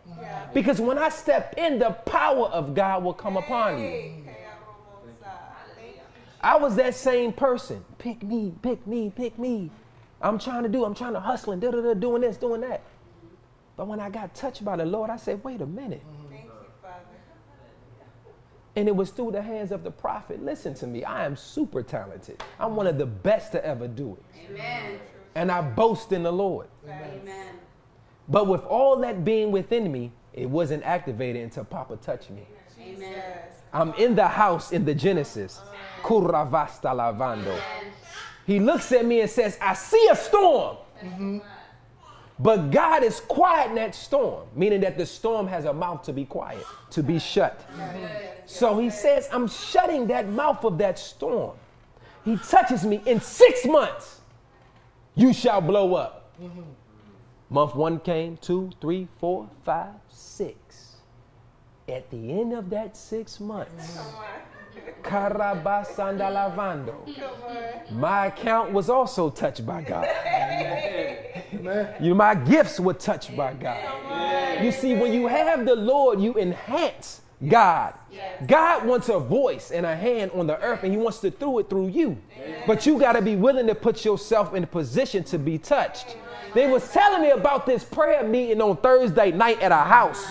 Because 0.53 0.79
when 0.79 0.97
I 0.97 1.09
step 1.09 1.55
in, 1.57 1.79
the 1.79 1.91
power 1.91 2.47
of 2.47 2.73
God 2.73 3.03
will 3.03 3.13
come 3.13 3.35
upon 3.35 3.81
you. 3.81 4.23
I 6.39 6.55
was 6.55 6.75
that 6.77 6.95
same 6.95 7.33
person. 7.33 7.83
Pick 7.97 8.23
me, 8.23 8.53
pick 8.61 8.87
me, 8.87 9.11
pick 9.13 9.37
me. 9.37 9.69
I'm 10.21 10.39
trying 10.39 10.63
to 10.63 10.69
do, 10.69 10.85
I'm 10.85 10.95
trying 10.95 11.13
to 11.13 11.19
hustle 11.19 11.51
and 11.51 11.61
da 11.61 11.71
da 11.71 11.81
da, 11.81 11.93
doing 11.93 12.21
this, 12.21 12.37
doing 12.37 12.61
that. 12.61 12.81
But 13.75 13.87
when 13.87 13.99
I 13.99 14.09
got 14.09 14.33
touched 14.33 14.63
by 14.63 14.77
the 14.77 14.85
Lord, 14.85 15.09
I 15.09 15.17
said, 15.17 15.43
wait 15.43 15.61
a 15.61 15.65
minute. 15.65 16.03
And 18.75 18.87
it 18.87 18.95
was 18.95 19.09
through 19.09 19.31
the 19.31 19.41
hands 19.41 19.71
of 19.71 19.83
the 19.83 19.91
prophet. 19.91 20.41
Listen 20.41 20.73
to 20.75 20.87
me, 20.87 21.03
I 21.03 21.25
am 21.25 21.35
super 21.35 21.83
talented. 21.83 22.41
I'm 22.59 22.75
one 22.75 22.87
of 22.87 22.97
the 22.97 23.07
best 23.07 23.51
to 23.53 23.65
ever 23.65 23.87
do 23.87 24.15
it. 24.15 24.51
Amen. 24.51 24.99
And 25.37 25.51
I 25.51 25.61
boast 25.61 26.11
in 26.13 26.23
the 26.23 26.31
Lord. 26.31 26.67
Amen. 26.83 27.59
But 28.27 28.47
with 28.47 28.63
all 28.63 28.97
that 28.97 29.23
being 29.23 29.51
within 29.51 29.91
me, 29.91 30.11
it 30.33 30.49
wasn't 30.49 30.83
activated 30.83 31.43
until 31.43 31.63
Papa 31.63 31.97
touched 31.97 32.31
me. 32.31 32.47
Amen. 32.81 33.21
I'm 33.71 33.93
in 33.93 34.15
the 34.15 34.27
house 34.27 34.71
in 34.71 34.83
the 34.83 34.95
Genesis. 34.95 35.61
Kuravasta 36.01 36.91
lavando. 36.91 37.55
He 38.47 38.59
looks 38.59 38.91
at 38.91 39.05
me 39.05 39.21
and 39.21 39.29
says, 39.29 39.59
I 39.61 39.75
see 39.75 40.07
a 40.11 40.15
storm. 40.15 40.77
But 42.39 42.71
God 42.71 43.03
is 43.03 43.19
quieting 43.19 43.75
that 43.75 43.93
storm, 43.93 44.47
meaning 44.55 44.81
that 44.81 44.97
the 44.97 45.05
storm 45.05 45.45
has 45.47 45.65
a 45.65 45.73
mouth 45.73 46.01
to 46.03 46.13
be 46.13 46.25
quiet, 46.25 46.65
to 46.89 47.03
be 47.03 47.19
shut. 47.19 47.63
So 48.47 48.79
he 48.79 48.89
says, 48.89 49.29
I'm 49.31 49.47
shutting 49.47 50.07
that 50.07 50.27
mouth 50.29 50.65
of 50.65 50.79
that 50.79 50.97
storm. 50.97 51.55
He 52.25 52.37
touches 52.37 52.83
me 52.83 53.03
in 53.05 53.21
six 53.21 53.63
months. 53.63 54.16
You 55.17 55.33
shall 55.33 55.61
blow 55.61 55.95
up. 55.95 56.31
Month 57.49 57.73
one 57.73 57.99
came, 57.99 58.37
two, 58.37 58.69
three, 58.79 59.07
four, 59.19 59.49
five, 59.63 59.95
six. 60.09 60.97
At 61.89 62.11
the 62.11 62.39
end 62.39 62.53
of 62.53 62.69
that 62.69 62.95
six 62.95 63.39
months, 63.39 63.97
Carabasanda 65.01 66.29
lavando. 66.29 67.91
My 67.93 68.27
account 68.27 68.71
was 68.73 68.91
also 68.91 69.31
touched 69.31 69.65
by 69.65 69.81
God. 69.81 70.07
You 71.99 72.13
my 72.13 72.35
gifts 72.35 72.79
were 72.79 72.93
touched 72.93 73.35
by 73.35 73.53
God. 73.53 74.63
You 74.63 74.71
see, 74.71 74.93
when 74.93 75.13
you 75.13 75.25
have 75.25 75.65
the 75.65 75.75
Lord, 75.75 76.21
you 76.21 76.35
enhance 76.35 77.21
God. 77.45 77.93
God 78.47 78.85
wants 78.85 79.09
a 79.09 79.19
voice 79.19 79.71
and 79.71 79.85
a 79.85 79.95
hand 79.95 80.31
on 80.33 80.47
the 80.47 80.59
earth, 80.61 80.83
and 80.83 80.91
He 80.91 80.97
wants 80.97 81.19
to 81.19 81.31
through 81.31 81.59
it 81.59 81.69
through 81.69 81.87
you. 81.87 82.17
But 82.65 82.85
you 82.85 82.97
got 82.99 83.13
to 83.13 83.21
be 83.21 83.35
willing 83.35 83.67
to 83.67 83.75
put 83.75 84.03
yourself 84.05 84.53
in 84.55 84.63
a 84.63 84.67
position 84.67 85.23
to 85.25 85.37
be 85.37 85.57
touched. 85.57 86.17
They 86.53 86.67
was 86.67 86.89
telling 86.91 87.21
me 87.21 87.31
about 87.31 87.65
this 87.65 87.83
prayer 87.83 88.23
meeting 88.23 88.61
on 88.61 88.77
Thursday 88.77 89.31
night 89.31 89.61
at 89.61 89.71
a 89.71 89.75
house. 89.75 90.25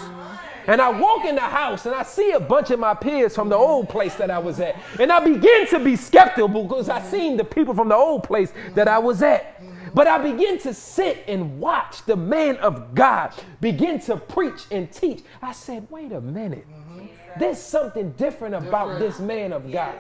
And 0.67 0.81
I 0.81 0.91
walk 0.91 1.25
in 1.25 1.37
the 1.37 1.43
house 1.43 1.87
and 1.87 1.95
I 1.95 2.03
see 2.03 2.33
a 2.33 2.41
bunch 2.41 2.71
of 2.71 2.81
my 2.81 2.93
peers 2.93 3.37
from 3.37 3.49
the 3.49 3.57
old 3.57 3.89
place 3.89 4.17
that 4.17 4.33
I 4.33 4.39
was 4.39 4.59
at. 4.59 4.75
And 4.99 5.13
I 5.13 5.21
begin 5.21 5.69
to 5.69 5.79
be 5.79 5.95
skeptical 5.95 6.49
because 6.49 6.89
I 6.89 7.01
seen 7.03 7.37
the 7.37 7.45
people 7.45 7.73
from 7.73 7.89
the 7.89 7.95
old 7.95 8.25
place 8.25 8.53
that 8.75 8.89
I 8.89 8.99
was 8.99 9.23
at. 9.23 9.56
But 9.97 10.07
I 10.07 10.19
begin 10.19 10.59
to 10.59 10.75
sit 10.75 11.25
and 11.27 11.59
watch 11.59 12.05
the 12.05 12.17
man 12.17 12.59
of 12.59 12.95
God 12.95 13.33
begin 13.63 13.99
to 14.01 14.19
preach 14.19 14.67
and 14.71 14.93
teach. 14.93 15.23
I 15.41 15.53
said, 15.53 15.87
wait 15.89 16.13
a 16.13 16.21
minute. 16.21 16.67
Mm-hmm. 16.69 17.07
There's 17.41 17.59
something 17.59 18.11
different 18.13 18.55
about 18.57 18.99
this 18.99 19.19
man 19.19 19.55
of 19.55 19.73
God. 19.73 19.95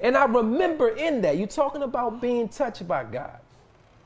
And 0.00 0.16
I 0.16 0.24
remember 0.24 0.88
in 0.88 1.20
that, 1.20 1.36
you're 1.36 1.48
talking 1.48 1.82
about 1.82 2.22
being 2.22 2.48
touched 2.48 2.88
by 2.88 3.04
God. 3.04 3.36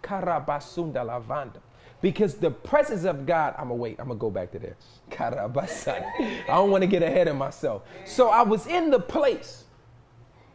Karabasunda 0.02 1.06
lavanda. 1.06 1.60
Because 2.00 2.34
the 2.34 2.50
presence 2.50 3.04
of 3.04 3.24
God, 3.24 3.54
I'm 3.56 3.68
gonna 3.68 3.76
wait, 3.76 4.00
I'm 4.00 4.08
gonna 4.08 4.18
go 4.18 4.30
back 4.30 4.50
to 4.50 4.58
there. 4.58 4.76
I 5.16 6.44
don't 6.48 6.72
want 6.72 6.82
to 6.82 6.88
get 6.88 7.04
ahead 7.04 7.28
of 7.28 7.36
myself. 7.36 7.82
So 8.04 8.30
I 8.30 8.42
was 8.42 8.66
in 8.66 8.90
the 8.90 8.98
place, 8.98 9.62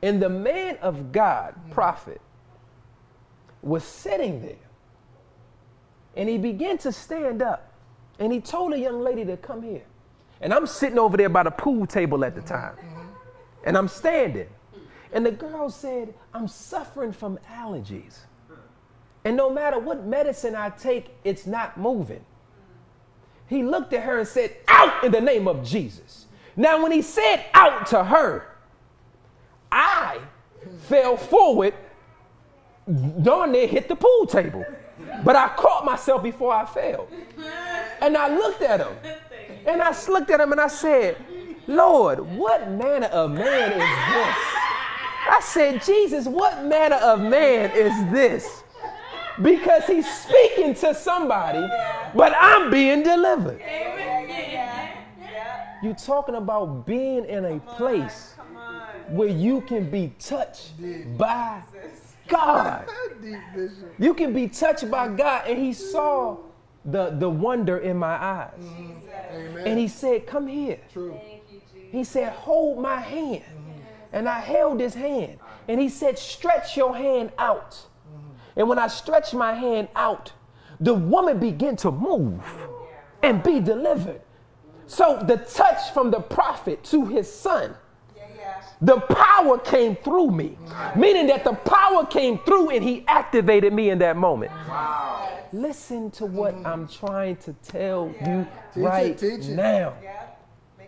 and 0.03 0.21
the 0.21 0.27
man 0.27 0.77
of 0.81 1.13
God, 1.13 1.55
mm-hmm. 1.55 1.71
prophet, 1.71 2.19
was 3.61 3.83
sitting 3.83 4.41
there. 4.41 4.55
And 6.15 6.27
he 6.27 6.37
began 6.37 6.77
to 6.79 6.91
stand 6.91 7.41
up. 7.41 7.73
And 8.19 8.31
he 8.31 8.41
told 8.41 8.73
a 8.73 8.79
young 8.79 9.01
lady 9.01 9.25
to 9.25 9.37
come 9.37 9.61
here. 9.63 9.83
And 10.41 10.53
I'm 10.53 10.67
sitting 10.67 10.99
over 10.99 11.17
there 11.17 11.29
by 11.29 11.43
the 11.43 11.51
pool 11.51 11.85
table 11.85 12.25
at 12.25 12.35
the 12.35 12.41
time. 12.41 12.75
And 13.63 13.77
I'm 13.77 13.87
standing. 13.87 14.47
And 15.13 15.25
the 15.25 15.31
girl 15.31 15.69
said, 15.69 16.13
I'm 16.33 16.47
suffering 16.47 17.11
from 17.11 17.37
allergies. 17.51 18.19
And 19.23 19.37
no 19.37 19.51
matter 19.51 19.77
what 19.77 20.05
medicine 20.05 20.55
I 20.55 20.69
take, 20.69 21.11
it's 21.23 21.45
not 21.45 21.77
moving. 21.77 22.25
He 23.47 23.63
looked 23.63 23.93
at 23.93 24.03
her 24.03 24.19
and 24.19 24.27
said, 24.27 24.55
Out 24.67 25.03
in 25.03 25.11
the 25.11 25.21
name 25.21 25.47
of 25.47 25.63
Jesus. 25.63 26.25
Now, 26.55 26.81
when 26.81 26.91
he 26.91 27.01
said 27.01 27.45
out 27.53 27.85
to 27.87 28.03
her, 28.03 28.47
I 29.71 30.19
fell 30.83 31.17
forward, 31.17 31.73
darn 33.23 33.51
near 33.51 33.67
hit 33.67 33.87
the 33.87 33.95
pool 33.95 34.25
table. 34.25 34.65
But 35.23 35.35
I 35.35 35.49
caught 35.49 35.85
myself 35.85 36.23
before 36.23 36.53
I 36.53 36.65
fell. 36.65 37.07
And 38.01 38.17
I 38.17 38.35
looked 38.35 38.61
at 38.61 38.79
him. 38.79 38.95
And 39.65 39.81
I 39.81 39.95
looked 40.07 40.31
at 40.31 40.39
him 40.39 40.51
and 40.51 40.61
I 40.61 40.67
said, 40.67 41.17
Lord, 41.67 42.19
what 42.19 42.71
manner 42.71 43.07
of 43.07 43.31
man 43.31 43.71
is 43.71 43.77
this? 43.77 44.37
I 45.29 45.39
said, 45.43 45.83
Jesus, 45.83 46.25
what 46.25 46.65
manner 46.65 46.95
of 46.95 47.21
man 47.21 47.71
is 47.71 47.93
this? 48.11 48.63
Because 49.41 49.85
he's 49.85 50.11
speaking 50.11 50.73
to 50.75 50.93
somebody, 50.93 51.65
but 52.15 52.33
I'm 52.37 52.71
being 52.71 53.03
delivered. 53.03 53.61
You're 55.83 55.93
talking 55.95 56.35
about 56.35 56.85
being 56.85 57.25
in 57.25 57.45
a 57.45 57.59
place 57.59 58.35
where 59.09 59.29
you 59.29 59.61
can 59.61 59.89
be 59.89 60.13
touched 60.19 60.73
by 61.17 61.61
God. 62.31 62.87
You 63.99 64.15
can 64.15 64.33
be 64.33 64.47
touched 64.47 64.89
by 64.89 65.07
God. 65.09 65.43
And 65.45 65.59
he 65.59 65.73
saw 65.73 66.37
the, 66.83 67.11
the 67.11 67.29
wonder 67.29 67.77
in 67.77 67.97
my 67.97 68.15
eyes. 68.15 68.49
Mm-hmm. 68.59 68.91
Amen. 69.35 69.67
And 69.67 69.79
he 69.79 69.87
said, 69.87 70.25
Come 70.25 70.47
here. 70.47 70.79
True. 70.91 71.19
He 71.91 72.03
said, 72.03 72.33
Hold 72.33 72.81
my 72.81 72.99
hand. 72.99 73.43
And 74.11 74.27
I 74.27 74.39
held 74.39 74.79
his 74.79 74.95
hand. 74.95 75.37
And 75.67 75.79
he 75.79 75.87
said, 75.87 76.17
Stretch 76.17 76.75
your 76.75 76.95
hand 76.95 77.31
out. 77.37 77.71
Mm-hmm. 77.71 78.59
And 78.59 78.69
when 78.69 78.79
I 78.79 78.87
stretched 78.87 79.35
my 79.35 79.53
hand 79.53 79.89
out, 79.95 80.33
the 80.79 80.95
woman 80.95 81.39
began 81.39 81.75
to 81.77 81.91
move 81.91 82.43
and 83.21 83.43
be 83.43 83.59
delivered. 83.59 84.21
So 84.87 85.23
the 85.25 85.37
touch 85.37 85.93
from 85.93 86.11
the 86.11 86.19
prophet 86.19 86.83
to 86.85 87.05
his 87.05 87.31
son, 87.31 87.75
the 88.81 88.99
power 88.99 89.59
came 89.59 89.95
through 89.95 90.31
me, 90.31 90.57
meaning 90.95 91.27
that 91.27 91.43
the 91.43 91.53
power 91.53 92.05
came 92.05 92.39
through 92.39 92.71
and 92.71 92.83
he 92.83 93.05
activated 93.07 93.73
me 93.73 93.91
in 93.91 93.99
that 93.99 94.17
moment. 94.17 94.51
Wow. 94.67 95.29
Listen 95.53 96.09
to 96.11 96.25
what 96.25 96.55
mm-hmm. 96.55 96.65
I'm 96.65 96.87
trying 96.87 97.35
to 97.37 97.53
tell 97.63 98.07
you 98.25 98.47
Teach 98.73 98.77
it, 98.77 98.79
right 98.79 99.17
teach 99.17 99.45
it. 99.45 99.49
now. 99.49 99.93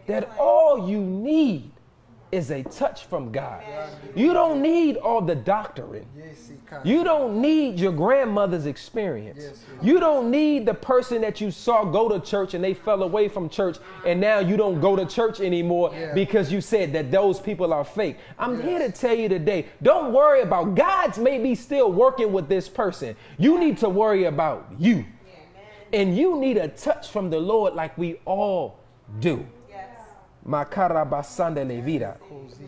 That 0.08 0.36
all 0.38 0.90
you 0.90 1.00
need 1.00 1.73
is 2.34 2.50
a 2.50 2.64
touch 2.64 3.06
from 3.06 3.32
God. 3.32 3.64
You 4.16 4.34
don't 4.34 4.62
need 4.62 4.98
all 4.98 5.22
the 5.22 5.36
doctrine. 5.36 6.08
Yes, 6.18 6.50
he 6.50 6.56
can. 6.68 6.82
You 6.84 7.04
don't 7.04 7.40
need 7.40 7.80
your 7.80 7.92
grandmother's 7.92 8.66
experience. 8.66 9.54
You 9.84 10.00
don't 10.00 10.32
need 10.32 10.66
the 10.66 10.74
person 10.74 11.22
that 11.22 11.40
you 11.40 11.52
saw 11.52 11.86
go 11.86 12.10
to 12.10 12.20
church 12.20 12.56
and 12.56 12.64
they 12.64 12.74
fell 12.74 13.04
away 13.04 13.28
from 13.30 13.50
church 13.50 13.78
and 14.04 14.20
now 14.20 14.40
you 14.40 14.58
don't 14.58 14.82
go 14.82 14.96
to 14.96 15.06
church 15.06 15.42
anymore 15.42 15.94
because 16.16 16.52
you 16.52 16.60
said 16.60 16.92
that 16.94 17.12
those 17.12 17.40
people 17.40 17.72
are 17.72 17.86
fake. 17.86 18.18
I'm 18.40 18.60
here 18.60 18.80
to 18.80 18.92
tell 18.92 19.16
you 19.16 19.30
today, 19.30 19.68
don't 19.84 20.12
worry 20.12 20.42
about 20.42 20.74
God's 20.74 21.20
maybe 21.20 21.54
still 21.54 21.92
working 21.92 22.34
with 22.34 22.50
this 22.50 22.68
person. 22.68 23.16
You 23.38 23.60
need 23.60 23.78
to 23.78 23.90
worry 23.90 24.26
about 24.26 24.68
you. 24.80 25.06
And 25.94 26.18
you 26.18 26.40
need 26.40 26.58
a 26.58 26.70
touch 26.70 27.10
from 27.10 27.30
the 27.30 27.40
Lord 27.40 27.76
like 27.76 27.96
we 27.96 28.20
all 28.26 28.80
do. 29.20 29.46
Yes. 30.46 30.50
Makara 30.50 31.06
basanda 31.10 31.64
levira. 31.64 32.18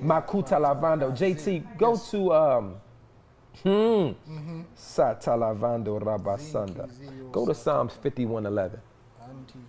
Makuta 0.01 0.59
lavando. 0.59 1.11
JT, 1.11 1.77
go 1.77 1.97
to 1.97 2.33
um 2.33 2.75
hmm. 3.63 4.61
Sata 4.75 5.35
lavando 5.35 5.99
rabasanda. 5.99 6.89
Go 7.31 7.45
to 7.45 7.53
Psalms 7.53 7.93
51:11. 8.03 8.79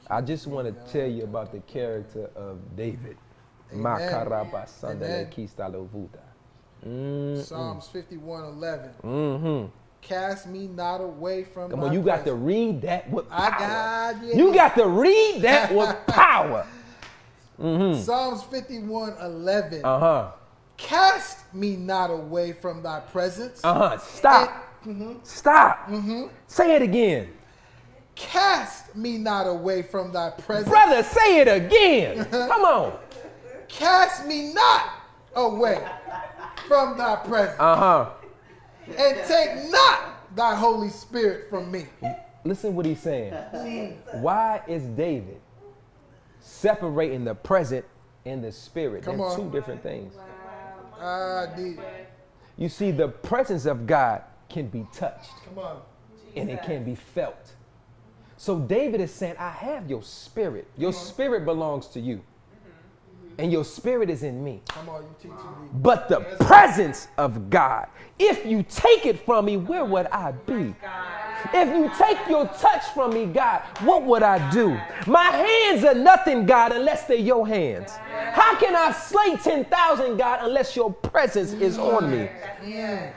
I 0.08 0.20
just 0.20 0.46
want 0.46 0.66
to 0.68 0.92
tell 0.92 1.08
you 1.10 1.24
about 1.24 1.50
the 1.52 1.60
character 1.60 2.30
of 2.36 2.58
David. 2.76 3.16
Makara 3.74 4.48
basanda 4.50 5.04
Amen. 5.04 5.26
lekista 5.26 5.68
lovuda. 5.68 6.20
Mm, 6.86 7.42
Psalms 7.42 7.88
51 7.88 8.44
11. 8.44 8.90
mhm. 9.02 9.70
Cast 10.02 10.46
me 10.46 10.68
not 10.68 11.00
away 11.00 11.42
from 11.42 11.68
Come 11.70 11.82
on, 11.82 11.92
you 11.92 12.00
got 12.00 12.24
to 12.26 12.34
read 12.34 12.82
that 12.82 13.10
with 13.10 13.26
I 13.28 13.50
power. 13.50 14.12
got 14.12 14.24
you. 14.24 14.34
You 14.36 14.54
got 14.54 14.76
to 14.76 14.86
read 14.86 15.42
that 15.42 15.74
with 15.74 15.96
power. 16.06 16.64
Psalms 17.58 18.42
51 18.44 19.14
11. 19.20 19.84
Uh 19.84 19.98
huh. 19.98 20.30
Cast 20.76 21.52
me 21.54 21.76
not 21.76 22.10
away 22.10 22.52
from 22.52 22.82
thy 22.82 23.00
presence. 23.00 23.60
Uh 23.64 23.74
huh. 23.74 23.98
Stop. 23.98 24.62
Stop. 25.24 25.90
Say 26.46 26.76
it 26.76 26.82
again. 26.82 27.32
Cast 28.14 28.94
me 28.94 29.18
not 29.18 29.46
away 29.46 29.82
from 29.82 30.12
thy 30.12 30.30
presence. 30.30 30.68
Brother, 30.68 31.02
say 31.02 31.40
it 31.40 31.48
again. 31.48 32.24
Come 32.30 32.62
on. 32.62 32.98
Cast 33.68 34.26
me 34.26 34.52
not 34.54 34.90
away 35.34 35.86
from 36.68 36.96
thy 36.96 37.16
presence. 37.16 37.60
Uh 37.60 37.76
huh. 37.76 38.10
and 38.86 39.16
take 39.26 39.70
not 39.70 40.34
thy 40.36 40.54
Holy 40.54 40.88
Spirit 40.88 41.50
from 41.50 41.70
me. 41.70 41.86
Listen 42.44 42.74
what 42.74 42.86
he's 42.86 43.00
saying. 43.00 43.32
Why 44.20 44.62
is 44.68 44.84
David 44.84 45.40
separating 46.46 47.24
the 47.24 47.34
present 47.34 47.84
and 48.24 48.42
the 48.42 48.52
spirit? 48.52 49.02
Come 49.02 49.18
They're 49.18 49.26
on. 49.26 49.36
two 49.36 49.50
different 49.50 49.82
things. 49.82 50.14
Ah, 50.98 51.46
I 51.52 51.56
did. 51.56 51.78
You 52.56 52.68
see, 52.68 52.90
the 52.90 53.08
presence 53.08 53.66
of 53.66 53.86
God 53.86 54.22
can 54.48 54.68
be 54.68 54.86
touched 54.92 55.32
Come 55.44 55.58
on. 55.58 55.80
and 56.36 56.48
it 56.50 56.62
can 56.62 56.84
be 56.84 56.94
felt. 56.94 57.52
So 58.38 58.58
David 58.58 59.00
is 59.00 59.12
saying, 59.12 59.34
I 59.38 59.50
have 59.50 59.90
your 59.90 60.02
spirit. 60.02 60.66
Your 60.78 60.92
spirit 60.92 61.44
belongs 61.44 61.88
to 61.88 62.00
you. 62.00 62.22
And 63.38 63.52
your 63.52 63.64
spirit 63.64 64.08
is 64.08 64.22
in 64.22 64.42
me. 64.42 64.62
Come 64.68 64.88
on, 64.88 65.02
you 65.02 65.08
teaching 65.18 65.36
me. 65.36 65.68
But 65.74 66.08
the 66.08 66.20
presence 66.46 67.08
of 67.18 67.50
God, 67.50 67.86
if 68.18 68.46
you 68.46 68.62
take 68.62 69.04
it 69.04 69.24
from 69.26 69.44
me, 69.44 69.58
where 69.58 69.84
would 69.84 70.06
I 70.06 70.32
be? 70.32 70.74
If 71.52 71.68
you 71.68 71.90
take 71.98 72.28
your 72.28 72.46
touch 72.48 72.84
from 72.94 73.12
me, 73.12 73.26
God, 73.26 73.60
what 73.80 74.02
would 74.04 74.22
I 74.22 74.50
do? 74.50 74.78
My 75.06 75.24
hands 75.24 75.84
are 75.84 75.94
nothing, 75.94 76.46
God, 76.46 76.72
unless 76.72 77.06
they're 77.06 77.18
your 77.18 77.46
hands. 77.46 77.92
How 78.32 78.58
can 78.58 78.74
I 78.74 78.92
slay 78.92 79.36
10,000, 79.36 80.16
God, 80.16 80.40
unless 80.42 80.74
your 80.74 80.92
presence 80.92 81.52
is 81.52 81.78
on 81.78 82.10
me? 82.10 82.30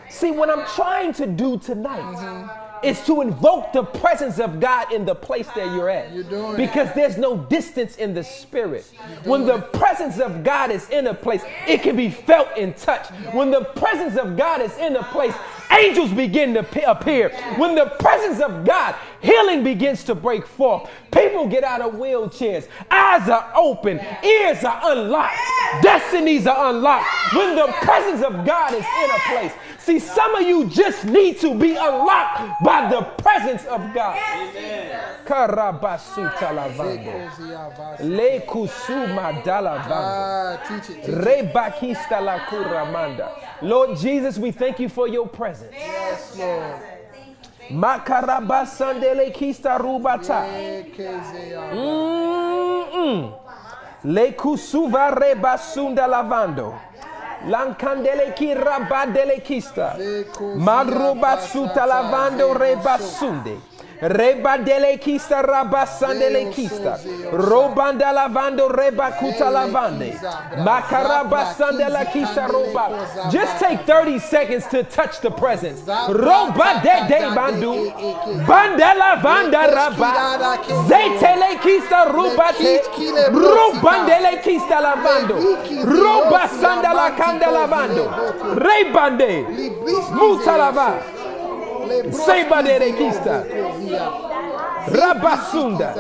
See, 0.10 0.32
what 0.32 0.50
I'm 0.50 0.68
trying 0.68 1.14
to 1.14 1.26
do 1.26 1.58
tonight 1.58 2.02
mm-hmm. 2.02 2.69
Is 2.84 3.04
to 3.06 3.22
invoke 3.22 3.74
the 3.74 3.84
presence 3.84 4.40
of 4.40 4.60
God 4.60 4.92
in 4.92 5.06
the 5.06 5.16
place 5.16 5.48
that 5.56 5.74
you're 5.76 5.90
at. 5.90 6.12
You're 6.14 6.58
because 6.58 6.94
there's 6.94 7.18
no 7.18 7.38
distance 7.38 7.98
in 7.98 8.14
the 8.14 8.24
spirit. 8.24 8.92
When 9.24 9.46
the 9.46 9.60
presence 9.60 10.20
of 10.20 10.44
God 10.44 10.72
is 10.72 10.90
in 10.90 11.08
a 11.08 11.14
place, 11.14 11.44
it 11.68 11.82
can 11.82 11.96
be 11.96 12.10
felt 12.10 12.50
and 12.58 12.76
touched. 12.76 13.12
When 13.34 13.52
the 13.52 13.66
presence 13.66 14.18
of 14.18 14.38
God 14.38 14.62
is 14.62 14.76
in 14.78 14.96
a 14.96 15.04
place, 15.04 15.36
angels 15.72 16.12
begin 16.12 16.54
to 16.54 16.90
appear. 16.90 17.30
When 17.58 17.76
the 17.76 17.88
presence 18.00 18.42
of 18.42 18.66
God, 18.66 18.96
healing 19.22 19.64
begins 19.64 20.04
to 20.06 20.16
break 20.16 20.46
forth. 20.46 20.90
People 21.12 21.48
get 21.48 21.64
out 21.64 21.82
of 21.82 21.94
wheelchairs. 21.94 22.68
Eyes 22.90 23.30
are 23.30 23.52
open. 23.56 24.00
Ears 24.24 24.64
are 24.64 24.80
unlocked. 24.92 25.38
Destinies 25.82 26.48
are 26.48 26.70
unlocked. 26.70 27.08
When 27.34 27.56
the 27.56 27.68
presence 27.82 28.24
of 28.24 28.46
God 28.46 28.74
is 28.74 28.86
in 28.86 29.10
a 29.12 29.20
place. 29.28 29.54
See, 29.80 30.00
some 30.00 30.36
of 30.36 30.42
you 30.42 30.66
just 30.66 31.06
need 31.06 31.40
to 31.40 31.58
be 31.58 31.72
unlocked 31.72 32.64
by 32.64 32.90
the 32.90 33.02
presence 33.24 33.66
of 33.66 33.82
God. 33.94 34.20
Le 38.02 38.40
kusuma 38.42 39.44
dalavando. 39.44 39.92
Ah, 39.92 40.58
teach 40.68 40.90
it. 40.90 41.04
Teach 41.04 41.08
it. 41.08 41.16
Rebakista 41.16 42.22
la 42.22 42.40
kuramanda. 42.46 43.30
Lord 43.62 43.98
Jesus, 43.98 44.38
we 44.38 44.52
thank 44.52 44.80
you 44.80 44.90
for 44.90 45.08
your 45.08 45.28
presence. 45.28 45.74
Yes, 45.74 46.38
Lord. 46.38 46.82
Makarabasandele 47.72 49.32
kista 49.32 49.78
rubata. 49.78 50.44
Le 54.04 54.32
kusuva 54.32 55.10
rebasunda 55.10 56.08
lavando. 56.08 56.74
Lankandele 57.48 58.34
ki 58.36 58.54
rabadele 58.54 59.42
kista. 59.44 59.96
Madruba 60.56 61.38
suta 61.38 61.86
lavando 61.86 62.54
rebasunde. 62.54 63.52
Rebadele 63.52 63.69
kista 64.98 65.42
rabasandele 65.42 66.46
kista. 66.54 66.98
Robanda 67.32 68.12
lavando 68.12 68.70
rebakuta 68.70 69.50
lavande. 69.50 70.18
Makarabasandela 70.64 72.06
kista 72.06 72.48
roba. 72.48 72.90
Just 73.32 73.60
take 73.60 73.86
30 73.86 74.20
seconds 74.20 74.68
to 74.68 74.84
touch 74.84 75.20
the 75.22 75.32
presence. 75.32 75.82
Roba 76.08 76.82
de 76.82 77.08
de 77.08 77.20
bandu. 77.36 77.92
Bandela 78.48 79.22
vanda 79.22 79.68
raba. 79.68 80.58
Zetele 80.88 81.60
kista 81.60 82.06
rubate. 82.12 82.82
Rubandele 83.32 84.42
kista 84.42 84.80
lavando. 84.80 85.36
Roba 85.86 86.48
sandala 86.48 87.12
kanda 87.18 87.48
lavando. 87.52 88.10
Rebande. 88.56 89.46
Mutalava. 90.12 91.19
Sebadere 92.26 92.92
kista. 92.94 93.44
Rabasunda. 94.88 95.94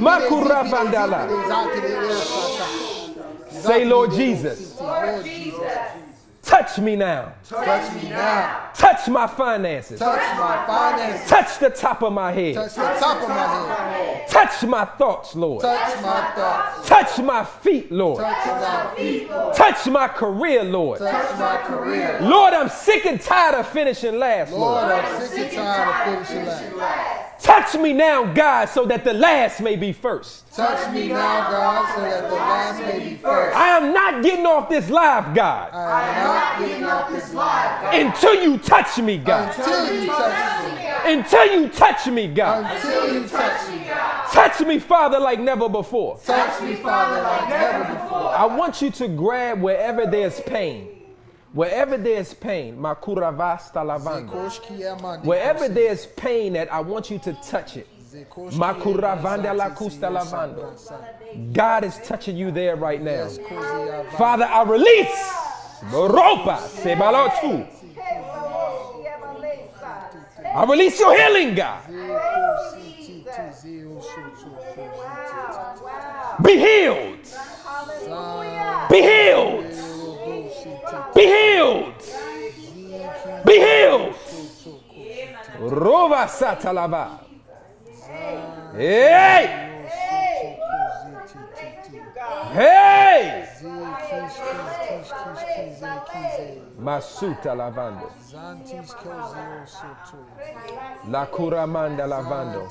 Makura 0.00 0.62
vandala. 0.62 1.28
Say, 3.62 3.84
Lord 3.84 4.12
Jesus, 4.12 4.80
Lord 4.80 5.24
Jesus. 5.24 6.09
Touch 6.50 6.78
me 6.78 6.96
now. 6.96 7.34
Touch 7.48 7.94
me 7.94 8.10
now. 8.10 8.70
Touch 8.74 9.08
my 9.08 9.26
finances. 9.26 9.98
Touch 9.98 10.38
my 10.38 10.66
finances. 10.66 11.28
Touch 11.28 11.58
the 11.58 11.70
top 11.70 12.02
of 12.02 12.12
my 12.12 12.32
head. 12.32 12.54
Touch 12.54 12.74
the 12.74 12.80
top 12.80 13.22
of 13.22 13.28
my 13.28 13.36
head. 13.36 14.28
Touch 14.28 14.62
my 14.64 14.84
thoughts, 14.84 15.34
Lord. 15.34 15.62
Touch 15.62 16.02
my 16.02 16.32
thoughts. 16.34 16.88
Touch 16.88 17.18
my 17.18 17.44
feet, 17.44 17.90
Lord. 17.92 18.20
Touch 18.20 18.46
my 18.46 18.94
feet. 18.96 19.28
Touch 19.28 19.86
my 19.86 20.08
career, 20.08 20.64
Lord. 20.64 20.98
Touch 20.98 21.38
my 21.38 21.56
career. 21.58 22.18
Lord, 22.22 22.54
I'm 22.54 22.68
sick 22.68 23.06
and 23.06 23.20
tired 23.20 23.54
of 23.54 23.68
finishing 23.68 24.18
last, 24.18 24.52
Lord, 24.52 24.88
Lord. 24.88 25.04
I'm 25.04 25.26
sick 25.26 25.52
and 25.52 25.56
tired 25.56 26.20
of 26.20 26.26
finishing 26.26 26.76
last. 26.76 27.19
Touch 27.42 27.74
me 27.74 27.94
now, 27.94 28.32
God, 28.34 28.68
so 28.68 28.84
that 28.84 29.02
the 29.02 29.14
last 29.14 29.62
may 29.62 29.74
be 29.74 29.94
first. 29.94 30.52
Touch 30.54 30.92
me 30.92 31.08
now, 31.08 31.50
God, 31.50 31.94
so 31.94 32.02
that 32.02 32.28
the 32.28 32.34
last 32.34 32.80
may 32.82 33.08
be 33.08 33.16
first. 33.16 33.56
I 33.56 33.78
am 33.78 33.94
not 33.94 34.22
getting 34.22 34.44
off 34.44 34.68
this 34.68 34.90
live, 34.90 35.34
God, 35.34 35.72
I 35.72 36.08
am 36.08 36.24
not 36.24 36.58
getting 36.68 36.84
off 36.84 37.10
this 37.10 37.32
live 37.32 37.94
until 37.94 38.34
you 38.34 38.58
touch 38.58 38.98
me, 38.98 39.16
God. 39.16 39.56
until 39.56 39.94
you 39.94 40.06
touch 40.06 40.64
me. 40.64 41.12
Until 41.12 41.46
you 41.46 41.68
touch 41.70 42.06
me, 42.08 42.28
God. 42.28 42.76
Until 42.76 43.14
you 43.14 43.26
touch 43.26 43.70
me. 43.70 43.86
Touch 44.32 44.60
me, 44.60 44.78
Father, 44.78 45.18
like 45.18 45.40
never 45.40 45.68
before. 45.68 46.18
Touch 46.18 46.62
me, 46.62 46.74
Father, 46.74 47.22
like 47.22 47.48
never 47.48 47.94
before. 47.94 48.28
I 48.28 48.44
want 48.44 48.82
you 48.82 48.90
to 48.90 49.08
grab 49.08 49.62
wherever 49.62 50.06
there's 50.06 50.40
pain. 50.40 50.99
Wherever 51.52 51.96
there's 51.96 52.32
pain, 52.32 52.76
makuravasta 52.76 53.82
lavando. 53.84 54.30
Zekoshki 54.30 54.84
amani 54.84 55.26
Wherever 55.26 55.68
there's 55.68 56.06
pain 56.06 56.52
that 56.52 56.72
I 56.72 56.80
want 56.80 57.10
you 57.10 57.18
to 57.18 57.32
touch 57.32 57.76
it. 57.76 57.88
Zekoshki 58.12 58.52
Makuravanda 58.52 59.56
la 59.56 59.64
amani 59.64 59.76
kusta 59.76 60.08
kosi. 60.08 60.30
lavando. 60.30 61.52
God 61.52 61.84
is 61.84 61.98
touching 62.04 62.36
you 62.36 62.52
there 62.52 62.76
right 62.76 63.02
now. 63.02 63.10
Yes, 63.10 63.38
kosi 63.38 63.54
avani. 63.54 64.12
Father, 64.16 64.44
I 64.44 64.62
release 64.62 65.32
Ropa 65.90 66.58
sebalotu. 66.82 67.66
I 70.54 70.64
release 70.64 70.98
your 71.00 71.16
healing, 71.16 71.54
God. 71.54 71.80
Be 76.42 76.58
so 76.60 77.18
so 77.92 79.62
so. 79.62 79.69
Be 81.14 81.26
healed. 81.26 81.94
Be 83.44 83.58
healed. 83.58 84.14
Rova 85.60 86.26
satalaba. 86.26 87.20
Hey! 88.74 89.79
Hey! 92.52 93.46
Masuta 96.78 97.54
lavando. 97.54 98.10
La 101.08 101.26
curamanda 101.26 102.06
lavando. 102.06 102.68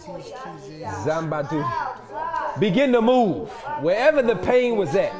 Zambadu. 1.03 1.63
Begin 2.59 2.91
to 2.91 3.01
move. 3.01 3.49
Wherever 3.81 4.21
the 4.21 4.35
pain 4.35 4.75
was 4.77 4.95
at, 4.95 5.13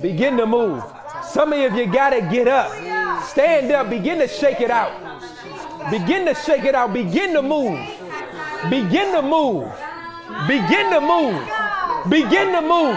begin 0.00 0.36
to 0.36 0.46
move. 0.46 0.82
Some 1.24 1.52
of 1.52 1.74
you 1.74 1.86
got 1.86 2.10
to 2.10 2.20
get 2.22 2.48
up. 2.48 2.72
Stand 3.24 3.70
up. 3.72 3.90
Begin 3.90 4.18
to 4.18 4.28
shake 4.28 4.60
it 4.60 4.70
out. 4.70 4.92
Begin 5.90 6.24
to 6.26 6.34
shake 6.34 6.64
it 6.64 6.74
out. 6.74 6.92
Begin 6.92 7.32
to 7.34 7.42
move. 7.42 7.78
Begin 8.70 9.12
to 9.12 9.22
move. 9.22 9.70
Begin 10.46 10.90
to 10.92 11.00
move. 11.00 11.48
Begin 12.08 12.52
to 12.52 12.62
move. 12.62 12.96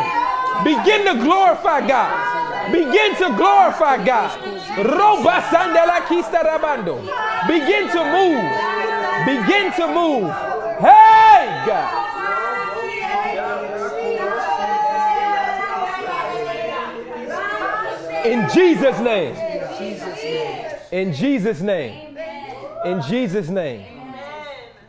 Begin 0.64 1.06
to 1.06 1.24
glorify 1.24 1.86
God. 1.88 2.72
Begin 2.72 3.16
to 3.16 3.36
glorify 3.36 4.04
God. 4.06 4.40
Roba 4.78 5.42
rabando. 5.42 7.02
Begin 7.48 7.90
to 7.90 8.04
move. 8.06 8.44
Begin 9.26 9.72
to 9.74 9.88
move. 9.88 10.32
Hey, 10.80 11.64
God. 11.66 12.02
In 18.26 18.48
Jesus' 18.54 19.00
name. 19.00 19.36
In 20.92 21.14
Jesus' 21.14 21.62
name. 21.62 22.18
In 22.86 23.02
Jesus' 23.02 23.50
name. 23.50 23.86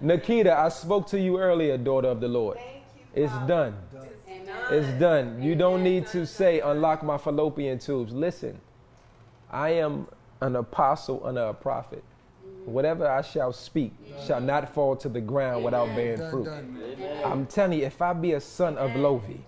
Nikita, 0.01 0.59
I 0.59 0.68
spoke 0.68 1.07
to 1.09 1.18
you 1.18 1.39
earlier, 1.39 1.79
daughter 1.79 2.09
of 2.09 2.20
the 2.20 2.29
Lord. 2.29 2.59
It's 3.14 3.33
done. 3.47 3.75
It's 4.73 4.89
done. 4.99 5.43
You 5.43 5.55
don't 5.55 5.83
need 5.83 6.07
to 6.09 6.27
say, 6.27 6.61
unlock 6.61 7.03
my 7.03 7.18
fallopian 7.18 7.79
tubes. 7.79 8.12
Listen, 8.12 8.59
I 9.51 9.70
am 9.70 10.07
an 10.41 10.57
apostle 10.57 11.27
and 11.27 11.37
a 11.39 11.53
prophet. 11.53 12.03
Whatever 12.64 13.09
I 13.09 13.23
shall 13.23 13.53
speak 13.53 13.93
shall 14.27 14.41
not 14.41 14.73
fall 14.73 14.97
to 14.97 15.09
the 15.09 15.20
ground 15.20 15.64
without 15.64 15.89
bearing 15.97 16.31
fruit. 16.31 16.49
I'm 17.25 17.45
telling 17.47 17.81
you, 17.81 17.85
if 17.85 18.01
I 18.01 18.12
be 18.12 18.33
a 18.33 18.41
son 18.41 18.79
of 18.79 18.91
Lovi, 18.93 19.41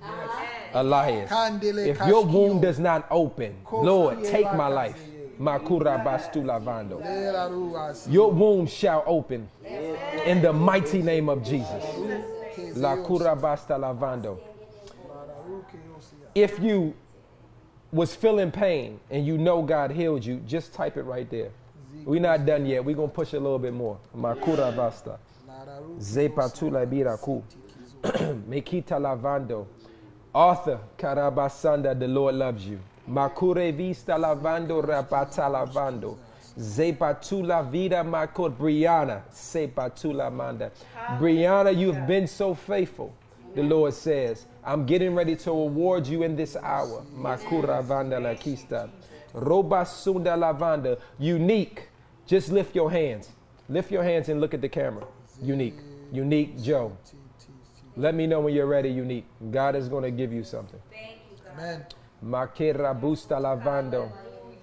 Elias, 0.75 1.31
if 1.63 2.05
your 2.07 2.25
womb 2.25 2.61
does 2.61 2.79
not 2.79 3.07
open, 3.11 3.57
Lord, 3.73 4.25
take 4.25 4.53
my 4.53 4.67
life. 4.69 5.01
Makura 5.41 6.05
bastu 6.05 6.45
lavando. 6.45 7.01
Your 8.13 8.31
womb 8.31 8.67
shall 8.67 9.03
open 9.07 9.49
in 10.27 10.43
the 10.43 10.53
mighty 10.53 11.03
name 11.03 11.29
of 11.29 11.43
Jesus. 11.43 11.85
La 12.77 12.97
cura 12.97 13.35
basta 13.35 13.75
lavando. 13.75 14.39
If 16.35 16.59
you 16.59 16.95
was 17.93 18.15
feeling 18.15 18.51
pain 18.51 18.99
and 19.11 19.25
you 19.25 19.39
know 19.39 19.63
God 19.63 19.93
healed 19.93 20.25
you, 20.25 20.39
just 20.47 20.75
type 20.75 20.97
it 20.97 21.05
right 21.05 21.31
there. 21.31 21.51
We're 22.05 22.21
not 22.21 22.45
done 22.45 22.67
yet. 22.67 22.85
We're 22.85 22.97
going 22.97 23.09
to 23.09 23.15
push 23.15 23.33
a 23.35 23.39
little 23.39 23.59
bit 23.59 23.73
more. 23.73 23.99
Makura 24.17 24.75
basta. 24.75 25.19
Zepatula 25.99 26.87
biraku. 26.87 27.43
Mekita 28.49 28.99
lavando. 28.99 29.67
Arthur 30.35 30.81
Karabasanda, 30.99 31.99
the 31.99 32.09
Lord 32.09 32.35
loves 32.35 32.67
you. 32.67 32.81
Makure 33.09 33.73
vista 33.75 34.13
lavando 34.13 34.83
rapata 34.85 35.49
lavando. 35.49 36.17
Zepatula 36.59 37.71
vida 37.71 38.03
makot 38.03 38.57
Brianna. 38.57 39.23
Sepatula 39.33 40.33
manda. 40.33 40.73
Brianna, 41.19 41.77
you've 41.77 42.07
been 42.09 42.27
so 42.27 42.55
faithful. 42.55 43.15
The 43.55 43.63
Lord 43.63 43.95
says, 43.95 44.47
I'm 44.65 44.85
getting 44.85 45.15
ready 45.15 45.37
to 45.37 45.51
reward 45.51 46.07
you 46.07 46.23
in 46.23 46.35
this 46.37 46.57
hour. 46.57 47.05
Makura 47.17 47.83
vanda 47.83 48.19
la 48.19 48.35
kista. 48.35 48.91
Roba 49.33 49.87
sunda 49.87 50.31
lavanda. 50.31 50.99
Unique. 51.19 51.89
Just 52.27 52.51
lift 52.51 52.75
your 52.75 52.91
hands. 52.91 53.31
Lift 53.69 53.93
your 53.93 54.03
hands 54.03 54.29
and 54.29 54.41
look 54.41 54.55
at 54.55 54.61
the 54.61 54.69
camera. 54.69 55.07
Unique. 55.43 55.77
Unique 56.13 56.61
Joe. 56.61 56.97
Let 57.97 58.15
me 58.15 58.27
know 58.27 58.41
when 58.41 58.55
you're 58.55 58.67
ready, 58.67 58.89
Unique. 58.89 59.27
God 59.51 59.77
is 59.77 59.89
going 59.89 60.03
to 60.03 60.11
give 60.11 60.33
you 60.33 60.43
something. 60.43 60.81
Amen. 61.53 61.85
Makera 62.25 62.99
busta 62.99 63.39
lavando. 63.39 64.11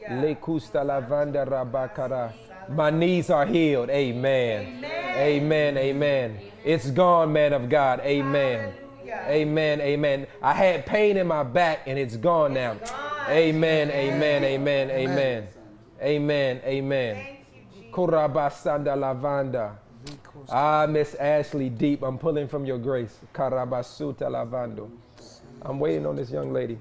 Le 0.09 0.35
custa 0.35 0.83
lavanda 0.83 1.45
rabakara. 1.47 2.33
My 2.69 2.89
knees 2.89 3.29
are 3.29 3.45
healed. 3.45 3.89
Amen. 3.89 4.83
Amen. 4.83 5.77
Amen. 5.77 6.39
It's 6.63 6.91
gone, 6.91 7.31
man 7.31 7.53
of 7.53 7.69
God. 7.69 8.01
Amen. 8.01 8.73
Amen. 9.12 9.82
Amen. 9.82 10.28
I 10.41 10.53
had 10.53 10.86
pain 10.86 11.18
in 11.18 11.28
my 11.28 11.43
back 11.43 11.82
and 11.86 11.97
it's 11.99 12.18
gone 12.18 12.53
now. 12.53 12.78
Amen. 13.30 13.91
Amen. 13.91 14.43
Amen. 14.43 14.89
Amen. 14.91 15.47
Amen. 16.01 16.62
Amen. 16.64 17.26
Korabasanda 17.91 18.95
lavanda. 18.95 19.76
Ah, 20.49 20.88
Miss 20.89 21.16
Ashley 21.16 21.70
Deep, 21.70 22.01
I'm 22.03 22.18
pulling 22.18 22.47
from 22.47 22.66
your 22.66 22.78
grace. 22.78 23.18
Karabasuta 23.34 24.28
lavando. 24.30 24.89
I'm 25.62 25.80
waiting 25.80 26.05
on 26.05 26.16
this 26.16 26.32
young 26.32 26.51
lady. 26.51 26.78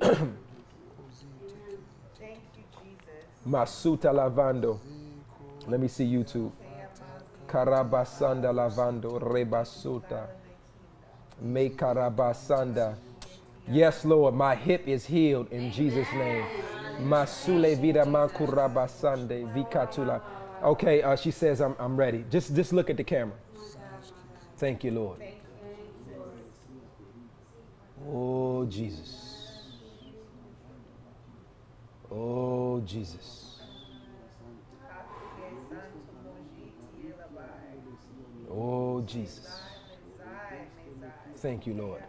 Thank 0.00 0.20
you, 2.20 2.64
Jesus. 2.82 3.46
Masuta 3.46 4.12
lavando. 4.12 4.78
Let 5.68 5.80
me 5.80 5.88
see 5.88 6.04
YouTube. 6.10 6.50
Karabasanda 7.46 8.52
lavando 8.52 9.20
rebasuta. 9.20 10.26
Me 11.42 11.70
karabasanda. 11.70 12.96
Yes, 13.68 14.04
Lord, 14.04 14.34
my 14.34 14.54
hip 14.54 14.86
is 14.86 15.04
healed 15.06 15.50
in 15.52 15.70
Jesus' 15.72 16.06
name. 16.14 16.44
Masule 17.00 17.74
vida 17.80 18.04
makurabasande 18.04 19.52
vikatula. 19.52 20.20
Okay, 20.62 21.02
uh, 21.02 21.16
she 21.16 21.30
says 21.30 21.60
I'm, 21.60 21.74
I'm 21.78 21.96
ready. 21.96 22.24
Just 22.30 22.54
just 22.54 22.72
look 22.72 22.90
at 22.90 22.96
the 22.96 23.04
camera. 23.04 23.36
Thank 24.56 24.84
you, 24.84 24.92
Lord. 24.92 25.18
Oh 28.08 28.64
Jesus. 28.66 29.58
Oh 32.10 32.80
Jesus. 32.86 33.60
Oh 38.50 39.00
Jesus. 39.06 39.61
Thank 41.42 41.66
you, 41.66 41.74
Lord. 41.74 42.00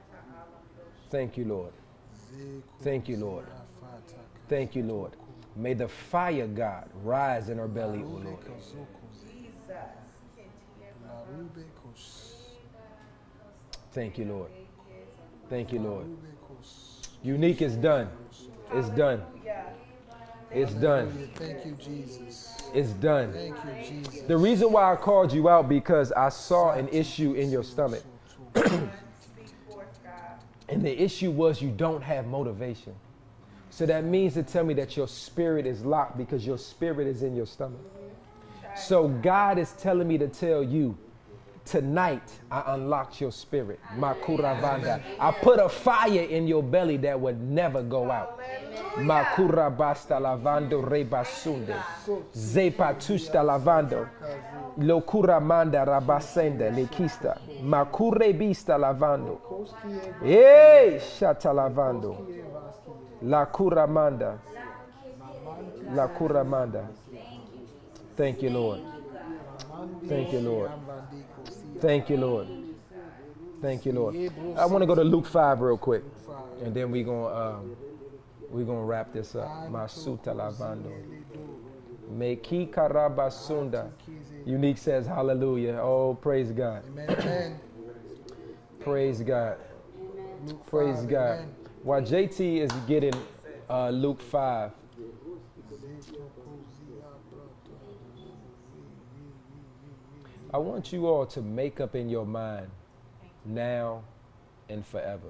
Thank 1.09 1.37
you, 1.37 1.45
Lord. 1.45 1.73
Thank 2.83 3.09
you, 3.09 3.17
Lord. 3.17 3.45
Thank 4.47 4.75
you, 4.75 4.83
Lord. 4.83 5.13
May 5.55 5.73
the 5.73 5.87
fire, 5.87 6.45
God, 6.45 6.87
rise 7.03 7.49
in 7.49 7.59
our 7.59 7.67
belly, 7.67 8.03
O 8.03 8.07
Lord. 8.07 8.37
Thank 13.91 14.19
you, 14.19 14.25
Lord. 14.25 14.51
Thank 15.49 15.73
you, 15.73 15.79
Lord. 15.79 16.05
Unique 17.23 17.63
is 17.63 17.75
done. 17.75 18.09
It's 18.71 18.89
done. 18.89 19.23
It's 20.51 20.73
done. 20.73 21.29
Thank 21.33 21.65
you, 21.65 21.75
Jesus. 21.83 22.61
It's 22.71 22.91
done. 22.91 23.33
Thank 23.33 23.55
you, 23.55 24.03
Jesus. 24.03 24.21
The 24.27 24.37
reason 24.37 24.71
why 24.71 24.93
I 24.93 24.95
called 24.95 25.33
you 25.33 25.49
out 25.49 25.67
because 25.67 26.11
I 26.11 26.29
saw 26.29 26.73
an 26.73 26.87
issue 26.89 27.33
in 27.33 27.49
your 27.49 27.63
stomach. 27.63 28.03
and 30.69 30.81
the 30.81 31.01
issue 31.01 31.31
was 31.31 31.61
you 31.61 31.69
don't 31.69 32.01
have 32.01 32.27
motivation. 32.27 32.93
So 33.69 33.85
that 33.87 34.03
means 34.03 34.35
to 34.35 34.43
tell 34.43 34.63
me 34.63 34.73
that 34.75 34.95
your 34.95 35.07
spirit 35.07 35.65
is 35.65 35.83
locked 35.83 36.17
because 36.17 36.45
your 36.45 36.57
spirit 36.57 37.07
is 37.07 37.23
in 37.23 37.35
your 37.35 37.47
stomach. 37.47 37.81
So 38.75 39.07
God 39.07 39.57
is 39.57 39.71
telling 39.73 40.07
me 40.07 40.17
to 40.19 40.27
tell 40.27 40.63
you 40.63 40.97
tonight 41.65 42.23
I 42.51 42.75
unlocked 42.75 43.21
your 43.21 43.31
spirit. 43.31 43.79
Makura 43.97 44.59
vanda. 44.59 45.01
I 45.19 45.31
put 45.31 45.59
a 45.59 45.69
fire 45.69 46.21
in 46.21 46.47
your 46.47 46.63
belly 46.63 46.97
that 46.97 47.19
would 47.19 47.41
never 47.41 47.81
go 47.81 48.11
out. 48.11 48.39
Makura 48.97 49.75
basta 49.75 50.15
lavando 50.15 50.81
rebasunde. 50.83 51.75
Zepa 52.35 52.95
tusta 52.95 53.43
lavando. 53.43 54.07
Locura 54.77 55.39
manda 55.39 55.85
rabasende 55.85 56.71
lekista. 56.71 57.37
Makure 57.61 58.33
bista 58.33 58.77
lavando. 58.77 59.39
Hey, 60.21 60.99
shata 60.99 61.53
lavando. 61.53 62.17
La 63.21 63.45
cura 63.45 63.87
manda. 63.87 64.39
La 65.93 66.07
cura 66.07 66.43
manda. 66.43 66.87
Thank 68.15 68.41
you, 68.43 68.49
Lord. 68.49 68.79
Thank 70.07 70.33
you, 70.33 70.39
Lord. 70.39 70.71
Thank 71.79 72.09
you, 72.09 72.17
Lord. 72.17 72.47
Thank 73.61 73.85
you, 73.85 73.93
Lord. 73.93 74.15
I 74.57 74.65
want 74.65 74.81
to 74.81 74.85
go 74.85 74.95
to 74.95 75.03
Luke 75.03 75.25
5 75.25 75.61
real 75.61 75.77
quick. 75.77 76.03
And 76.63 76.73
then 76.73 76.91
we're 76.91 77.03
going 77.05 77.33
um, 77.35 77.75
we're 78.51 78.65
gonna 78.65 78.83
wrap 78.83 79.13
this 79.13 79.35
up. 79.35 79.69
Masuta 79.69 80.33
lavando. 80.33 80.91
Meki 82.17 82.67
karabasunda. 82.69 83.89
Unique 84.45 84.77
says 84.77 85.07
hallelujah. 85.07 85.79
Oh, 85.81 86.17
praise 86.21 86.51
God. 86.51 86.83
Amen. 86.87 87.09
Amen. 87.09 87.59
Praise 88.79 89.21
God. 89.21 89.57
Luke 90.45 90.65
Praise 90.69 90.97
5, 90.97 91.09
God. 91.09 91.33
amen. 91.37 91.55
While 91.83 92.01
JT 92.01 92.57
is 92.57 92.71
getting 92.85 93.13
uh, 93.69 93.89
Luke 93.89 94.21
5, 94.21 94.71
I 100.53 100.57
want 100.57 100.91
you 100.93 101.07
all 101.07 101.25
to 101.27 101.41
make 101.41 101.79
up 101.79 101.95
in 101.95 102.09
your 102.09 102.25
mind 102.25 102.69
now 103.45 104.03
and 104.69 104.85
forever. 104.85 105.29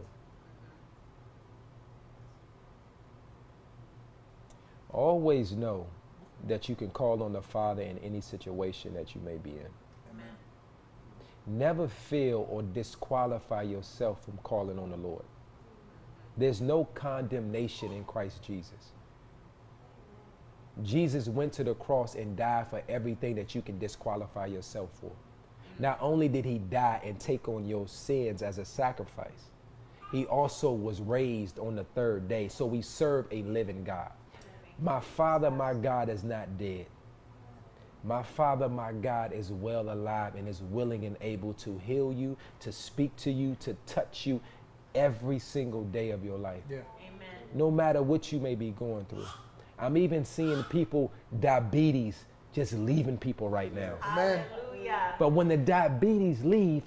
Always 4.90 5.54
know 5.54 5.88
that 6.48 6.68
you 6.68 6.76
can 6.76 6.90
call 6.90 7.24
on 7.24 7.34
the 7.34 7.42
Father 7.42 7.82
in 7.82 7.98
any 8.00 8.22
situation 8.22 8.94
that 8.94 9.16
you 9.16 9.22
may 9.22 9.38
be 9.38 9.52
in. 9.52 9.68
Never 11.46 11.88
feel 11.88 12.48
or 12.50 12.62
disqualify 12.62 13.64
yourself 13.64 14.24
from 14.24 14.38
calling 14.44 14.80
on 14.80 14.90
the 14.92 14.98
Lord. 14.98 15.26
There's 16.38 16.62
no 16.62 16.86
condemnation 16.86 17.92
in 17.92 18.06
Christ 18.06 18.42
Jesus. 18.42 18.94
Jesus 20.82 21.28
went 21.28 21.54
to 21.54 21.64
the 21.64 21.76
cross 21.76 22.16
and 22.16 22.36
died 22.36 22.68
for 22.70 22.82
everything 22.90 23.36
that 23.36 23.54
you 23.54 23.62
can 23.62 23.78
disqualify 23.78 24.48
yourself 24.48 24.90
for. 25.00 25.12
Not 25.80 25.98
only 26.02 26.28
did 26.28 26.46
he 26.46 26.58
die 26.60 27.02
and 27.04 27.20
take 27.20 27.48
on 27.48 27.66
your 27.66 27.88
sins 27.88 28.42
as 28.42 28.58
a 28.58 28.66
sacrifice, 28.66 29.52
he 30.12 30.26
also 30.26 30.72
was 30.72 31.02
raised 31.02 31.60
on 31.60 31.76
the 31.76 31.84
third 31.84 32.28
day. 32.28 32.48
So 32.48 32.66
we 32.66 32.82
serve 32.82 33.26
a 33.32 33.44
living 33.44 33.84
God. 33.84 34.12
My 34.84 35.00
Father, 35.00 35.50
my 35.50 35.74
God, 35.74 36.10
is 36.10 36.26
not 36.26 36.58
dead. 36.58 36.88
My 38.04 38.22
Father, 38.22 38.68
my 38.68 38.92
God, 38.92 39.32
is 39.32 39.50
well 39.50 39.90
alive 39.90 40.36
and 40.36 40.46
is 40.50 40.62
willing 40.62 41.06
and 41.06 41.16
able 41.22 41.54
to 41.54 41.78
heal 41.86 42.12
you, 42.12 42.36
to 42.60 42.72
speak 42.74 43.16
to 43.18 43.32
you, 43.32 43.56
to 43.62 43.78
touch 43.86 44.26
you 44.26 44.42
every 44.94 45.40
single 45.40 45.86
day 45.86 46.12
of 46.12 46.24
your 46.26 46.38
life 46.38 46.62
Yeah. 46.70 46.80
Amen. 47.00 47.30
no 47.54 47.72
matter 47.72 48.04
what 48.04 48.32
you 48.32 48.40
may 48.40 48.56
be 48.56 48.72
going 48.72 49.06
through. 49.06 49.26
I'm 49.80 49.96
even 49.98 50.26
seeing 50.26 50.64
people 50.66 51.12
diabetes 51.40 52.26
just 52.52 52.74
leaving 52.74 53.18
people 53.18 53.50
right 53.50 53.74
now. 53.74 53.96
Amen. 54.04 54.46
Hallelujah. 54.52 55.16
But 55.18 55.30
when 55.30 55.48
the 55.48 55.58
diabetes 55.58 56.44
leave, 56.44 56.84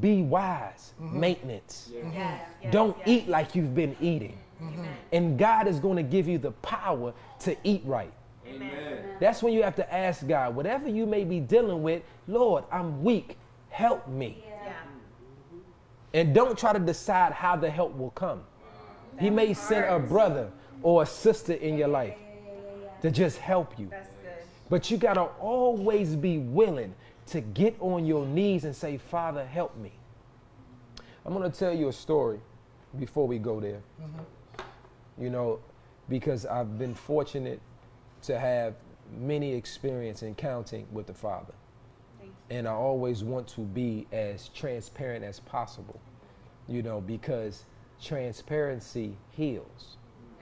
be 0.00 0.22
wise, 0.22 0.92
mm-hmm. 1.00 1.18
maintenance. 1.18 1.90
Yes, 1.92 2.48
yes, 2.62 2.72
Don't 2.72 2.96
yes. 2.98 3.08
eat 3.08 3.28
like 3.28 3.54
you've 3.54 3.74
been 3.74 3.96
eating. 4.00 4.38
And 5.12 5.38
God 5.38 5.66
is 5.68 5.78
going 5.78 5.96
to 5.96 6.02
give 6.02 6.28
you 6.28 6.38
the 6.38 6.52
power 6.52 7.12
to 7.40 7.56
eat 7.64 7.82
right. 7.84 8.12
Amen. 8.46 9.04
That's 9.20 9.42
when 9.42 9.52
you 9.52 9.62
have 9.62 9.76
to 9.76 9.94
ask 9.94 10.26
God, 10.26 10.54
whatever 10.54 10.88
you 10.88 11.06
may 11.06 11.24
be 11.24 11.40
dealing 11.40 11.82
with, 11.82 12.02
Lord, 12.28 12.64
I'm 12.70 13.02
weak. 13.02 13.36
Help 13.70 14.06
me. 14.08 14.44
Yeah. 14.46 14.72
And 16.14 16.34
don't 16.34 16.58
try 16.58 16.72
to 16.72 16.78
decide 16.78 17.32
how 17.32 17.56
the 17.56 17.68
help 17.68 17.96
will 17.96 18.10
come. 18.10 18.42
He 19.18 19.30
may 19.30 19.54
send 19.54 19.86
a 19.86 19.98
brother 19.98 20.50
or 20.82 21.02
a 21.02 21.06
sister 21.06 21.54
in 21.54 21.76
your 21.76 21.88
life 21.88 22.14
to 23.02 23.10
just 23.10 23.38
help 23.38 23.78
you. 23.78 23.90
But 24.68 24.90
you 24.90 24.96
got 24.96 25.14
to 25.14 25.22
always 25.40 26.16
be 26.16 26.38
willing 26.38 26.94
to 27.26 27.40
get 27.40 27.76
on 27.80 28.06
your 28.06 28.26
knees 28.26 28.64
and 28.64 28.74
say, 28.74 28.98
Father, 28.98 29.44
help 29.44 29.76
me. 29.76 29.92
I'm 31.24 31.34
going 31.34 31.50
to 31.50 31.56
tell 31.56 31.74
you 31.74 31.88
a 31.88 31.92
story 31.92 32.40
before 32.98 33.26
we 33.26 33.38
go 33.38 33.60
there. 33.60 33.80
You 35.18 35.30
know, 35.30 35.58
because 36.08 36.46
I've 36.46 36.78
been 36.78 36.94
fortunate 36.94 37.60
to 38.22 38.38
have 38.38 38.74
many 39.18 39.54
experience 39.54 40.22
in 40.22 40.34
counting 40.34 40.86
with 40.92 41.06
the 41.06 41.14
Father. 41.14 41.54
And 42.48 42.68
I 42.68 42.72
always 42.72 43.24
want 43.24 43.48
to 43.48 43.62
be 43.62 44.06
as 44.12 44.50
transparent 44.50 45.24
as 45.24 45.40
possible, 45.40 45.98
you 46.68 46.80
know, 46.80 47.00
because 47.00 47.64
transparency 48.00 49.16
heals 49.30 49.96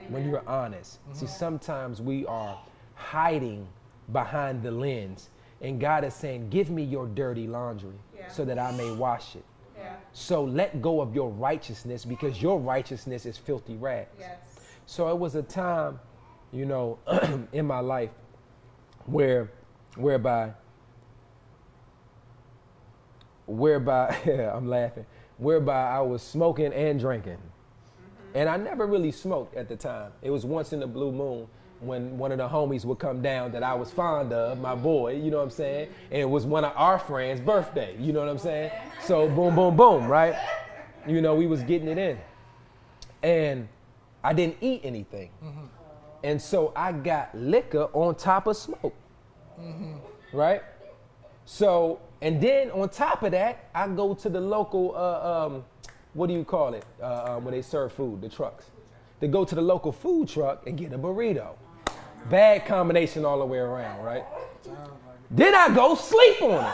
when 0.09 0.29
you're 0.29 0.47
honest. 0.47 0.99
See, 1.13 1.25
mm-hmm. 1.25 1.35
sometimes 1.35 2.01
we 2.01 2.25
are 2.27 2.59
hiding 2.93 3.67
behind 4.11 4.61
the 4.61 4.71
lens, 4.71 5.29
and 5.61 5.79
God 5.79 6.03
is 6.03 6.13
saying, 6.13 6.49
Give 6.49 6.69
me 6.69 6.83
your 6.83 7.07
dirty 7.07 7.47
laundry 7.47 7.95
Yeah. 8.15 8.27
so 8.27 8.45
that 8.45 8.59
I 8.59 8.71
may 8.71 8.91
wash 8.91 9.35
it. 9.35 9.43
Yeah. 9.77 9.95
So 10.13 10.43
let 10.43 10.81
go 10.81 11.01
of 11.01 11.15
your 11.15 11.29
righteousness 11.29 12.05
because 12.05 12.41
your 12.41 12.59
righteousness 12.59 13.25
is 13.25 13.37
filthy 13.37 13.75
rags. 13.75 14.09
Yes. 14.19 14.54
So 14.85 15.09
it 15.09 15.17
was 15.17 15.35
a 15.35 15.41
time, 15.41 15.99
you 16.51 16.65
know, 16.65 16.99
in 17.53 17.65
my 17.65 17.79
life 17.79 18.11
where, 19.05 19.51
whereby, 19.95 20.51
whereby, 23.45 24.15
I'm 24.53 24.67
laughing, 24.67 25.05
whereby 25.37 25.89
I 25.89 26.01
was 26.01 26.21
smoking 26.21 26.73
and 26.73 26.99
drinking. 26.99 27.33
Mm-hmm. 27.33 28.37
And 28.37 28.49
I 28.49 28.57
never 28.57 28.85
really 28.85 29.11
smoked 29.11 29.55
at 29.55 29.67
the 29.67 29.75
time. 29.75 30.11
It 30.21 30.29
was 30.29 30.45
once 30.45 30.73
in 30.73 30.79
the 30.79 30.87
blue 30.87 31.11
moon 31.11 31.47
when 31.81 32.17
one 32.17 32.31
of 32.31 32.37
the 32.37 32.47
homies 32.47 32.85
would 32.85 32.99
come 32.99 33.21
down 33.21 33.51
that 33.51 33.63
I 33.63 33.73
was 33.73 33.91
fond 33.91 34.31
of, 34.31 34.59
my 34.59 34.75
boy, 34.75 35.15
you 35.15 35.29
know 35.29 35.37
what 35.37 35.43
I'm 35.43 35.49
saying? 35.49 35.89
And 36.09 36.21
it 36.21 36.29
was 36.29 36.45
one 36.45 36.63
of 36.63 36.73
our 36.75 36.97
friends' 36.97 37.41
birthday, 37.41 37.95
you 37.99 38.13
know 38.13 38.19
what 38.19 38.29
I'm 38.29 38.37
saying? 38.37 38.71
So 39.03 39.27
boom, 39.29 39.55
boom, 39.55 39.75
boom, 39.75 40.07
right? 40.07 40.35
You 41.07 41.21
know, 41.21 41.35
we 41.35 41.47
was 41.47 41.61
getting 41.63 41.87
it 41.87 41.97
in. 41.97 42.17
And 43.21 43.67
I 44.25 44.33
didn't 44.33 44.57
eat 44.59 44.81
anything. 44.83 45.29
And 46.23 46.41
so 46.41 46.73
I 46.75 46.91
got 46.91 47.35
liquor 47.35 47.87
on 47.93 48.15
top 48.15 48.47
of 48.47 48.57
smoke. 48.57 48.95
Right? 50.33 50.63
So, 51.45 51.99
and 52.21 52.41
then 52.41 52.71
on 52.71 52.89
top 52.89 53.21
of 53.21 53.31
that, 53.33 53.69
I 53.75 53.87
go 53.87 54.15
to 54.15 54.27
the 54.27 54.41
local, 54.41 54.95
uh, 54.95 55.45
um, 55.45 55.63
what 56.13 56.25
do 56.27 56.33
you 56.33 56.43
call 56.43 56.73
it, 56.73 56.83
uh, 56.99 57.35
um, 57.35 57.45
where 57.45 57.51
they 57.51 57.61
serve 57.61 57.93
food, 57.93 58.21
the 58.21 58.29
trucks. 58.29 58.65
To 59.21 59.27
go 59.27 59.45
to 59.45 59.53
the 59.53 59.61
local 59.61 59.91
food 59.91 60.27
truck 60.27 60.65
and 60.65 60.75
get 60.75 60.91
a 60.91 60.97
burrito. 60.97 61.55
Bad 62.29 62.65
combination 62.65 63.25
all 63.25 63.37
the 63.37 63.45
way 63.45 63.59
around, 63.59 64.03
right? 64.03 64.23
Then 65.29 65.53
I 65.53 65.69
go 65.69 65.93
sleep 65.93 66.41
on 66.41 66.65
it. 66.65 66.73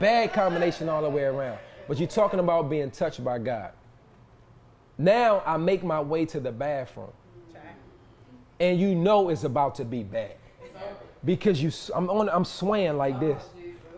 Bad 0.00 0.32
combination 0.32 0.88
all 0.88 1.02
the 1.02 1.10
way 1.10 1.24
around. 1.24 1.58
But 1.86 1.98
you're 1.98 2.08
talking 2.08 2.40
about 2.40 2.70
being 2.70 2.90
touched 2.90 3.22
by 3.22 3.38
God. 3.38 3.72
Now 4.98 5.42
I 5.46 5.56
make 5.56 5.84
my 5.84 6.00
way 6.00 6.26
to 6.26 6.40
the 6.40 6.50
bathroom, 6.52 7.12
and 8.58 8.80
you 8.80 8.94
know 8.94 9.28
it's 9.28 9.44
about 9.44 9.76
to 9.76 9.84
be 9.84 10.02
bad 10.02 10.34
because 11.24 11.62
you 11.62 11.70
I'm 11.94 12.10
on 12.10 12.28
I'm 12.28 12.44
swaying 12.44 12.96
like 12.96 13.20
this 13.20 13.42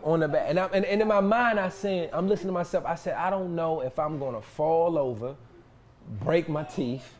on 0.03 0.19
the 0.21 0.27
back, 0.27 0.45
and, 0.47 0.59
I, 0.59 0.65
and 0.67 0.85
and 0.85 1.01
in 1.01 1.07
my 1.07 1.19
mind 1.19 1.59
I 1.59 1.69
said 1.69 2.11
I'm 2.13 2.27
listening 2.27 2.49
to 2.49 2.53
myself. 2.53 2.85
I 2.85 2.95
said 2.95 3.15
I 3.15 3.29
don't 3.31 3.55
know 3.55 3.81
if 3.81 3.97
I'm 3.97 4.19
gonna 4.19 4.41
fall 4.41 4.97
over, 4.97 5.35
break 6.21 6.47
my 6.47 6.63
teeth 6.63 7.17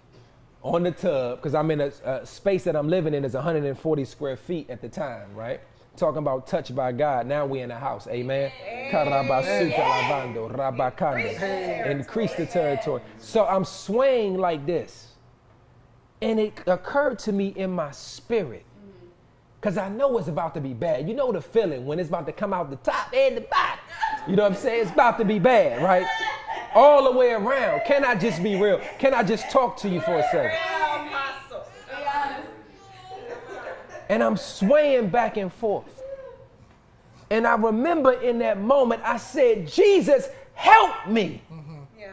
on 0.63 0.83
the 0.83 0.91
tub 0.91 1.37
because 1.37 1.55
I'm 1.55 1.71
in 1.71 1.81
a, 1.81 1.91
a 2.05 2.25
space 2.25 2.63
that 2.65 2.75
I'm 2.75 2.87
living 2.87 3.15
in 3.15 3.25
is 3.25 3.33
140 3.33 4.05
square 4.05 4.37
feet 4.37 4.69
at 4.69 4.81
the 4.81 4.89
time, 4.89 5.33
right? 5.35 5.59
Talking 5.97 6.19
about 6.19 6.47
touched 6.47 6.73
by 6.73 6.93
God. 6.93 7.27
Now 7.27 7.45
we 7.45 7.59
in 7.59 7.69
the 7.69 7.75
house, 7.75 8.07
amen. 8.07 8.51
Karabasuka 8.91 9.75
lavando, 9.75 10.49
rabakanda. 10.55 11.87
Increase 11.91 12.33
the 12.35 12.45
territory. 12.45 13.01
So 13.17 13.45
I'm 13.45 13.65
swaying 13.65 14.37
like 14.37 14.65
this. 14.65 15.09
And 16.21 16.39
it 16.39 16.61
occurred 16.65 17.19
to 17.19 17.31
me 17.31 17.47
in 17.55 17.71
my 17.71 17.91
spirit. 17.91 18.65
Because 19.59 19.77
I 19.77 19.89
know 19.89 20.17
it's 20.17 20.27
about 20.27 20.55
to 20.55 20.61
be 20.61 20.73
bad. 20.73 21.07
You 21.07 21.13
know 21.13 21.31
the 21.31 21.41
feeling 21.41 21.85
when 21.85 21.99
it's 21.99 22.09
about 22.09 22.25
to 22.25 22.31
come 22.31 22.53
out 22.53 22.69
the 22.71 22.77
top 22.77 23.13
and 23.13 23.37
the 23.37 23.41
bottom. 23.41 23.79
You 24.27 24.35
know 24.35 24.43
what 24.43 24.53
I'm 24.53 24.57
saying? 24.57 24.83
It's 24.83 24.91
about 24.91 25.19
to 25.19 25.25
be 25.25 25.39
bad, 25.39 25.83
right? 25.83 26.07
All 26.73 27.03
the 27.11 27.17
way 27.17 27.33
around. 27.33 27.81
Can 27.85 28.03
I 28.03 28.15
just 28.15 28.41
be 28.41 28.55
real? 28.55 28.79
Can 28.97 29.13
I 29.13 29.23
just 29.23 29.51
talk 29.51 29.77
to 29.77 29.89
you 29.89 30.01
for 30.01 30.17
a 30.17 30.23
second? 30.31 30.57
Apostle. 30.57 31.67
And 34.11 34.21
I'm 34.21 34.35
swaying 34.35 35.07
back 35.07 35.37
and 35.37 35.51
forth. 35.51 36.03
And 37.29 37.47
I 37.47 37.55
remember 37.55 38.11
in 38.11 38.39
that 38.39 38.59
moment, 38.59 39.01
I 39.05 39.15
said, 39.15 39.67
Jesus, 39.69 40.27
help 40.53 41.07
me. 41.07 41.41
Mm-hmm. 41.49 41.79
Yeah. 41.97 42.09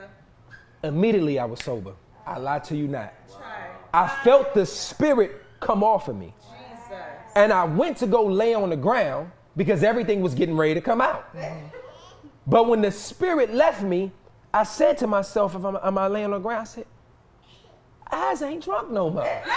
Immediately, 0.84 1.40
I 1.40 1.44
was 1.44 1.58
sober. 1.58 1.94
I 2.24 2.38
lie 2.38 2.60
to 2.60 2.76
you 2.76 2.86
not. 2.86 3.12
Try. 3.28 3.66
I 3.92 4.06
felt 4.22 4.54
the 4.54 4.64
spirit 4.64 5.42
come 5.58 5.82
off 5.82 6.06
of 6.06 6.16
me. 6.16 6.32
Jesus. 6.40 7.02
And 7.34 7.52
I 7.52 7.64
went 7.64 7.96
to 7.96 8.06
go 8.06 8.24
lay 8.24 8.54
on 8.54 8.70
the 8.70 8.76
ground 8.76 9.32
because 9.56 9.82
everything 9.82 10.20
was 10.20 10.36
getting 10.36 10.56
ready 10.56 10.74
to 10.74 10.80
come 10.80 11.00
out. 11.00 11.34
Mm-hmm. 11.34 11.66
But 12.46 12.68
when 12.68 12.80
the 12.80 12.92
spirit 12.92 13.52
left 13.52 13.82
me, 13.82 14.12
I 14.54 14.62
said 14.62 14.98
to 14.98 15.08
myself, 15.08 15.56
if 15.56 15.64
I'm, 15.64 15.76
am 15.82 15.98
I 15.98 16.06
laying 16.06 16.26
on 16.26 16.30
the 16.30 16.38
ground, 16.38 16.60
I 16.60 16.64
said, 16.64 16.86
eyes 18.12 18.40
ain't 18.40 18.62
drunk 18.62 18.92
no 18.92 19.10
more. 19.10 19.42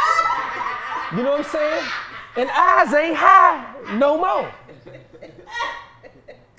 You 1.12 1.24
know 1.24 1.32
what 1.32 1.46
I'm 1.46 1.52
saying? 1.52 1.84
And 2.38 2.50
eyes 2.50 2.94
ain't 2.94 3.16
high 3.16 3.76
no 3.98 4.18
more. 4.18 4.52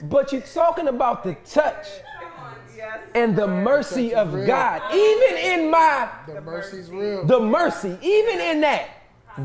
But 0.04 0.32
you're 0.32 0.40
talking 0.42 0.88
about 0.88 1.22
the 1.24 1.34
touch 1.44 1.86
and 3.14 3.36
the 3.36 3.46
mercy 3.46 4.14
of 4.14 4.32
God. 4.46 4.82
Even 4.92 5.38
in 5.38 5.70
my 5.70 6.08
The 6.26 6.40
mercy's 6.40 6.90
real. 6.90 7.24
the 7.24 7.40
mercy, 7.40 7.96
even 8.02 8.40
in 8.40 8.60
that, 8.62 8.88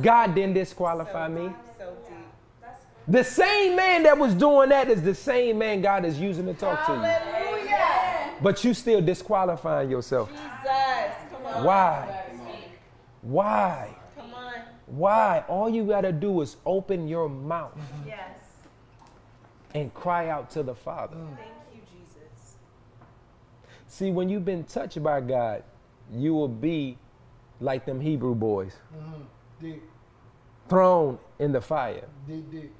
God 0.01 0.33
didn't 0.35 0.55
disqualify 0.55 1.27
me. 1.27 1.49
So. 1.77 1.95
The 3.07 3.23
same 3.23 3.75
man 3.75 4.03
that 4.03 4.17
was 4.17 4.33
doing 4.33 4.69
that 4.69 4.89
is 4.89 5.01
the 5.01 5.15
same 5.15 5.59
man 5.59 5.81
God 5.81 6.03
is 6.03 6.19
using 6.19 6.45
to 6.47 6.53
talk 6.53 6.85
to 6.87 6.93
you. 6.93 8.37
But 8.41 8.63
you 8.63 8.73
still 8.73 9.01
disqualifying 9.01 9.89
yourself. 9.89 10.29
Jesus. 10.29 10.41
Come 11.31 11.45
on. 11.45 11.63
Why? 11.63 12.23
Why? 13.21 13.96
Come 14.87 14.95
on. 14.95 14.99
Why? 14.99 15.43
All 15.47 15.69
you 15.69 15.85
got 15.85 16.01
to 16.01 16.11
do 16.11 16.41
is 16.41 16.57
open 16.65 17.07
your 17.07 17.29
mouth 17.29 17.77
Yes. 18.05 18.19
and 19.75 19.93
cry 19.93 20.29
out 20.29 20.49
to 20.51 20.63
the 20.63 20.73
Father. 20.75 21.15
Thank 21.15 21.49
you, 21.73 21.81
Jesus. 21.91 22.55
See, 23.87 24.11
when 24.11 24.29
you've 24.29 24.45
been 24.45 24.63
touched 24.63 25.01
by 25.03 25.21
God, 25.21 25.63
you 26.11 26.33
will 26.33 26.47
be 26.47 26.97
like 27.59 27.85
them 27.85 27.99
Hebrew 27.99 28.33
boys, 28.35 28.77
Deep, 29.61 29.83
thrown 30.69 31.17
in 31.39 31.51
the 31.51 31.59
fire, 31.61 32.05
deep, 32.27 32.49
deep. 32.51 32.73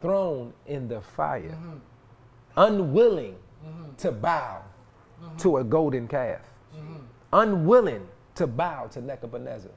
thrown 0.00 0.52
in 0.66 0.86
the 0.88 1.00
fire, 1.00 1.58
unwilling 2.56 3.36
to 3.98 4.12
bow 4.12 4.62
to 5.38 5.56
a 5.58 5.64
golden 5.64 6.06
calf, 6.08 6.40
unwilling 7.32 8.06
to 8.36 8.46
bow 8.46 8.86
to 8.86 9.00
Nebuchadnezzar. 9.00 9.72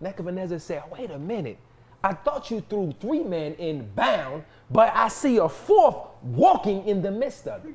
Nebuchadnezzar 0.00 0.58
said, 0.58 0.82
Wait 0.90 1.10
a 1.10 1.18
minute. 1.18 1.58
I 2.04 2.12
thought 2.12 2.50
you 2.50 2.62
threw 2.68 2.94
three 3.00 3.24
men 3.24 3.54
in 3.54 3.90
bound, 3.94 4.44
but 4.70 4.92
I 4.94 5.08
see 5.08 5.38
a 5.38 5.48
fourth 5.48 5.96
walking 6.22 6.86
in 6.86 7.02
the 7.02 7.10
midst 7.10 7.48
of 7.48 7.64
it. 7.64 7.74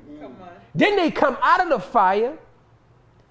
Then 0.74 0.96
they 0.96 1.10
come 1.10 1.36
out 1.42 1.60
of 1.60 1.68
the 1.68 1.78
fire 1.78 2.38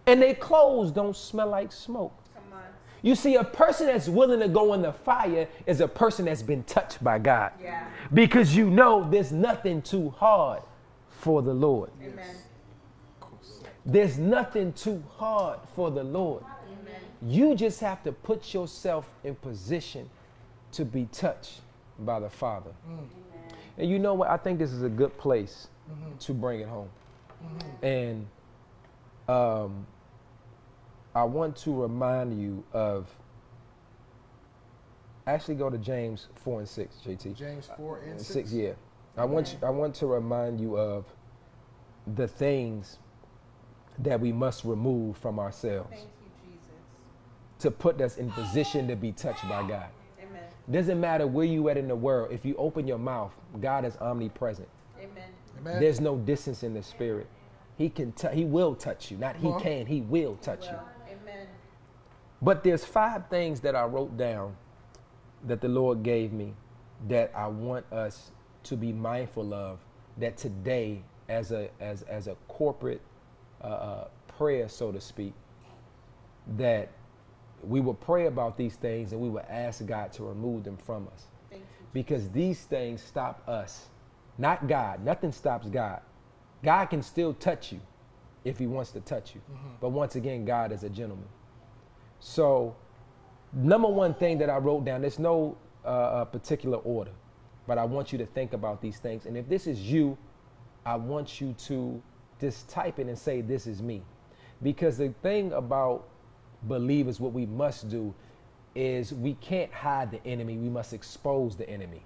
and 0.05 0.21
their 0.21 0.35
clothes 0.35 0.91
don't 0.91 1.15
smell 1.15 1.47
like 1.47 1.71
smoke. 1.71 2.13
You 3.03 3.15
see, 3.15 3.35
a 3.35 3.43
person 3.43 3.87
that's 3.87 4.07
willing 4.07 4.41
to 4.41 4.47
go 4.47 4.73
in 4.73 4.83
the 4.83 4.93
fire 4.93 5.47
is 5.65 5.81
a 5.81 5.87
person 5.87 6.25
that's 6.25 6.43
been 6.43 6.63
touched 6.65 7.03
by 7.03 7.17
God. 7.17 7.51
Yeah. 7.61 7.87
Because 8.13 8.55
you 8.55 8.69
know 8.69 9.09
there's 9.09 9.31
nothing 9.31 9.81
too 9.81 10.11
hard 10.11 10.61
for 11.09 11.41
the 11.41 11.53
Lord. 11.53 11.89
Amen. 12.01 12.35
There's 13.83 14.19
nothing 14.19 14.73
too 14.73 15.03
hard 15.17 15.59
for 15.75 15.89
the 15.89 16.03
Lord. 16.03 16.43
You 17.21 17.55
just 17.55 17.79
have 17.81 18.03
to 18.03 18.11
put 18.11 18.53
yourself 18.53 19.09
in 19.23 19.35
position 19.35 20.09
to 20.73 20.85
be 20.85 21.07
touched 21.11 21.61
by 21.99 22.19
the 22.19 22.29
Father. 22.29 22.71
Mm. 22.89 23.07
And 23.77 23.89
you 23.89 23.99
know 23.99 24.13
what? 24.13 24.29
I 24.29 24.37
think 24.37 24.59
this 24.59 24.71
is 24.71 24.83
a 24.83 24.89
good 24.89 25.17
place 25.17 25.67
mm-hmm. 25.89 26.17
to 26.17 26.33
bring 26.33 26.61
it 26.61 26.67
home. 26.67 26.89
Mm-hmm. 27.43 27.85
And 27.85 28.27
um, 29.27 29.85
I 31.15 31.23
want 31.23 31.55
to 31.57 31.81
remind 31.81 32.39
you 32.41 32.63
of. 32.73 33.07
Actually, 35.27 35.55
go 35.55 35.69
to 35.69 35.77
James 35.77 36.27
four 36.35 36.59
and 36.59 36.67
six, 36.67 36.95
JT. 37.05 37.35
James 37.35 37.69
4 37.77 37.99
and 37.99 38.19
6. 38.19 38.27
Six, 38.27 38.51
yeah. 38.51 38.71
I 39.15 39.23
want 39.23 39.53
you, 39.53 39.67
I 39.67 39.69
want 39.69 39.93
to 39.95 40.07
remind 40.07 40.59
you 40.59 40.77
of 40.77 41.05
the 42.15 42.27
things 42.27 42.97
that 43.99 44.19
we 44.19 44.31
must 44.31 44.65
remove 44.65 45.17
from 45.17 45.37
ourselves 45.37 45.91
Thank 45.91 46.01
you, 46.01 46.07
Jesus. 46.07 46.10
To 47.61 47.71
put 47.71 48.01
us 48.01 48.17
in 48.17 48.31
position 48.31 48.87
to 48.87 48.95
be 48.95 49.11
touched 49.11 49.43
by 49.43 49.61
God. 49.67 49.87
Amen. 50.19 50.43
Doesn't 50.69 50.99
matter 50.99 51.27
where 51.27 51.45
you 51.45 51.69
at 51.69 51.77
in 51.77 51.87
the 51.87 51.95
world. 51.95 52.31
If 52.31 52.45
you 52.45 52.55
open 52.57 52.87
your 52.87 52.97
mouth, 52.97 53.31
God 53.59 53.85
is 53.85 53.97
omnipresent. 53.97 54.67
Amen. 54.97 55.29
Amen. 55.59 55.79
There's 55.79 55.99
no 55.99 56.17
distance 56.17 56.63
in 56.63 56.73
the 56.73 56.83
spirit. 56.83 57.27
He 57.77 57.89
can, 57.89 58.11
tou- 58.13 58.29
he 58.29 58.45
will 58.45 58.75
touch 58.75 59.11
you. 59.11 59.17
Not 59.17 59.35
he 59.35 59.47
Well. 59.47 59.59
can, 59.59 59.85
he 59.85 60.01
will 60.01 60.35
touch 60.37 60.65
you. 60.65 60.77
Amen. 61.07 61.47
But 62.41 62.63
there's 62.63 62.85
five 62.85 63.27
things 63.29 63.59
that 63.61 63.75
I 63.75 63.85
wrote 63.85 64.17
down 64.17 64.55
that 65.47 65.61
the 65.61 65.67
Lord 65.67 66.03
gave 66.03 66.33
me 66.33 66.53
that 67.07 67.31
I 67.35 67.47
want 67.47 67.85
us 67.91 68.31
to 68.63 68.75
be 68.75 68.91
mindful 68.91 69.53
of 69.53 69.79
that 70.17 70.37
today 70.37 71.01
as 71.29 71.51
a 71.51 71.69
as 71.79 72.03
as 72.03 72.27
a 72.27 72.35
corporate 72.47 73.01
uh, 73.63 73.67
uh, 73.67 74.07
prayer 74.27 74.67
so 74.69 74.91
to 74.91 75.01
speak 75.01 75.33
that 76.57 76.89
we 77.63 77.79
will 77.79 77.93
pray 77.93 78.27
about 78.27 78.57
these 78.57 78.75
things 78.75 79.11
and 79.11 79.21
we 79.21 79.29
will 79.29 79.45
ask 79.49 79.85
God 79.85 80.11
to 80.13 80.23
remove 80.23 80.63
them 80.63 80.77
from 80.77 81.07
us. 81.13 81.25
Thank 81.49 81.63
you. 81.63 81.85
because 81.93 82.29
these 82.29 82.61
things 82.63 83.01
stop 83.03 83.47
us. 83.47 83.87
Not 84.37 84.67
God. 84.67 85.03
Nothing 85.03 85.31
stops 85.31 85.67
God. 85.67 86.01
God 86.63 86.85
can 86.85 87.01
still 87.01 87.33
touch 87.33 87.71
you 87.71 87.79
if 88.45 88.57
he 88.57 88.67
wants 88.67 88.91
to 88.91 89.01
touch 89.01 89.35
you. 89.35 89.41
But 89.79 89.89
once 89.89 90.15
again 90.15 90.45
God 90.45 90.71
is 90.71 90.83
a 90.83 90.89
gentleman. 90.89 91.27
So, 92.19 92.75
number 93.53 93.87
one 93.87 94.13
thing 94.13 94.37
that 94.39 94.49
I 94.49 94.57
wrote 94.57 94.85
down, 94.85 95.01
there's 95.01 95.19
no 95.19 95.57
uh, 95.83 95.87
uh, 95.87 96.25
particular 96.25 96.77
order, 96.77 97.11
but 97.67 97.77
I 97.77 97.83
want 97.83 98.11
you 98.11 98.17
to 98.19 98.25
think 98.25 98.53
about 98.53 98.81
these 98.81 98.99
things. 98.99 99.25
And 99.25 99.35
if 99.35 99.49
this 99.49 99.67
is 99.67 99.79
you, 99.81 100.17
I 100.85 100.95
want 100.95 101.41
you 101.41 101.53
to 101.67 102.01
just 102.39 102.69
type 102.69 102.99
it 102.99 103.07
and 103.07 103.17
say, 103.17 103.41
This 103.41 103.67
is 103.67 103.81
me. 103.81 104.03
Because 104.63 104.97
the 104.97 105.09
thing 105.23 105.51
about 105.53 106.07
believers, 106.63 107.19
what 107.19 107.33
we 107.33 107.45
must 107.45 107.89
do 107.89 108.13
is 108.75 109.13
we 109.13 109.33
can't 109.35 109.71
hide 109.71 110.11
the 110.11 110.25
enemy, 110.25 110.57
we 110.57 110.69
must 110.69 110.93
expose 110.93 111.55
the 111.55 111.69
enemy. 111.69 112.03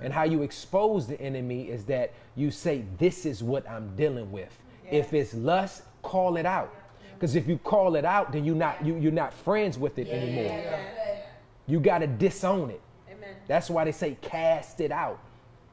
And 0.00 0.12
how 0.12 0.22
you 0.22 0.42
expose 0.42 1.06
the 1.06 1.20
enemy 1.20 1.62
is 1.62 1.84
that 1.86 2.12
you 2.36 2.50
say, 2.50 2.84
This 2.98 3.26
is 3.26 3.42
what 3.42 3.68
I'm 3.68 3.96
dealing 3.96 4.30
with. 4.30 4.56
If 4.90 5.12
it's 5.12 5.34
lust, 5.34 5.82
call 6.02 6.36
it 6.36 6.46
out. 6.46 6.74
Because 7.14 7.34
if 7.34 7.48
you 7.48 7.58
call 7.58 7.96
it 7.96 8.04
out, 8.04 8.30
then 8.30 8.44
you're 8.44 8.54
not 8.54 8.84
you, 8.84 8.96
you're 8.96 9.10
not 9.10 9.34
friends 9.34 9.76
with 9.76 9.98
it 9.98 10.08
anymore. 10.08 10.52
Amen. 10.52 11.18
You 11.66 11.80
got 11.80 11.98
to 11.98 12.06
disown 12.06 12.70
it. 12.70 12.80
Amen. 13.10 13.34
That's 13.48 13.68
why 13.68 13.84
they 13.84 13.92
say 13.92 14.16
cast 14.22 14.80
it 14.80 14.92
out, 14.92 15.18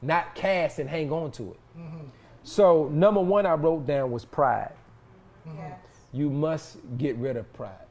not 0.02 0.34
cast 0.34 0.80
and 0.80 0.90
hang 0.90 1.12
on 1.12 1.30
to 1.32 1.52
it. 1.52 1.60
Mm-hmm. 1.78 2.06
So 2.42 2.88
number 2.88 3.20
one 3.20 3.46
I 3.46 3.54
wrote 3.54 3.86
down 3.86 4.10
was 4.10 4.24
pride. 4.24 4.72
Yes. 5.46 5.78
You 6.12 6.30
must 6.30 6.78
get 6.98 7.16
rid 7.16 7.36
of 7.36 7.50
pride. 7.52 7.85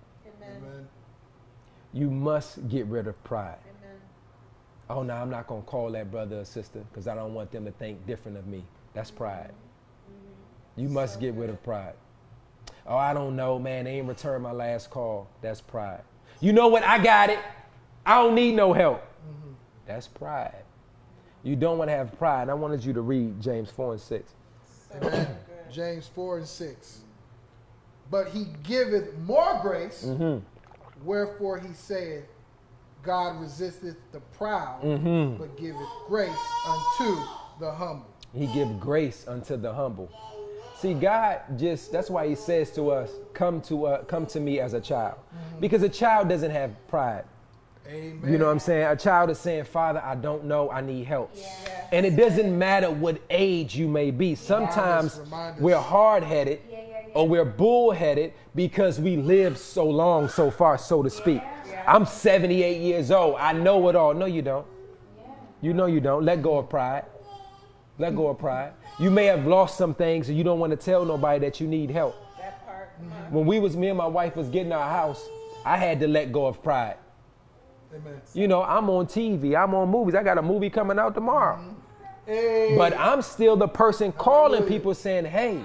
Amen. 1.96 2.08
Amen. 2.08 2.10
You 2.10 2.12
must 2.12 2.68
get 2.68 2.86
rid 2.88 3.08
of 3.08 3.22
pride. 3.24 3.58
Amen. 3.84 3.98
Oh 4.90 5.04
no, 5.04 5.16
I'm 5.16 5.30
not 5.30 5.48
gonna 5.48 5.62
call 5.62 5.92
that 5.92 6.12
brother 6.12 6.40
or 6.40 6.46
sister 6.46 6.84
because 6.90 7.08
I 7.08 7.16
don't 7.16 7.34
want 7.34 7.52
them 7.52 7.66
to 7.66 7.72
think 7.72 8.06
different 8.06 8.38
of 8.38 8.48
me. 8.48 8.64
That's 8.94 9.10
mm-hmm. 9.10 9.18
pride. 9.18 9.52
Mm-hmm. 9.52 10.82
You 10.82 10.90
must 10.90 11.20
get 11.20 11.34
rid 11.36 11.50
of 11.50 11.62
pride. 11.64 11.94
Oh, 12.88 12.98
I 12.98 13.14
don't 13.14 13.36
know, 13.36 13.58
man. 13.58 13.86
They 13.86 13.98
ain't 13.98 14.08
returned 14.08 14.44
my 14.44 14.52
last 14.52 14.90
call. 14.90 15.28
That's 15.42 15.62
pride. 15.62 16.02
You 16.40 16.54
know 16.54 16.68
what? 16.68 16.84
I 16.84 17.00
got 17.00 17.30
it. 17.30 17.40
I 18.06 18.22
don't 18.22 18.36
need 18.36 18.56
no 18.56 18.74
help. 18.74 19.02
Mm-hmm. 19.02 19.54
That's 19.88 20.08
pride. 20.08 20.64
You 21.44 21.56
don't 21.56 21.78
want 21.78 21.90
to 21.90 21.96
have 21.96 22.18
pride. 22.18 22.50
I 22.50 22.54
wanted 22.54 22.84
you 22.84 22.94
to 22.94 23.02
read 23.02 23.40
James 23.42 23.70
4 23.70 23.94
and 23.94 24.02
6. 24.02 24.34
So 24.92 25.28
James 25.72 26.08
4 26.08 26.40
and 26.40 26.48
6. 26.48 27.00
But 28.10 28.30
he 28.30 28.48
giveth 28.64 29.16
more 29.20 29.60
grace, 29.62 30.06
Mm-hmm. 30.06 30.44
Wherefore 31.06 31.60
he 31.60 31.74
saith, 31.74 32.24
God 33.04 33.40
resisteth 33.40 33.98
the 34.12 34.20
proud, 34.38 34.82
Mm-hmm. 34.82 35.38
but 35.38 35.56
giveth 35.58 35.88
grace 36.08 36.30
unto 36.68 37.22
the 37.60 37.72
humble. 37.72 38.08
He 38.34 38.48
give 38.48 38.80
grace 38.80 39.26
unto 39.28 39.56
the 39.56 39.72
humble. 39.74 40.10
See, 40.80 40.94
God 40.94 41.40
just 41.58 41.92
that's 41.92 42.10
why 42.10 42.28
he 42.28 42.36
says 42.36 42.72
to 42.72 42.90
us, 42.92 43.12
come 43.34 43.62
to 43.62 43.86
uh, 43.86 44.04
come 44.04 44.26
to 44.28 44.40
me 44.40 44.60
as 44.60 44.74
a 44.74 44.82
child. 44.82 45.16
Because 45.60 45.84
a 45.84 45.90
child 45.90 46.28
doesn't 46.28 46.52
have 46.52 46.72
pride. 46.88 47.24
Amen. 47.88 48.20
You 48.32 48.40
know 48.40 48.46
what 48.46 48.52
I'm 48.52 48.60
saying? 48.60 48.88
A 48.88 48.96
child 48.96 49.30
is 49.30 49.38
saying, 49.40 49.66
Father, 49.66 50.02
I 50.04 50.16
don't 50.16 50.46
know, 50.46 50.72
I 50.72 50.82
need 50.82 51.06
help. 51.06 51.32
And 51.92 52.04
it 52.06 52.16
doesn't 52.16 52.58
matter 52.58 52.90
what 52.90 53.22
age 53.30 53.76
you 53.76 53.88
may 53.88 54.10
be. 54.10 54.34
Sometimes 54.36 55.22
we're 55.60 55.78
hard 55.80 56.24
headed 56.24 56.62
or 57.16 57.28
we're 57.28 57.46
bullheaded 57.46 58.34
because 58.54 59.00
we 59.00 59.16
lived 59.16 59.58
so 59.58 59.86
long, 59.86 60.28
so 60.28 60.52
far, 60.52 60.78
so 60.78 61.02
to 61.02 61.10
speak. 61.10 61.42
I'm 61.88 62.06
78 62.06 62.82
years 62.82 63.10
old. 63.10 63.38
I 63.40 63.54
know 63.54 63.88
it 63.90 63.96
all. 63.96 64.14
No, 64.14 64.26
you 64.26 64.42
don't. 64.42 64.68
You 65.62 65.74
know 65.74 65.86
you 65.86 66.02
don't. 66.02 66.26
Let 66.26 66.44
go 66.44 66.58
of 66.58 66.70
pride. 66.70 67.06
Let 67.98 68.16
go 68.16 68.28
of 68.28 68.38
pride. 68.38 68.74
You 69.00 69.10
may 69.10 69.26
have 69.26 69.48
lost 69.48 69.78
some 69.78 69.96
things 69.96 70.28
and 70.28 70.38
you 70.38 70.44
don't 70.44 70.60
want 70.60 70.72
to 70.72 70.78
tell 70.78 71.06
nobody 71.06 71.40
that 71.40 71.62
you 71.62 71.68
need 71.68 71.90
help. 71.90 72.16
That 72.38 72.66
part. 72.66 72.90
When 73.32 73.46
we 73.46 73.60
was 73.60 73.78
me 73.78 73.88
and 73.88 73.98
my 73.98 74.08
wife 74.08 74.36
was 74.36 74.50
getting 74.50 74.74
our 74.74 74.90
house, 74.90 75.26
I 75.64 75.78
had 75.78 76.02
to 76.02 76.08
let 76.08 76.34
go 76.34 76.46
of 76.46 76.62
pride. 76.62 76.98
Amen. 77.96 78.22
You 78.34 78.50
know, 78.50 78.62
I'm 78.62 78.90
on 78.90 79.06
TV, 79.06 79.56
I'm 79.58 79.74
on 79.74 79.90
movies. 79.90 80.16
I 80.16 80.24
got 80.24 80.38
a 80.38 80.42
movie 80.42 80.70
coming 80.70 81.00
out 81.00 81.16
tomorrow. 81.16 81.76
Hey. 82.26 82.76
But 82.78 82.98
I'm 83.00 83.22
still 83.22 83.56
the 83.56 83.68
person 83.68 84.12
calling 84.12 84.64
people 84.64 84.94
saying, 84.94 85.26
"Hey, 85.26 85.62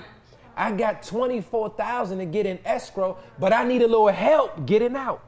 I 0.60 0.72
got 0.72 1.02
24,000 1.02 2.18
to 2.18 2.26
get 2.26 2.44
in 2.44 2.58
escrow, 2.64 3.16
but 3.38 3.52
I 3.52 3.64
need 3.64 3.82
a 3.82 3.88
little 3.88 4.08
help 4.08 4.66
getting 4.66 4.94
out." 4.94 5.22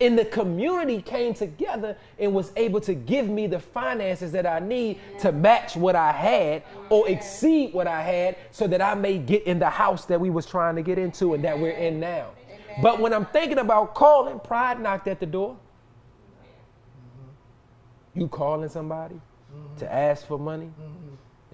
And 0.00 0.18
the 0.18 0.24
community 0.24 1.00
came 1.00 1.34
together 1.34 1.96
and 2.18 2.34
was 2.34 2.52
able 2.56 2.80
to 2.80 2.94
give 2.94 3.28
me 3.28 3.46
the 3.46 3.60
finances 3.60 4.32
that 4.32 4.44
I 4.44 4.58
need 4.58 4.98
to 5.20 5.30
match 5.32 5.76
what 5.76 5.94
I 5.94 6.10
had 6.10 6.64
or 6.90 7.08
exceed 7.08 7.72
what 7.72 7.86
I 7.86 8.02
had 8.02 8.36
so 8.50 8.66
that 8.66 8.82
I 8.82 8.94
may 8.94 9.18
get 9.18 9.44
in 9.44 9.58
the 9.58 9.70
house 9.70 10.04
that 10.06 10.20
we 10.20 10.30
was 10.30 10.46
trying 10.46 10.74
to 10.76 10.82
get 10.82 10.98
into 10.98 11.34
and 11.34 11.44
that 11.44 11.58
we're 11.58 11.70
in 11.70 12.00
now. 12.00 12.26
But 12.82 12.98
when 12.98 13.12
I'm 13.14 13.26
thinking 13.26 13.58
about 13.58 13.94
calling, 13.94 14.40
pride 14.40 14.80
knocked 14.80 15.06
at 15.06 15.20
the 15.20 15.26
door. 15.26 15.56
You 18.14 18.28
calling 18.28 18.68
somebody 18.68 19.20
to 19.78 19.92
ask 19.92 20.26
for 20.26 20.38
money? 20.38 20.70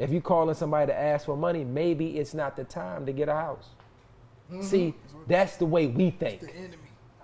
If 0.00 0.10
you 0.10 0.22
calling 0.22 0.54
somebody 0.54 0.86
to 0.86 0.98
ask 0.98 1.26
for 1.26 1.36
money, 1.36 1.62
maybe 1.62 2.18
it's 2.18 2.32
not 2.32 2.56
the 2.56 2.64
time 2.64 3.04
to 3.04 3.12
get 3.12 3.28
a 3.28 3.34
house. 3.34 3.66
Mm-hmm. 4.50 4.62
See, 4.62 4.94
that's 5.28 5.56
the 5.56 5.66
way 5.66 5.88
we 5.88 6.10
think. 6.10 6.40
The 6.40 6.54
enemy. 6.56 6.76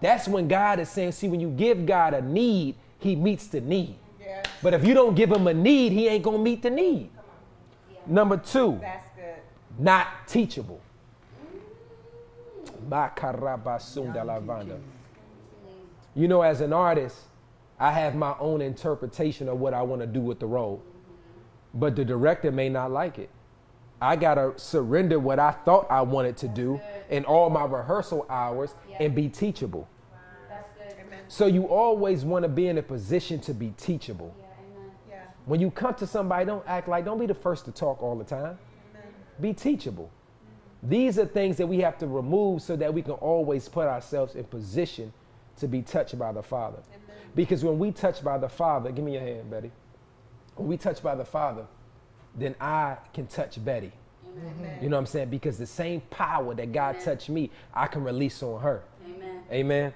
That's 0.03 0.29
when 0.29 0.47
God 0.47 0.79
is 0.79 0.91
saying, 0.91 1.13
see, 1.13 1.27
when 1.27 1.41
you 1.41 1.49
give 1.49 1.87
God 1.87 2.13
a 2.13 2.21
need, 2.21 2.75
he 2.99 3.17
meets 3.17 3.47
the 3.47 3.63
need. 3.63 3.97
Yes. 4.21 4.45
But 4.63 4.75
if 4.75 4.87
you 4.87 4.93
don't 4.93 5.15
give 5.15 5.33
him 5.33 5.47
a 5.47 5.55
need, 5.55 5.93
he 5.93 6.07
ain't 6.07 6.23
gonna 6.23 6.39
meet 6.39 6.61
the 6.61 6.69
need. 6.69 7.09
Number 8.07 8.37
two, 8.37 8.79
That's 8.83 9.07
good. 9.17 9.37
not 9.79 10.29
teachable. 10.29 10.81
Makarabasunda. 12.91 14.79
You 16.15 16.29
know, 16.29 16.43
as 16.43 16.61
an 16.61 16.75
artist, 16.75 17.17
I 17.81 17.91
have 17.93 18.15
my 18.15 18.35
own 18.39 18.61
interpretation 18.61 19.49
of 19.49 19.59
what 19.59 19.73
I 19.73 19.81
want 19.81 20.03
to 20.03 20.07
do 20.07 20.21
with 20.21 20.41
the 20.41 20.47
role, 20.47 20.83
but 21.77 21.95
the 21.95 22.05
director 22.05 22.51
may 22.51 22.69
not 22.69 22.91
like 22.91 23.19
it. 23.19 23.31
I 24.01 24.17
gotta 24.17 24.53
surrender 24.57 25.19
what 25.19 25.39
I 25.39 25.53
thought 25.53 25.87
I 25.91 26.03
wanted 26.03 26.37
to 26.39 26.49
do 26.49 26.81
in 27.09 27.25
all 27.25 27.49
my 27.49 27.65
rehearsal 27.65 28.27
hours 28.29 28.75
and 28.99 29.15
be 29.15 29.29
teachable. 29.29 29.89
That's 30.49 30.69
good. 30.71 30.95
Amen. 31.07 31.21
So 31.29 31.47
you 31.47 31.65
always 31.69 32.25
want 32.25 32.43
to 32.43 32.49
be 32.49 32.69
in 32.69 32.79
a 32.79 32.83
position 32.83 33.41
to 33.41 33.55
be 33.55 33.73
teachable. 33.79 34.35
Yeah, 34.39 34.45
amen. 34.79 34.91
Yeah. 35.09 35.23
When 35.47 35.61
you 35.61 35.71
come 35.71 35.95
to 35.95 36.07
somebody, 36.07 36.45
don't 36.45 36.67
act 36.67 36.89
like, 36.89 37.05
don't 37.05 37.19
be 37.19 37.27
the 37.27 37.35
first 37.35 37.65
to 37.67 37.73
talk 37.73 38.03
all 38.03 38.17
the 38.17 38.25
time. 38.25 38.59
Be 39.41 39.53
teachable. 39.53 40.11
These 40.83 41.19
are 41.19 41.27
things 41.27 41.57
that 41.57 41.67
we 41.67 41.79
have 41.79 41.99
to 41.99 42.07
remove 42.07 42.63
so 42.63 42.77
that 42.77 42.93
we 42.93 43.03
can 43.03 43.13
always 43.13 43.69
put 43.69 43.87
ourselves 43.87 44.35
in 44.35 44.45
position 44.45 45.13
to 45.59 45.67
be 45.67 45.83
touched 45.83 46.19
by 46.19 46.33
the 46.33 46.43
Father. 46.43 46.79
Because 47.35 47.65
when 47.65 47.79
we 47.79 47.93
touch 47.93 48.23
by 48.23 48.39
the 48.39 48.49
Father, 48.49 48.91
give 48.91 49.05
me 49.05 49.15
your 49.15 49.23
hand, 49.23 49.51
Betty. 49.51 49.71
When 50.57 50.69
we 50.69 50.77
touch 50.77 51.03
by 51.03 51.15
the 51.15 51.25
Father, 51.25 51.67
then 52.35 52.55
I 52.61 52.97
can 53.13 53.27
touch 53.27 53.63
Betty. 53.65 53.93
Amen. 54.27 54.79
You 54.83 54.89
know 54.89 54.97
what 54.97 55.01
I'm 55.01 55.07
saying? 55.07 55.31
Because 55.31 55.57
the 55.57 55.67
same 55.67 56.01
power 56.11 56.55
that 56.55 56.73
God 56.73 56.97
Amen. 56.97 57.05
touched 57.05 57.29
me, 57.29 57.51
I 57.73 57.87
can 57.87 58.05
release 58.05 58.43
on 58.43 58.61
her. 58.61 58.83
Amen. 59.07 59.43
Amen. 59.51 59.95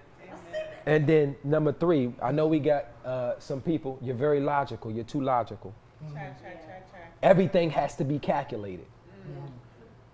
And 0.86 1.06
then 1.06 1.36
number 1.44 1.72
three, 1.72 2.12
I 2.22 2.32
know 2.32 2.46
we 2.46 2.58
got 2.58 2.86
uh, 3.04 3.34
some 3.38 3.60
people. 3.60 3.98
You're 4.00 4.14
very 4.14 4.40
logical. 4.40 4.90
You're 4.90 5.04
too 5.04 5.20
logical. 5.20 5.74
Try, 6.10 6.20
try, 6.40 6.52
try, 6.52 6.80
try. 6.90 7.00
Everything 7.22 7.70
has 7.70 7.96
to 7.96 8.04
be 8.04 8.18
calculated. 8.18 8.86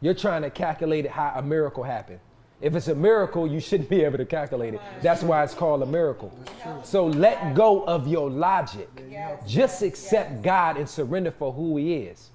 You're 0.00 0.14
trying 0.14 0.42
to 0.42 0.50
calculate 0.50 1.06
how 1.06 1.32
a 1.36 1.42
miracle 1.42 1.84
happened. 1.84 2.18
If 2.60 2.74
it's 2.74 2.88
a 2.88 2.94
miracle, 2.94 3.46
you 3.46 3.60
shouldn't 3.60 3.90
be 3.90 4.02
able 4.02 4.18
to 4.18 4.24
calculate 4.24 4.74
it. 4.74 4.80
That's 5.02 5.22
why 5.22 5.44
it's 5.44 5.54
called 5.54 5.82
a 5.82 5.86
miracle. 5.86 6.36
So 6.82 7.06
let 7.06 7.54
go 7.54 7.84
of 7.84 8.08
your 8.08 8.30
logic. 8.30 8.88
Just 9.46 9.82
accept. 9.82 10.42
God 10.42 10.76
and 10.76 10.88
surrender 10.88 11.30
for 11.30 11.52
who 11.52 11.76
He 11.76 11.94
is. 11.94 12.30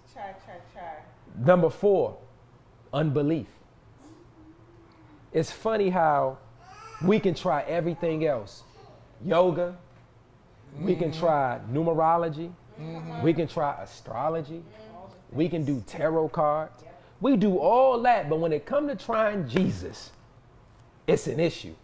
Number 1.38 1.70
four, 1.70 2.18
unbelief. 2.94 3.48
It's 5.34 5.52
funny 5.52 5.90
how 5.90 6.38
we 7.04 7.20
can 7.20 7.34
try 7.34 7.64
everything 7.64 8.26
else 8.26 8.64
yoga, 9.26 9.78
we 10.80 10.96
can 10.96 11.12
try 11.12 11.60
numerology, 11.72 12.52
we 13.24 13.34
can 13.34 13.48
try 13.48 13.82
astrology, 13.82 14.64
we 15.32 15.48
can 15.48 15.64
do 15.64 15.84
tarot 15.88 16.30
cards. 16.30 16.84
We 17.22 17.38
do 17.38 17.60
all 17.60 18.02
that, 18.02 18.30
but 18.30 18.40
when 18.40 18.52
it 18.52 18.66
comes 18.66 18.90
to 18.90 18.96
trying 18.96 19.48
Jesus, 19.48 20.12
it's 21.08 21.28
an 21.28 21.40
issue. 21.40 21.76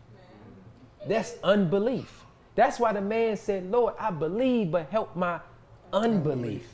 That's 1.08 1.36
unbelief. 1.44 2.26
That's 2.56 2.80
why 2.80 2.92
the 2.92 3.02
man 3.02 3.38
said, 3.38 3.70
Lord, 3.70 3.94
I 4.00 4.10
believe, 4.10 4.72
but 4.72 4.90
help 4.90 5.16
my 5.16 5.40
unbelief. 5.94 6.68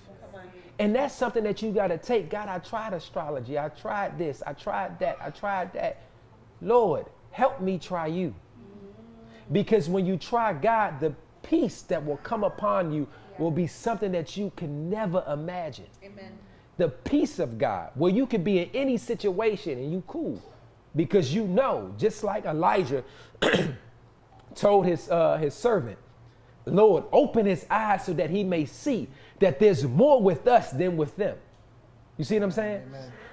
And 0.79 0.95
that's 0.95 1.13
something 1.13 1.43
that 1.43 1.61
you 1.61 1.71
got 1.71 1.87
to 1.87 1.97
take. 1.97 2.29
God, 2.29 2.47
I 2.47 2.57
tried 2.59 2.93
astrology. 2.93 3.59
I 3.59 3.69
tried 3.69 4.17
this. 4.17 4.41
I 4.47 4.53
tried 4.53 4.97
that. 4.99 5.17
I 5.21 5.29
tried 5.29 5.73
that. 5.73 6.01
Lord, 6.61 7.05
help 7.31 7.61
me 7.61 7.77
try 7.77 8.07
you. 8.07 8.33
Because 9.51 9.89
when 9.89 10.05
you 10.05 10.17
try 10.17 10.53
God, 10.53 10.99
the 10.99 11.13
peace 11.43 11.81
that 11.83 12.03
will 12.03 12.17
come 12.17 12.43
upon 12.43 12.91
you 12.91 13.07
will 13.37 13.51
be 13.51 13.67
something 13.67 14.11
that 14.13 14.37
you 14.37 14.51
can 14.55 14.89
never 14.89 15.23
imagine. 15.27 15.87
Amen. 16.03 16.31
The 16.77 16.89
peace 16.89 17.39
of 17.39 17.57
God, 17.57 17.91
where 17.95 18.11
you 18.11 18.25
can 18.25 18.43
be 18.43 18.59
in 18.59 18.69
any 18.73 18.97
situation 18.97 19.77
and 19.77 19.91
you 19.91 20.03
cool. 20.07 20.41
Because 20.95 21.33
you 21.33 21.47
know, 21.47 21.93
just 21.97 22.23
like 22.23 22.45
Elijah 22.45 23.03
told 24.55 24.85
his, 24.85 25.09
uh, 25.09 25.37
his 25.37 25.53
servant, 25.53 25.97
Lord, 26.65 27.03
open 27.11 27.45
his 27.45 27.65
eyes 27.69 28.05
so 28.05 28.13
that 28.13 28.29
he 28.29 28.43
may 28.43 28.65
see 28.65 29.07
that 29.39 29.59
there's 29.59 29.83
more 29.83 30.21
with 30.21 30.47
us 30.47 30.71
than 30.71 30.95
with 30.95 31.15
them. 31.15 31.37
You 32.17 32.23
see 32.23 32.35
what 32.35 32.43
I'm 32.43 32.51
saying? 32.51 32.83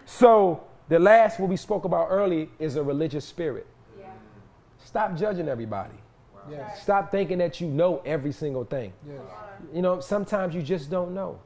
So, 0.05 0.65
the 0.89 0.99
last 0.99 1.39
what 1.39 1.49
we 1.49 1.57
spoke 1.57 1.85
about 1.85 2.09
earlier 2.11 2.49
is 2.59 2.77
a 2.77 2.83
religious 2.83 3.25
spirit. 3.25 3.67
Yeah. 3.99 4.07
Stop 4.85 5.17
judging 5.17 5.49
everybody. 5.49 5.95
Yes. 6.51 6.83
Stop 6.83 7.13
thinking 7.13 7.39
that 7.39 7.61
you 7.61 7.69
know 7.69 8.03
every 8.05 8.33
single 8.33 8.65
thing. 8.65 8.93
Yes. 9.07 9.21
You 9.73 9.83
know, 9.83 10.01
sometimes 10.01 10.55
you 10.55 10.63
just 10.63 10.91
don't 10.91 11.15
know. 11.15 11.39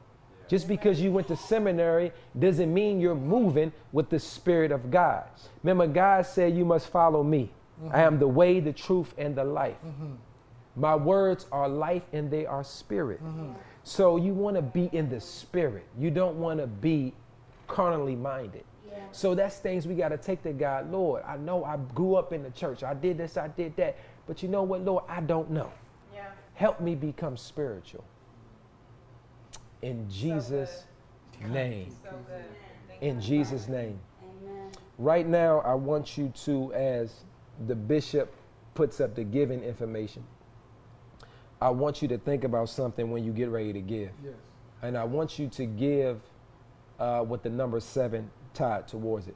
Just 0.47 0.67
because 0.67 1.01
you 1.01 1.11
went 1.11 1.27
to 1.29 1.35
seminary 1.35 2.11
doesn't 2.37 2.73
mean 2.73 2.99
you're 3.01 3.15
moving 3.15 3.71
with 3.91 4.09
the 4.09 4.19
Spirit 4.19 4.71
of 4.71 4.91
God. 4.91 5.25
Remember, 5.63 5.87
God 5.87 6.25
said, 6.25 6.55
You 6.55 6.65
must 6.65 6.87
follow 6.87 7.23
me. 7.23 7.51
I 7.91 8.01
am 8.01 8.19
the 8.19 8.27
way, 8.27 8.59
the 8.59 8.73
truth, 8.73 9.13
and 9.17 9.35
the 9.35 9.43
life. 9.43 9.77
My 10.75 10.95
words 10.95 11.45
are 11.51 11.69
life 11.69 12.03
and 12.11 12.29
they 12.29 12.45
are 12.45 12.63
spirit. 12.63 13.21
So 13.83 14.17
you 14.17 14.33
want 14.33 14.55
to 14.55 14.61
be 14.61 14.89
in 14.91 15.09
the 15.09 15.21
spirit. 15.21 15.85
You 15.97 16.11
don't 16.11 16.37
want 16.37 16.59
to 16.59 16.67
be 16.67 17.13
carnally 17.67 18.15
minded. 18.15 18.63
Yeah. 18.87 18.99
So 19.11 19.35
that's 19.35 19.57
things 19.57 19.87
we 19.87 19.95
got 19.95 20.09
to 20.09 20.17
take 20.17 20.43
to 20.43 20.53
God. 20.53 20.91
Lord, 20.91 21.23
I 21.25 21.37
know 21.37 21.63
I 21.63 21.77
grew 21.93 22.15
up 22.15 22.33
in 22.33 22.43
the 22.43 22.49
church. 22.51 22.83
I 22.83 22.93
did 22.93 23.17
this, 23.17 23.37
I 23.37 23.47
did 23.47 23.75
that. 23.77 23.97
But 24.27 24.41
you 24.41 24.49
know 24.49 24.63
what, 24.63 24.81
Lord? 24.81 25.03
I 25.07 25.21
don't 25.21 25.51
know. 25.51 25.71
Yeah. 26.13 26.27
Help 26.55 26.81
me 26.81 26.95
become 26.95 27.37
spiritual. 27.37 28.03
In 29.85 30.09
Jesus' 30.09 30.85
name. 31.47 31.91
So 32.03 32.09
In. 33.01 33.21
Jesus' 33.21 33.67
name. 33.67 33.99
Amen. 34.23 34.71
Right 34.97 35.27
now, 35.27 35.59
I 35.59 35.75
want 35.75 36.17
you 36.17 36.29
to, 36.45 36.73
as 36.73 37.23
the 37.67 37.75
bishop 37.75 38.33
puts 38.73 38.99
up 38.99 39.13
the 39.13 39.23
giving 39.23 39.63
information, 39.63 40.23
I 41.61 41.69
want 41.69 42.01
you 42.01 42.07
to 42.07 42.17
think 42.17 42.43
about 42.45 42.69
something 42.69 43.11
when 43.11 43.23
you 43.23 43.31
get 43.31 43.49
ready 43.49 43.73
to 43.73 43.79
give. 43.79 44.09
Yes. 44.23 44.33
And 44.81 44.97
I 44.97 45.03
want 45.03 45.37
you 45.37 45.47
to 45.49 45.65
give 45.67 46.19
uh, 46.99 47.23
with 47.27 47.43
the 47.43 47.51
number 47.51 47.79
seven 47.79 48.31
tied 48.55 48.87
towards 48.87 49.27
it. 49.27 49.35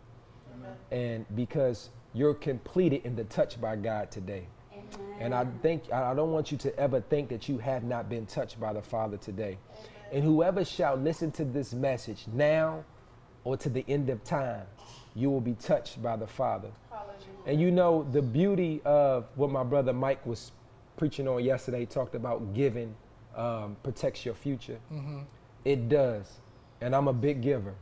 And 0.91 1.27
because 1.35 1.89
you're 2.15 2.33
completed 2.33 3.05
in 3.05 3.15
the 3.15 3.25
touch 3.25 3.61
by 3.61 3.75
God 3.75 4.09
today. 4.09 4.47
Amen. 4.73 4.87
And 5.19 5.35
I 5.35 5.45
think 5.61 5.83
I 5.93 6.11
I 6.11 6.15
don't 6.15 6.31
want 6.31 6.51
you 6.51 6.57
to 6.57 6.75
ever 6.79 7.01
think 7.01 7.29
that 7.29 7.47
you 7.47 7.59
have 7.59 7.83
not 7.83 8.09
been 8.09 8.25
touched 8.25 8.59
by 8.59 8.73
the 8.73 8.81
Father 8.81 9.17
today. 9.17 9.59
And 10.11 10.23
whoever 10.23 10.65
shall 10.65 10.95
listen 10.95 11.31
to 11.33 11.45
this 11.45 11.73
message 11.73 12.25
now 12.33 12.83
or 13.43 13.57
to 13.57 13.69
the 13.69 13.85
end 13.87 14.09
of 14.09 14.23
time, 14.23 14.65
you 15.15 15.29
will 15.29 15.41
be 15.41 15.53
touched 15.53 16.01
by 16.01 16.15
the 16.15 16.27
Father. 16.27 16.69
Hallelujah. 16.89 17.15
And 17.45 17.61
you 17.61 17.71
know 17.71 18.07
the 18.11 18.21
beauty 18.21 18.81
of 18.85 19.25
what 19.35 19.51
my 19.51 19.63
brother 19.63 19.93
Mike 19.93 20.25
was 20.25 20.51
preaching 20.97 21.27
on 21.27 21.43
yesterday. 21.43 21.85
Talked 21.85 22.15
about 22.15 22.53
giving 22.53 22.95
um, 23.35 23.77
protects 23.83 24.25
your 24.25 24.33
future. 24.35 24.79
It 25.65 25.89
does, 25.89 26.39
and 26.81 26.95
I'm 26.95 27.07
a 27.07 27.13
big 27.13 27.41
giver. 27.41 27.75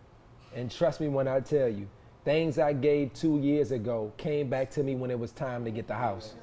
And 0.56 0.72
trust 0.72 1.00
me 1.00 1.08
when 1.08 1.28
I 1.28 1.40
tell 1.40 1.68
you, 1.70 1.88
things 2.26 2.60
I 2.60 2.74
gave 2.74 3.14
two 3.14 3.40
years 3.40 3.72
ago 3.72 4.12
came 4.18 4.50
back 4.50 4.70
to 4.72 4.84
me 4.84 4.96
when 4.96 5.12
it 5.12 5.20
was 5.20 5.32
time 5.32 5.64
to 5.66 5.72
get 5.72 5.88
the 5.88 5.94
house. 5.96 6.36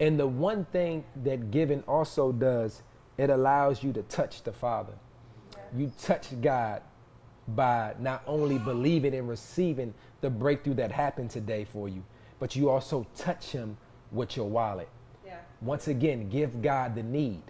And 0.00 0.18
the 0.18 0.26
one 0.26 0.64
thing 0.66 1.04
that 1.24 1.50
giving 1.50 1.82
also 1.82 2.32
does, 2.32 2.82
it 3.18 3.30
allows 3.30 3.82
you 3.82 3.92
to 3.92 4.02
touch 4.02 4.42
the 4.42 4.52
Father. 4.52 4.92
You 5.76 5.90
touch 6.00 6.28
God 6.40 6.82
by 7.48 7.94
not 7.98 8.22
only 8.26 8.58
believing 8.58 9.14
and 9.14 9.28
receiving 9.28 9.92
the 10.20 10.30
breakthrough 10.30 10.74
that 10.74 10.90
happened 10.90 11.30
today 11.30 11.64
for 11.64 11.88
you, 11.88 12.02
but 12.38 12.56
you 12.56 12.70
also 12.70 13.06
touch 13.16 13.46
Him 13.46 13.76
with 14.12 14.36
your 14.36 14.48
wallet. 14.48 14.88
Yeah. 15.26 15.38
Once 15.60 15.88
again, 15.88 16.28
give 16.28 16.62
God 16.62 16.94
the 16.94 17.02
need. 17.02 17.42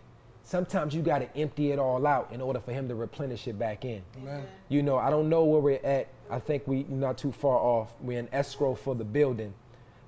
Sometimes 0.43 0.95
you 0.95 1.01
got 1.01 1.20
to 1.20 1.36
empty 1.36 1.73
it 1.73 1.78
all 1.78 2.07
out 2.07 2.31
in 2.32 2.41
order 2.41 2.61
for 2.61 2.73
Him 2.73 2.89
to 2.89 2.95
replenish 2.95 3.47
it 3.47 3.59
back 3.59 3.85
in. 3.85 4.03
Amen. 4.19 4.45
You 4.69 4.82
know, 4.82 4.99
I 4.99 5.11
don't 5.11 5.28
know 5.28 5.45
where 5.45 5.61
we're 5.61 5.85
at. 5.85 6.09
I 6.31 6.39
think 6.39 6.66
we're 6.66 6.86
not 6.89 7.16
too 7.16 7.32
far 7.32 7.59
off. 7.59 7.95
We're 8.01 8.19
in 8.19 8.28
escrow 8.32 8.74
for 8.74 8.95
the 8.95 9.05
building, 9.05 9.55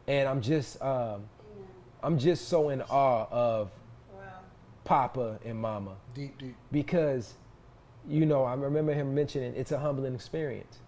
and 0.07 0.28
I'm 0.28 0.43
just, 0.43 0.81
um, 0.83 1.23
I'm 2.03 2.19
just 2.19 2.49
so 2.49 2.70
in 2.70 2.83
awe 2.83 3.27
of 3.31 3.70
Wow. 3.70 3.76
Papa 4.87 5.39
and 5.45 5.59
Mama 5.59 5.97
Deep, 6.15 6.39
deep. 6.39 6.55
because, 6.73 7.35
you 8.09 8.25
know, 8.25 8.45
I 8.45 8.55
remember 8.55 8.95
him 8.95 9.15
mentioning 9.15 9.53
it's 9.57 9.73
a 9.73 9.79
humbling 9.79 10.15
experience 10.15 10.79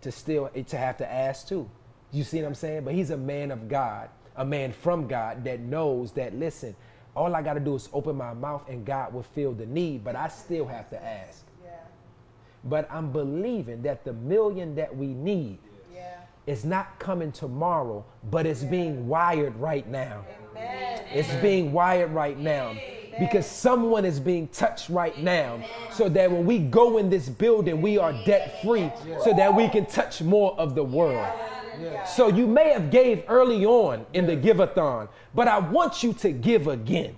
to 0.00 0.12
still 0.12 0.48
eh, 0.54 0.62
to 0.62 0.78
have 0.78 0.96
to 0.98 1.12
ask 1.12 1.46
too. 1.48 1.68
You 2.12 2.22
see 2.24 2.40
what 2.40 2.46
I'm 2.48 2.54
saying? 2.54 2.84
But 2.84 2.94
he's 2.94 3.10
a 3.10 3.16
man 3.16 3.50
of 3.50 3.68
God, 3.68 4.08
a 4.36 4.44
man 4.44 4.72
from 4.72 5.06
God 5.08 5.44
that 5.44 5.60
knows 5.60 6.12
that. 6.12 6.34
Listen, 6.34 6.74
All 7.16 7.34
I 7.34 7.42
got 7.42 7.54
to 7.54 7.60
do 7.60 7.74
is 7.74 7.88
open 7.92 8.14
my 8.16 8.32
mouth 8.32 8.62
and 8.68 8.84
God 8.86 9.12
will 9.12 9.24
fill 9.24 9.52
the 9.52 9.66
need, 9.66 10.04
but 10.04 10.14
I 10.14 10.28
still 10.28 10.66
have 10.66 10.88
to 10.90 11.02
ask. 11.04 11.44
Yeah. 11.64 11.70
But 12.64 12.88
I'm 12.92 13.10
believing 13.10 13.82
that 13.82 14.04
the 14.04 14.12
million 14.12 14.76
that 14.76 14.96
we 14.96 15.08
need 15.08 15.58
Yeah. 15.92 16.20
is 16.46 16.64
not 16.64 16.98
coming 17.00 17.32
tomorrow, 17.32 18.04
but 18.30 18.46
it's 18.46 18.62
being 18.62 19.08
wired 19.08 19.56
right 19.56 19.86
now. 19.88 20.24
Amen. 20.52 21.02
It's 21.12 21.34
being 21.42 21.72
wired 21.72 22.12
right 22.12 22.38
now 22.38 22.76
because 23.18 23.46
someone 23.46 24.04
is 24.04 24.20
being 24.20 24.48
touched 24.48 24.88
right 24.88 25.18
now. 25.18 25.60
So 25.92 26.08
that 26.08 26.30
when 26.30 26.46
we 26.46 26.58
go 26.58 26.98
in 26.98 27.10
this 27.10 27.28
building, 27.28 27.82
we 27.82 27.98
are 27.98 28.12
debt 28.24 28.62
free 28.62 28.90
so 29.22 29.32
that 29.34 29.54
we 29.54 29.68
can 29.68 29.86
touch 29.86 30.22
more 30.22 30.58
of 30.58 30.74
the 30.74 30.84
world. 30.84 31.26
So 32.06 32.28
you 32.28 32.46
may 32.46 32.70
have 32.70 32.90
gave 32.90 33.22
early 33.28 33.64
on 33.64 34.04
in 34.12 34.26
the 34.26 34.34
give-a-thon, 34.34 35.08
but 35.34 35.46
I 35.46 35.58
want 35.58 36.02
you 36.02 36.12
to 36.14 36.32
give 36.32 36.66
again. 36.66 37.16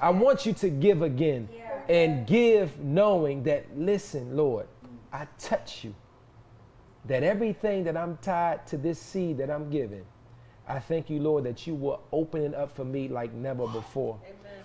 I 0.00 0.10
want 0.10 0.44
you 0.44 0.52
to 0.54 0.68
give 0.68 1.02
again 1.02 1.48
and 1.88 2.26
give 2.26 2.78
knowing 2.80 3.42
that, 3.44 3.64
listen, 3.76 4.36
Lord, 4.36 4.66
I 5.12 5.26
touch 5.38 5.84
you. 5.84 5.94
That 7.06 7.22
everything 7.22 7.84
that 7.84 7.96
I'm 7.96 8.18
tied 8.18 8.66
to 8.66 8.76
this 8.76 9.00
seed 9.00 9.38
that 9.38 9.48
I'm 9.48 9.70
giving, 9.70 10.04
I 10.68 10.80
thank 10.80 11.08
you, 11.08 11.20
Lord, 11.20 11.44
that 11.44 11.66
you 11.66 11.76
will 11.76 12.02
open 12.12 12.42
it 12.42 12.54
up 12.54 12.74
for 12.74 12.84
me 12.84 13.06
like 13.06 13.32
never 13.32 13.66
before. 13.68 14.18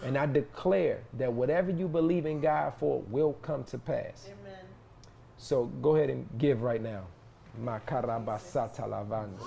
And 0.03 0.17
I 0.17 0.25
declare 0.25 1.01
that 1.17 1.31
whatever 1.31 1.71
you 1.71 1.87
believe 1.87 2.25
in 2.25 2.41
God 2.41 2.73
for 2.79 3.01
will 3.09 3.33
come 3.41 3.63
to 3.65 3.77
pass. 3.77 4.27
Amen. 4.27 4.65
So 5.37 5.65
go 5.81 5.95
ahead 5.95 6.09
and 6.09 6.27
give 6.37 6.61
right 6.61 6.81
now. 6.81 7.03
Makarabasata 7.59 8.87
lavanda. 8.87 9.39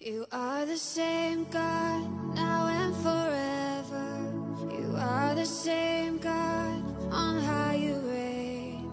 You 0.00 0.26
are 0.32 0.66
the 0.66 0.76
same 0.76 1.44
God 1.44 2.34
now 2.34 2.66
and 2.66 2.94
forever. 2.96 4.74
You 4.76 4.96
are 4.98 5.34
the 5.34 5.46
same 5.46 6.18
God 6.18 6.82
on 7.12 7.40
high 7.40 7.76
you 7.76 7.96
reign. 8.00 8.92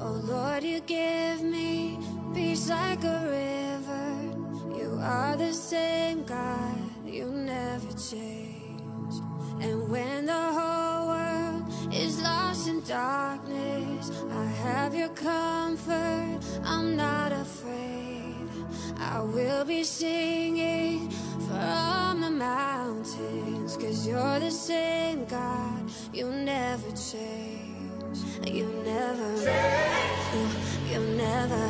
Oh 0.00 0.20
Lord, 0.24 0.62
you 0.64 0.80
give 0.80 1.42
me 1.42 1.98
peace 2.34 2.68
like 2.68 3.02
a 3.04 3.20
river. 3.30 4.21
Are 5.02 5.36
the 5.36 5.52
same 5.52 6.22
God, 6.24 6.78
you 7.04 7.26
never 7.26 7.92
change. 7.92 9.14
And 9.60 9.88
when 9.90 10.26
the 10.26 10.32
whole 10.32 11.08
world 11.08 11.92
is 11.92 12.22
lost 12.22 12.68
in 12.68 12.84
darkness, 12.84 14.12
I 14.30 14.44
have 14.44 14.94
your 14.94 15.08
comfort. 15.08 16.38
I'm 16.64 16.96
not 16.96 17.32
afraid. 17.32 18.48
I 18.98 19.20
will 19.20 19.64
be 19.64 19.82
singing 19.82 21.10
from 21.48 22.20
the 22.20 22.30
mountains, 22.30 23.76
cause 23.76 24.06
you're 24.06 24.38
the 24.38 24.52
same 24.52 25.24
God. 25.24 25.90
You 26.12 26.30
never 26.30 26.90
change. 26.92 27.71
You 28.46 28.66
never, 28.84 29.30
you, 30.34 30.46
you 30.92 31.00
never, 31.16 31.62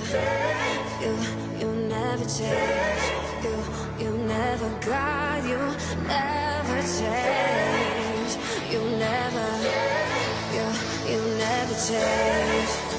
you, 1.00 1.16
you 1.60 1.72
never 1.88 2.24
change. 2.24 3.04
You, 3.44 4.04
you 4.04 4.18
never, 4.26 4.68
God, 4.80 5.44
you 5.44 5.58
never 6.08 6.82
change. 6.82 8.36
You 8.72 8.80
never, 8.98 9.48
you, 10.52 10.66
you 11.12 11.20
never 11.38 11.74
change. 11.86 12.91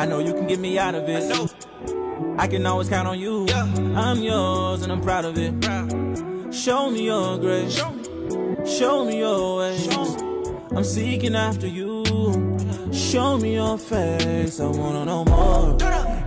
I 0.00 0.06
know 0.06 0.18
you 0.18 0.32
can 0.32 0.46
get 0.46 0.58
me 0.58 0.78
out 0.78 0.94
of 0.94 1.06
it. 1.10 1.30
I 2.38 2.46
can 2.46 2.64
always 2.64 2.88
count 2.88 3.06
on 3.06 3.20
you. 3.20 3.46
I'm 3.94 4.22
yours 4.22 4.80
and 4.80 4.90
I'm 4.90 5.02
proud 5.02 5.26
of 5.26 5.36
it. 5.36 6.54
Show 6.54 6.90
me 6.90 7.04
your 7.04 7.36
grace. 7.36 7.76
Show 8.64 9.04
me 9.04 9.18
your 9.18 9.58
ways. 9.58 9.94
I'm 10.74 10.84
seeking 10.84 11.36
after 11.36 11.66
you. 11.66 12.02
Show 12.94 13.36
me 13.36 13.56
your 13.56 13.76
face. 13.76 14.58
I 14.58 14.68
wanna 14.68 15.04
know 15.04 15.26
more. 15.26 15.76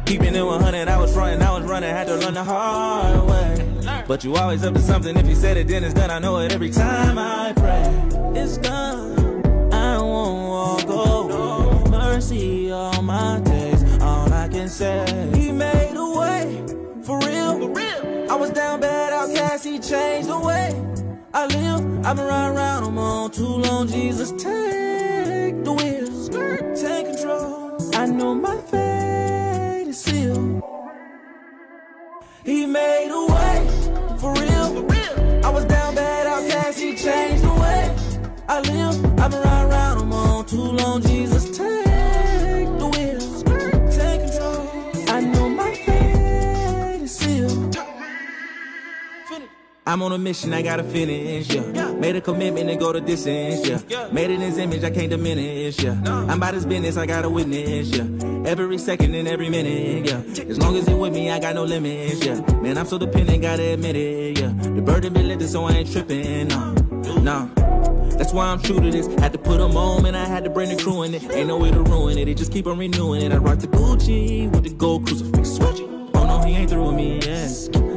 Keeping 0.05 0.35
it 0.35 0.43
100, 0.43 0.87
I 0.87 0.99
was 0.99 1.11
fronting, 1.11 1.41
I 1.41 1.57
was 1.57 1.67
running, 1.67 1.89
had 1.89 2.05
to 2.05 2.15
learn 2.17 2.35
the 2.35 2.43
hard 2.43 3.27
way. 3.27 4.03
But 4.07 4.23
you 4.23 4.35
always 4.35 4.63
up 4.63 4.75
to 4.75 4.81
something. 4.81 5.17
If 5.17 5.25
you 5.25 5.33
said 5.33 5.57
it, 5.57 5.67
then 5.67 5.83
it's 5.83 5.95
done. 5.95 6.11
I 6.11 6.19
know 6.19 6.37
it 6.37 6.51
every 6.51 6.69
time 6.69 7.17
I 7.17 7.53
pray. 7.53 8.39
It's 8.39 8.57
done. 8.59 9.73
I 9.73 9.97
won't 9.97 10.47
walk 10.47 10.83
away. 10.83 11.89
Mercy 11.89 12.71
all 12.71 13.01
my 13.01 13.41
said. 14.73 15.35
He 15.35 15.51
made 15.51 15.95
a 15.95 16.09
way, 16.19 16.65
for 17.03 17.19
real, 17.19 17.59
for 17.59 17.69
real. 17.69 18.31
I 18.31 18.35
was 18.35 18.49
down 18.49 18.79
bad, 18.79 19.13
outcast, 19.13 19.65
he 19.65 19.77
changed 19.77 20.29
the 20.29 20.39
way 20.39 20.69
I 21.31 21.45
live. 21.45 22.05
I've 22.05 22.15
been 22.15 22.25
riding 22.25 22.57
around 22.57 22.83
him 22.85 22.97
all 22.97 23.29
too 23.29 23.55
long, 23.65 23.87
Jesus 23.87 24.31
Take 24.31 25.63
the 25.63 25.73
wheel, 25.77 26.07
skirt, 26.25 26.75
take 26.75 27.05
control. 27.05 27.77
I 27.93 28.07
know 28.07 28.33
my 28.33 28.57
fate 28.71 29.89
is 29.89 29.99
sealed. 29.99 30.63
He 32.43 32.65
made 32.65 33.11
a 33.11 33.23
way, 33.33 33.57
for 34.17 34.33
real, 34.33 34.67
for 34.75 34.85
real. 34.93 35.45
I 35.45 35.49
was 35.49 35.65
down 35.65 35.93
bad, 35.93 36.25
outcast, 36.25 36.79
he 36.79 36.95
changed 36.95 37.43
the 37.43 37.53
way 37.63 37.95
I 38.49 38.59
live. 38.59 39.19
I've 39.19 39.29
been 39.29 39.41
riding 39.41 39.71
around 39.71 40.01
him 40.01 40.13
all 40.13 40.43
too 40.43 40.67
long, 40.81 41.03
Jesus 41.03 41.22
I'm 49.85 50.01
on 50.01 50.13
a 50.13 50.17
mission, 50.17 50.53
I 50.53 50.61
gotta 50.61 50.83
finish, 50.83 51.53
yeah. 51.53 51.91
Made 51.91 52.15
a 52.15 52.21
commitment 52.21 52.69
to 52.69 52.77
go 52.77 52.93
the 52.93 53.01
distance, 53.01 53.67
yeah. 53.67 54.07
Made 54.13 54.31
it 54.31 54.35
in 54.35 54.39
his 54.41 54.57
image, 54.57 54.81
I 54.81 54.89
can't 54.89 55.09
diminish, 55.09 55.83
yeah. 55.83 56.01
I'm 56.05 56.29
about 56.29 56.53
his 56.53 56.65
business, 56.65 56.95
I 56.95 57.05
gotta 57.05 57.29
witness, 57.29 57.89
yeah. 57.89 58.05
Every 58.49 58.77
second 58.77 59.13
and 59.13 59.27
every 59.27 59.49
minute, 59.49 60.09
yeah. 60.09 60.43
As 60.49 60.57
long 60.57 60.77
as 60.77 60.87
you 60.87 60.95
with 60.95 61.13
me, 61.13 61.31
I 61.31 61.39
got 61.39 61.55
no 61.55 61.65
limits, 61.65 62.25
yeah. 62.25 62.39
Man, 62.61 62.77
I'm 62.77 62.85
so 62.85 62.97
dependent, 62.97 63.41
gotta 63.41 63.73
admit 63.73 63.97
it, 63.97 64.39
yeah. 64.39 64.53
The 64.53 64.81
burden 64.81 65.11
been 65.11 65.27
lifted, 65.27 65.49
so 65.49 65.65
I 65.65 65.71
ain't 65.71 65.91
tripping, 65.91 66.47
no. 66.47 66.73
No. 67.21 67.51
That's 68.17 68.31
why 68.31 68.45
I'm 68.45 68.61
true 68.61 68.79
to 68.79 68.89
this. 68.89 69.07
Had 69.19 69.33
to 69.33 69.37
put 69.37 69.59
a 69.59 69.67
moment, 69.67 70.15
I 70.15 70.25
had 70.25 70.45
to 70.45 70.49
bring 70.49 70.69
the 70.73 70.81
crew 70.81 71.03
in 71.03 71.13
it. 71.13 71.29
Ain't 71.29 71.49
no 71.49 71.57
way 71.57 71.71
to 71.71 71.81
ruin 71.81 72.17
it, 72.17 72.29
it 72.29 72.37
just 72.37 72.53
keep 72.53 72.67
on 72.67 72.77
renewing 72.77 73.21
it. 73.21 73.33
I 73.33 73.37
rock 73.37 73.59
the 73.59 73.67
Gucci 73.67 74.49
with 74.49 74.63
the 74.63 74.69
gold 74.69 75.07
crucifix 75.07 75.49
switch. 75.49 75.81
Oh 76.13 76.25
no, 76.25 76.41
he 76.41 76.53
ain't 76.53 76.69
through 76.69 76.85
with 76.85 76.95
me 76.95 77.19
yet. 77.19 77.92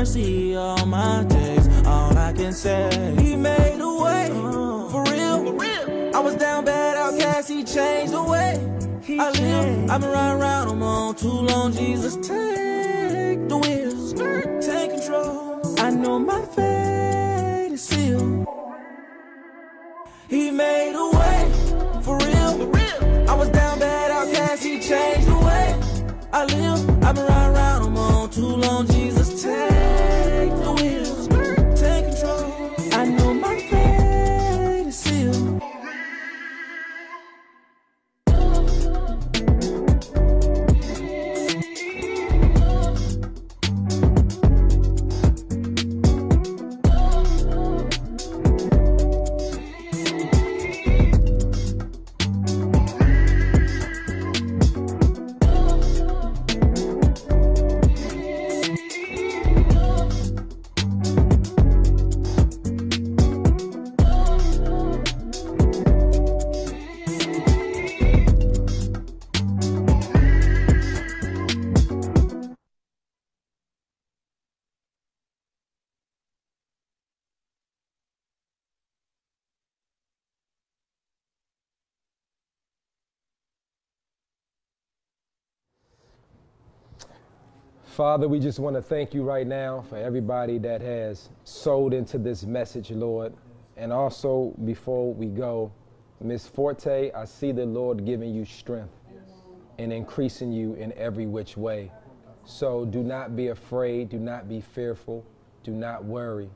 Mercy 0.00 0.56
all 0.56 0.86
my 0.86 1.24
days, 1.24 1.68
all 1.84 2.16
I 2.16 2.32
can 2.32 2.54
say. 2.54 2.88
He 3.20 3.36
made 3.36 3.80
a 3.82 3.94
way, 4.02 4.28
for 4.90 5.02
real. 5.04 5.60
I 6.16 6.20
was 6.20 6.36
down 6.36 6.64
bad, 6.64 6.96
outcast, 6.96 7.50
he 7.50 7.62
changed 7.62 8.14
the 8.14 8.22
way. 8.22 8.54
I 9.10 9.28
live, 9.28 9.90
I've 9.90 10.00
been 10.00 10.10
riding 10.10 10.40
around, 10.40 10.68
I'm 10.70 10.82
on 10.82 11.16
too 11.16 11.28
long. 11.28 11.74
Jesus, 11.74 12.14
take 12.16 13.46
the 13.46 13.58
wheel, 13.62 14.60
take 14.62 14.90
control. 14.92 15.78
I 15.78 15.90
know 15.90 16.18
my 16.18 16.40
fate 16.46 17.72
is 17.72 17.82
sealed. 17.82 18.46
He 20.30 20.50
made 20.50 20.94
a 20.94 21.08
way, 21.18 22.00
for 22.00 22.16
real. 22.16 22.74
I 23.28 23.34
was 23.34 23.50
down 23.50 23.78
bad, 23.78 24.10
outcast, 24.12 24.64
he 24.64 24.80
changed 24.80 25.28
the 25.28 25.36
way. 25.36 25.78
I 26.32 26.46
live, 26.46 27.04
I've 27.04 27.14
been 27.14 27.26
riding 27.26 27.54
around, 27.54 27.89
too 28.30 28.46
long. 28.46 28.86
Jesus, 28.86 29.42
take 29.42 30.09
Father, 87.90 88.28
we 88.28 88.38
just 88.38 88.60
want 88.60 88.76
to 88.76 88.82
thank 88.82 89.14
you 89.14 89.24
right 89.24 89.46
now 89.46 89.84
for 89.88 89.96
everybody 89.96 90.58
that 90.58 90.80
has 90.80 91.28
sold 91.42 91.92
into 91.92 92.18
this 92.18 92.44
message, 92.44 92.92
Lord. 92.92 93.34
And 93.76 93.92
also, 93.92 94.54
before 94.64 95.12
we 95.12 95.26
go, 95.26 95.72
Miss 96.20 96.46
Forte, 96.46 97.10
I 97.10 97.24
see 97.24 97.50
the 97.50 97.66
Lord 97.66 98.06
giving 98.06 98.32
you 98.32 98.44
strength 98.44 98.94
and 99.80 99.92
increasing 99.92 100.52
you 100.52 100.74
in 100.74 100.92
every 100.92 101.26
which 101.26 101.56
way. 101.56 101.90
So 102.44 102.84
do 102.84 103.02
not 103.02 103.34
be 103.34 103.48
afraid, 103.48 104.08
do 104.08 104.20
not 104.20 104.48
be 104.48 104.60
fearful, 104.60 105.26
do 105.64 105.72
not 105.72 106.04
worry. 106.04 106.48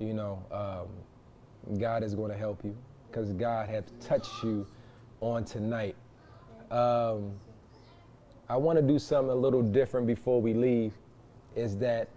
You 0.00 0.14
know, 0.14 0.42
um, 0.50 1.78
God 1.78 2.02
is 2.02 2.16
going 2.16 2.32
to 2.32 2.36
help 2.36 2.64
you 2.64 2.76
because 3.06 3.32
God 3.32 3.68
has 3.68 3.84
touched 4.00 4.42
you 4.42 4.66
on 5.20 5.44
tonight. 5.44 5.94
Um, 6.72 7.30
I 8.50 8.56
want 8.56 8.78
to 8.78 8.82
do 8.82 8.98
something 8.98 9.30
a 9.30 9.34
little 9.34 9.62
different 9.62 10.08
before 10.08 10.42
we 10.42 10.54
leave 10.54 10.92
is 11.54 11.76
that 11.76 12.08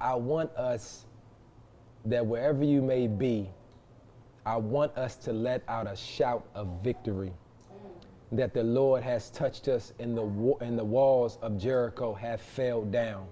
I 0.00 0.16
want 0.16 0.50
us 0.56 1.06
that 2.04 2.26
wherever 2.26 2.64
you 2.64 2.82
may 2.82 3.06
be, 3.06 3.48
I 4.44 4.56
want 4.56 4.96
us 4.98 5.14
to 5.18 5.32
let 5.32 5.62
out 5.68 5.86
a 5.86 5.94
shout 5.94 6.44
of 6.56 6.66
victory 6.82 7.32
that 8.32 8.54
the 8.54 8.64
Lord 8.64 9.04
has 9.04 9.30
touched 9.30 9.68
us 9.68 9.92
and 10.00 10.18
the 10.18 10.56
and 10.60 10.76
the 10.76 10.84
walls 10.84 11.38
of 11.42 11.56
Jericho 11.56 12.12
have 12.12 12.40
fell 12.40 12.82
down. 12.82 13.28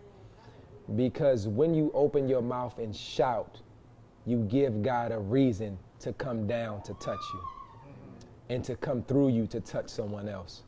Because 0.94 1.48
when 1.48 1.74
you 1.74 1.90
open 1.94 2.28
your 2.28 2.42
mouth 2.42 2.78
and 2.78 2.94
shout, 2.94 3.60
you 4.24 4.38
give 4.44 4.84
God 4.84 5.10
a 5.10 5.18
reason 5.18 5.76
to 5.98 6.12
come 6.12 6.46
down 6.46 6.80
to 6.82 6.94
touch 6.94 7.18
you 7.34 7.40
and 8.50 8.62
to 8.62 8.76
come 8.76 9.02
through 9.02 9.30
you 9.30 9.48
to 9.48 9.58
touch 9.58 9.88
someone 9.88 10.28
else. 10.28 10.62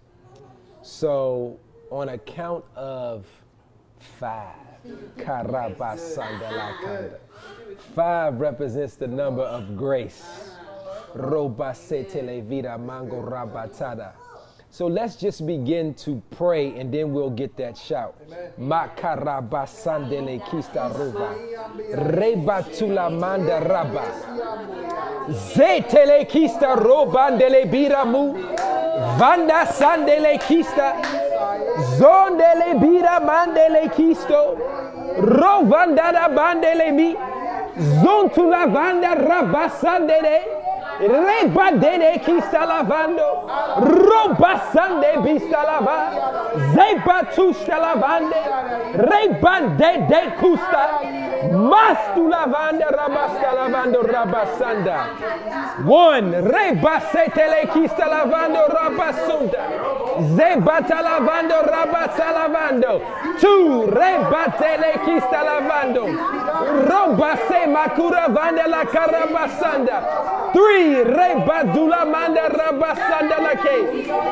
So, 0.87 1.59
on 1.91 2.11
account 2.11 2.65
of 2.77 3.27
five, 4.21 4.55
five 7.97 8.41
represents 8.41 8.95
the 8.95 9.09
number 9.09 9.43
of 9.43 9.77
grace. 9.77 10.23
So 14.71 14.87
let's 14.87 15.17
just 15.17 15.45
begin 15.45 15.93
to 15.95 16.23
pray 16.31 16.79
and 16.79 16.95
then 16.95 17.13
we'll 17.13 17.31
get 17.31 17.57
that 17.57 17.77
shout. 17.77 18.15
Makarabasandele 18.57 20.41
kista 20.45 20.89
rova. 20.95 21.35
Rebatula 22.15 23.11
manda 23.11 23.61
raba. 23.61 24.05
Zetele 25.31 26.25
kista 26.29 26.77
robandele 26.77 27.67
biramu. 27.67 28.76
Vanda 29.19 29.67
sandele 29.67 30.39
kista. 30.39 30.93
Zondele 31.99 32.75
bira 32.81 33.21
mandele 33.21 33.89
kisto. 33.97 34.57
Rovandada 35.19 36.29
bandele 36.29 36.93
mi. 36.93 37.17
Zontula 38.03 38.67
vanda 38.67 39.15
rabasandele. 39.15 40.66
Reba 40.99 41.71
dede 41.73 42.19
kista 42.25 42.65
lavando. 42.65 43.49
Roba 43.81 44.61
sande 44.73 45.13
bista 45.23 45.63
lava. 45.63 45.99
Zeba 46.75 47.19
tusta 47.35 47.77
lavande. 47.79 48.37
Reba 48.95 49.61
de 49.77 49.93
de 50.09 50.23
kusta. 50.41 50.85
Mastu 51.53 52.29
lavanda 52.29 52.87
rabasta 52.91 53.53
lavando 53.55 54.03
rabasanda. 54.03 54.97
One. 55.87 56.41
Reba 56.41 57.01
setele 57.13 57.69
kista 57.73 58.07
lavando 58.07 58.61
rabasunda. 58.69 59.59
Zebata 60.35 61.03
lavando 61.03 61.57
rabasa 61.63 62.33
lavando. 62.33 63.01
Two. 63.39 63.87
Reba 63.87 64.45
tele 64.59 64.93
kista 65.05 65.43
lavando. 65.45 66.07
Roba 66.89 67.37
se 67.49 67.67
makura 67.67 68.29
vanda 68.29 68.67
la 68.67 68.85
carabasanda. 68.85 70.03
Three. 70.53 70.86
Reba 70.95 71.65
dula 71.75 72.05
manda 72.05 72.49
rabasanda 72.49 73.39
la 73.43 73.55
ke. 73.57 73.77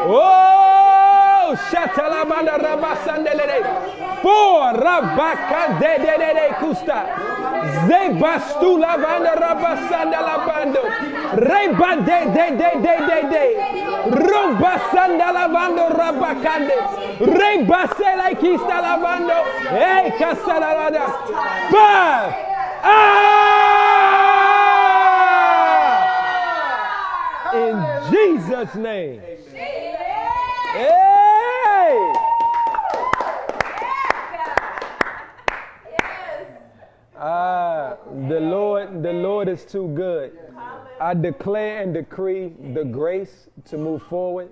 Oh, 0.07 1.55
shatalabanda 1.71 2.59
rabasanda 2.59 3.33
le. 3.35 3.59
Four. 4.23 4.73
Rabaka 4.73 5.79
de 5.81 5.93
de 6.05 6.15
de 6.19 6.31
de 6.35 6.47
kusta. 6.61 7.01
Zebastu 7.87 8.79
lavanda 8.79 9.35
rabasanda 9.35 10.21
lavando. 10.29 10.83
Reba 11.37 11.91
de 12.09 12.19
de 12.35 12.47
de 12.57 12.71
de 12.85 12.95
de 13.09 13.19
de. 13.33 13.45
Robasanda 14.11 15.29
lavando 15.33 15.85
rabakande. 15.89 16.77
Reba 17.21 17.81
se 17.97 18.11
la 18.17 18.29
kista 18.35 18.77
lavando. 18.81 19.37
Hey, 19.71 20.13
casalavanda. 20.19 21.05
Five. 21.71 22.33
Ah! 22.87 23.65
In 27.55 27.94
Jesus' 28.11 28.75
name. 28.75 29.21
Hey! 30.73 32.13
Ah, 37.17 37.97
the 38.29 38.41
Lord, 38.41 39.03
the 39.03 39.13
Lord 39.13 39.49
is 39.49 39.65
too 39.65 39.89
good. 39.95 40.39
I 41.01 41.15
declare 41.15 41.83
and 41.83 41.95
decree 41.95 42.53
the 42.75 42.85
grace 42.85 43.49
to 43.67 43.79
move 43.79 44.03
forward. 44.03 44.51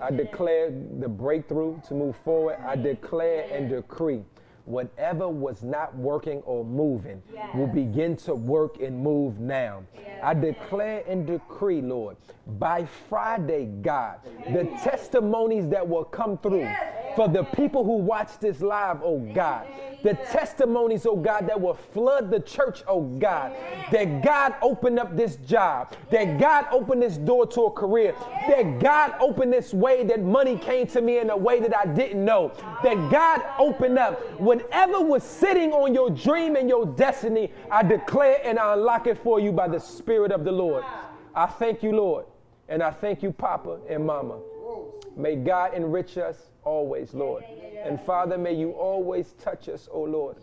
I 0.00 0.10
declare 0.10 0.70
the 0.98 1.08
breakthrough 1.08 1.80
to 1.88 1.94
move 1.94 2.16
forward. 2.24 2.58
I 2.66 2.74
declare 2.74 3.48
and 3.52 3.70
decree 3.70 4.24
whatever 4.64 5.28
was 5.28 5.62
not 5.62 5.94
working 5.96 6.40
or 6.42 6.64
moving 6.64 7.22
will 7.54 7.66
begin 7.66 8.16
to 8.16 8.34
work 8.34 8.80
and 8.80 8.98
move 8.98 9.40
now. 9.40 9.82
I 10.22 10.34
declare 10.34 11.02
and 11.08 11.26
decree, 11.26 11.80
Lord, 11.80 12.16
by 12.58 12.86
Friday, 13.08 13.66
God, 13.82 14.20
the 14.46 14.64
testimonies 14.82 15.68
that 15.68 15.86
will 15.86 16.04
come 16.04 16.38
through 16.38 16.70
for 17.16 17.28
the 17.28 17.44
people 17.44 17.84
who 17.84 17.96
watch 17.96 18.38
this 18.38 18.60
live, 18.60 19.00
oh 19.02 19.18
God, 19.34 19.66
the 20.02 20.14
testimonies, 20.14 21.06
oh 21.06 21.16
God, 21.16 21.46
that 21.46 21.60
will 21.60 21.74
flood 21.74 22.30
the 22.30 22.40
church, 22.40 22.82
oh 22.88 23.02
God, 23.02 23.54
that 23.90 24.22
God 24.22 24.54
opened 24.62 24.98
up 24.98 25.16
this 25.16 25.36
job, 25.36 25.94
that 26.10 26.40
God 26.40 26.66
opened 26.72 27.02
this 27.02 27.18
door 27.18 27.46
to 27.48 27.62
a 27.62 27.70
career, 27.70 28.14
that 28.48 28.80
God 28.80 29.14
opened 29.20 29.52
this 29.52 29.72
way 29.72 30.04
that 30.04 30.20
money 30.22 30.56
came 30.58 30.86
to 30.88 31.00
me 31.00 31.18
in 31.18 31.30
a 31.30 31.36
way 31.36 31.60
that 31.60 31.76
I 31.76 31.86
didn't 31.86 32.24
know, 32.24 32.52
that 32.82 33.10
God 33.10 33.42
opened 33.58 33.98
up 33.98 34.20
whatever 34.52 35.00
was 35.00 35.22
sitting 35.22 35.72
on 35.72 35.94
your 35.94 36.10
dream 36.10 36.56
and 36.56 36.68
your 36.68 36.84
destiny, 36.84 37.50
I 37.70 37.82
declare 37.82 38.38
and 38.44 38.58
I 38.58 38.74
unlock 38.74 39.06
it 39.06 39.16
for 39.16 39.40
you 39.40 39.50
by 39.50 39.66
the 39.66 39.80
Spirit 39.80 40.30
of 40.30 40.44
the 40.44 40.52
Lord. 40.52 40.84
I 41.34 41.46
thank 41.46 41.82
you, 41.82 41.92
Lord, 41.92 42.26
and 42.68 42.82
I 42.82 42.90
thank 42.90 43.22
you, 43.22 43.32
Papa 43.32 43.78
and 43.88 44.04
Mama. 44.04 44.38
May 45.16 45.36
God 45.36 45.72
enrich 45.74 46.18
us 46.18 46.50
always, 46.64 47.14
Lord. 47.14 47.44
And 47.82 47.98
Father, 48.00 48.36
may 48.36 48.52
you 48.52 48.72
always 48.72 49.32
touch 49.38 49.70
us, 49.70 49.88
O 49.90 50.02
Lord. 50.02 50.36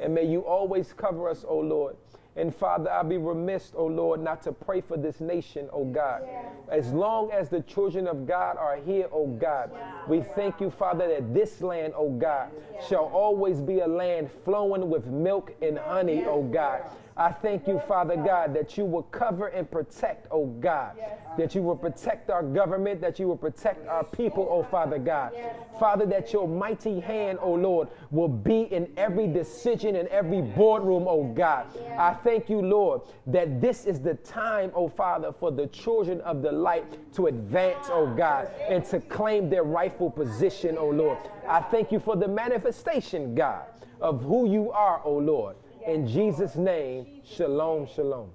And 0.00 0.12
may 0.12 0.24
you 0.24 0.40
always 0.40 0.92
cover 0.92 1.28
us, 1.28 1.44
O 1.46 1.58
Lord. 1.58 1.96
And 2.34 2.54
Father, 2.54 2.90
I'll 2.90 3.04
be 3.04 3.18
remiss, 3.18 3.72
O 3.76 3.84
Lord, 3.84 4.20
not 4.20 4.42
to 4.42 4.52
pray 4.52 4.80
for 4.80 4.96
this 4.96 5.20
nation, 5.20 5.68
O 5.72 5.84
God. 5.84 6.22
As 6.70 6.90
long 6.92 7.30
as 7.30 7.50
the 7.50 7.60
children 7.60 8.06
of 8.06 8.26
God 8.26 8.56
are 8.56 8.76
here, 8.76 9.06
O 9.12 9.26
God, 9.26 9.70
we 10.08 10.22
thank 10.22 10.60
you, 10.60 10.70
Father, 10.70 11.06
that 11.08 11.34
this 11.34 11.60
land, 11.60 11.92
O 11.94 12.08
God, 12.08 12.48
shall 12.88 13.04
always 13.04 13.60
be 13.60 13.80
a 13.80 13.86
land 13.86 14.30
flowing 14.44 14.88
with 14.88 15.06
milk 15.06 15.54
and 15.60 15.78
honey, 15.78 16.24
O 16.24 16.42
God. 16.42 16.82
I 17.22 17.30
thank 17.30 17.68
you, 17.68 17.78
Father 17.86 18.16
God, 18.16 18.52
that 18.54 18.76
you 18.76 18.84
will 18.84 19.04
cover 19.04 19.46
and 19.46 19.70
protect, 19.70 20.26
oh 20.32 20.46
God. 20.46 20.96
That 21.38 21.54
you 21.54 21.62
will 21.62 21.76
protect 21.76 22.30
our 22.30 22.42
government, 22.42 23.00
that 23.00 23.20
you 23.20 23.28
will 23.28 23.36
protect 23.36 23.86
our 23.86 24.02
people, 24.02 24.48
oh 24.50 24.64
Father 24.64 24.98
God. 24.98 25.32
Father, 25.78 26.04
that 26.06 26.32
your 26.32 26.48
mighty 26.48 26.98
hand, 26.98 27.38
oh 27.40 27.52
Lord, 27.52 27.86
will 28.10 28.26
be 28.26 28.62
in 28.62 28.92
every 28.96 29.28
decision 29.28 29.94
in 29.94 30.08
every 30.08 30.42
boardroom, 30.42 31.06
oh 31.06 31.22
God. 31.22 31.66
I 31.96 32.14
thank 32.14 32.50
you, 32.50 32.60
Lord, 32.60 33.02
that 33.28 33.60
this 33.60 33.86
is 33.86 34.00
the 34.00 34.14
time, 34.14 34.72
oh 34.74 34.88
Father, 34.88 35.32
for 35.32 35.52
the 35.52 35.68
children 35.68 36.20
of 36.22 36.42
the 36.42 36.50
light 36.50 37.14
to 37.14 37.28
advance, 37.28 37.86
oh 37.88 38.08
ah. 38.08 38.14
God, 38.16 38.50
and 38.68 38.84
to 38.86 38.98
claim 38.98 39.48
their 39.48 39.62
rightful 39.62 40.10
position, 40.10 40.76
oh 40.76 40.90
Lord. 40.90 41.18
I 41.46 41.60
thank 41.60 41.92
you 41.92 42.00
for 42.00 42.16
the 42.16 42.26
manifestation, 42.26 43.36
God, 43.36 43.66
of 44.00 44.22
who 44.24 44.50
you 44.50 44.72
are, 44.72 45.00
oh 45.04 45.18
Lord. 45.18 45.54
In 45.86 46.06
Jesus' 46.06 46.54
name, 46.54 47.06
shalom, 47.24 47.88
shalom. 47.88 48.30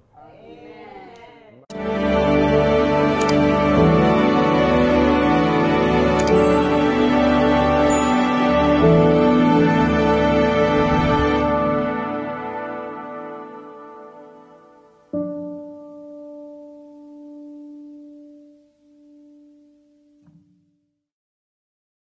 Amen. 1.74 2.07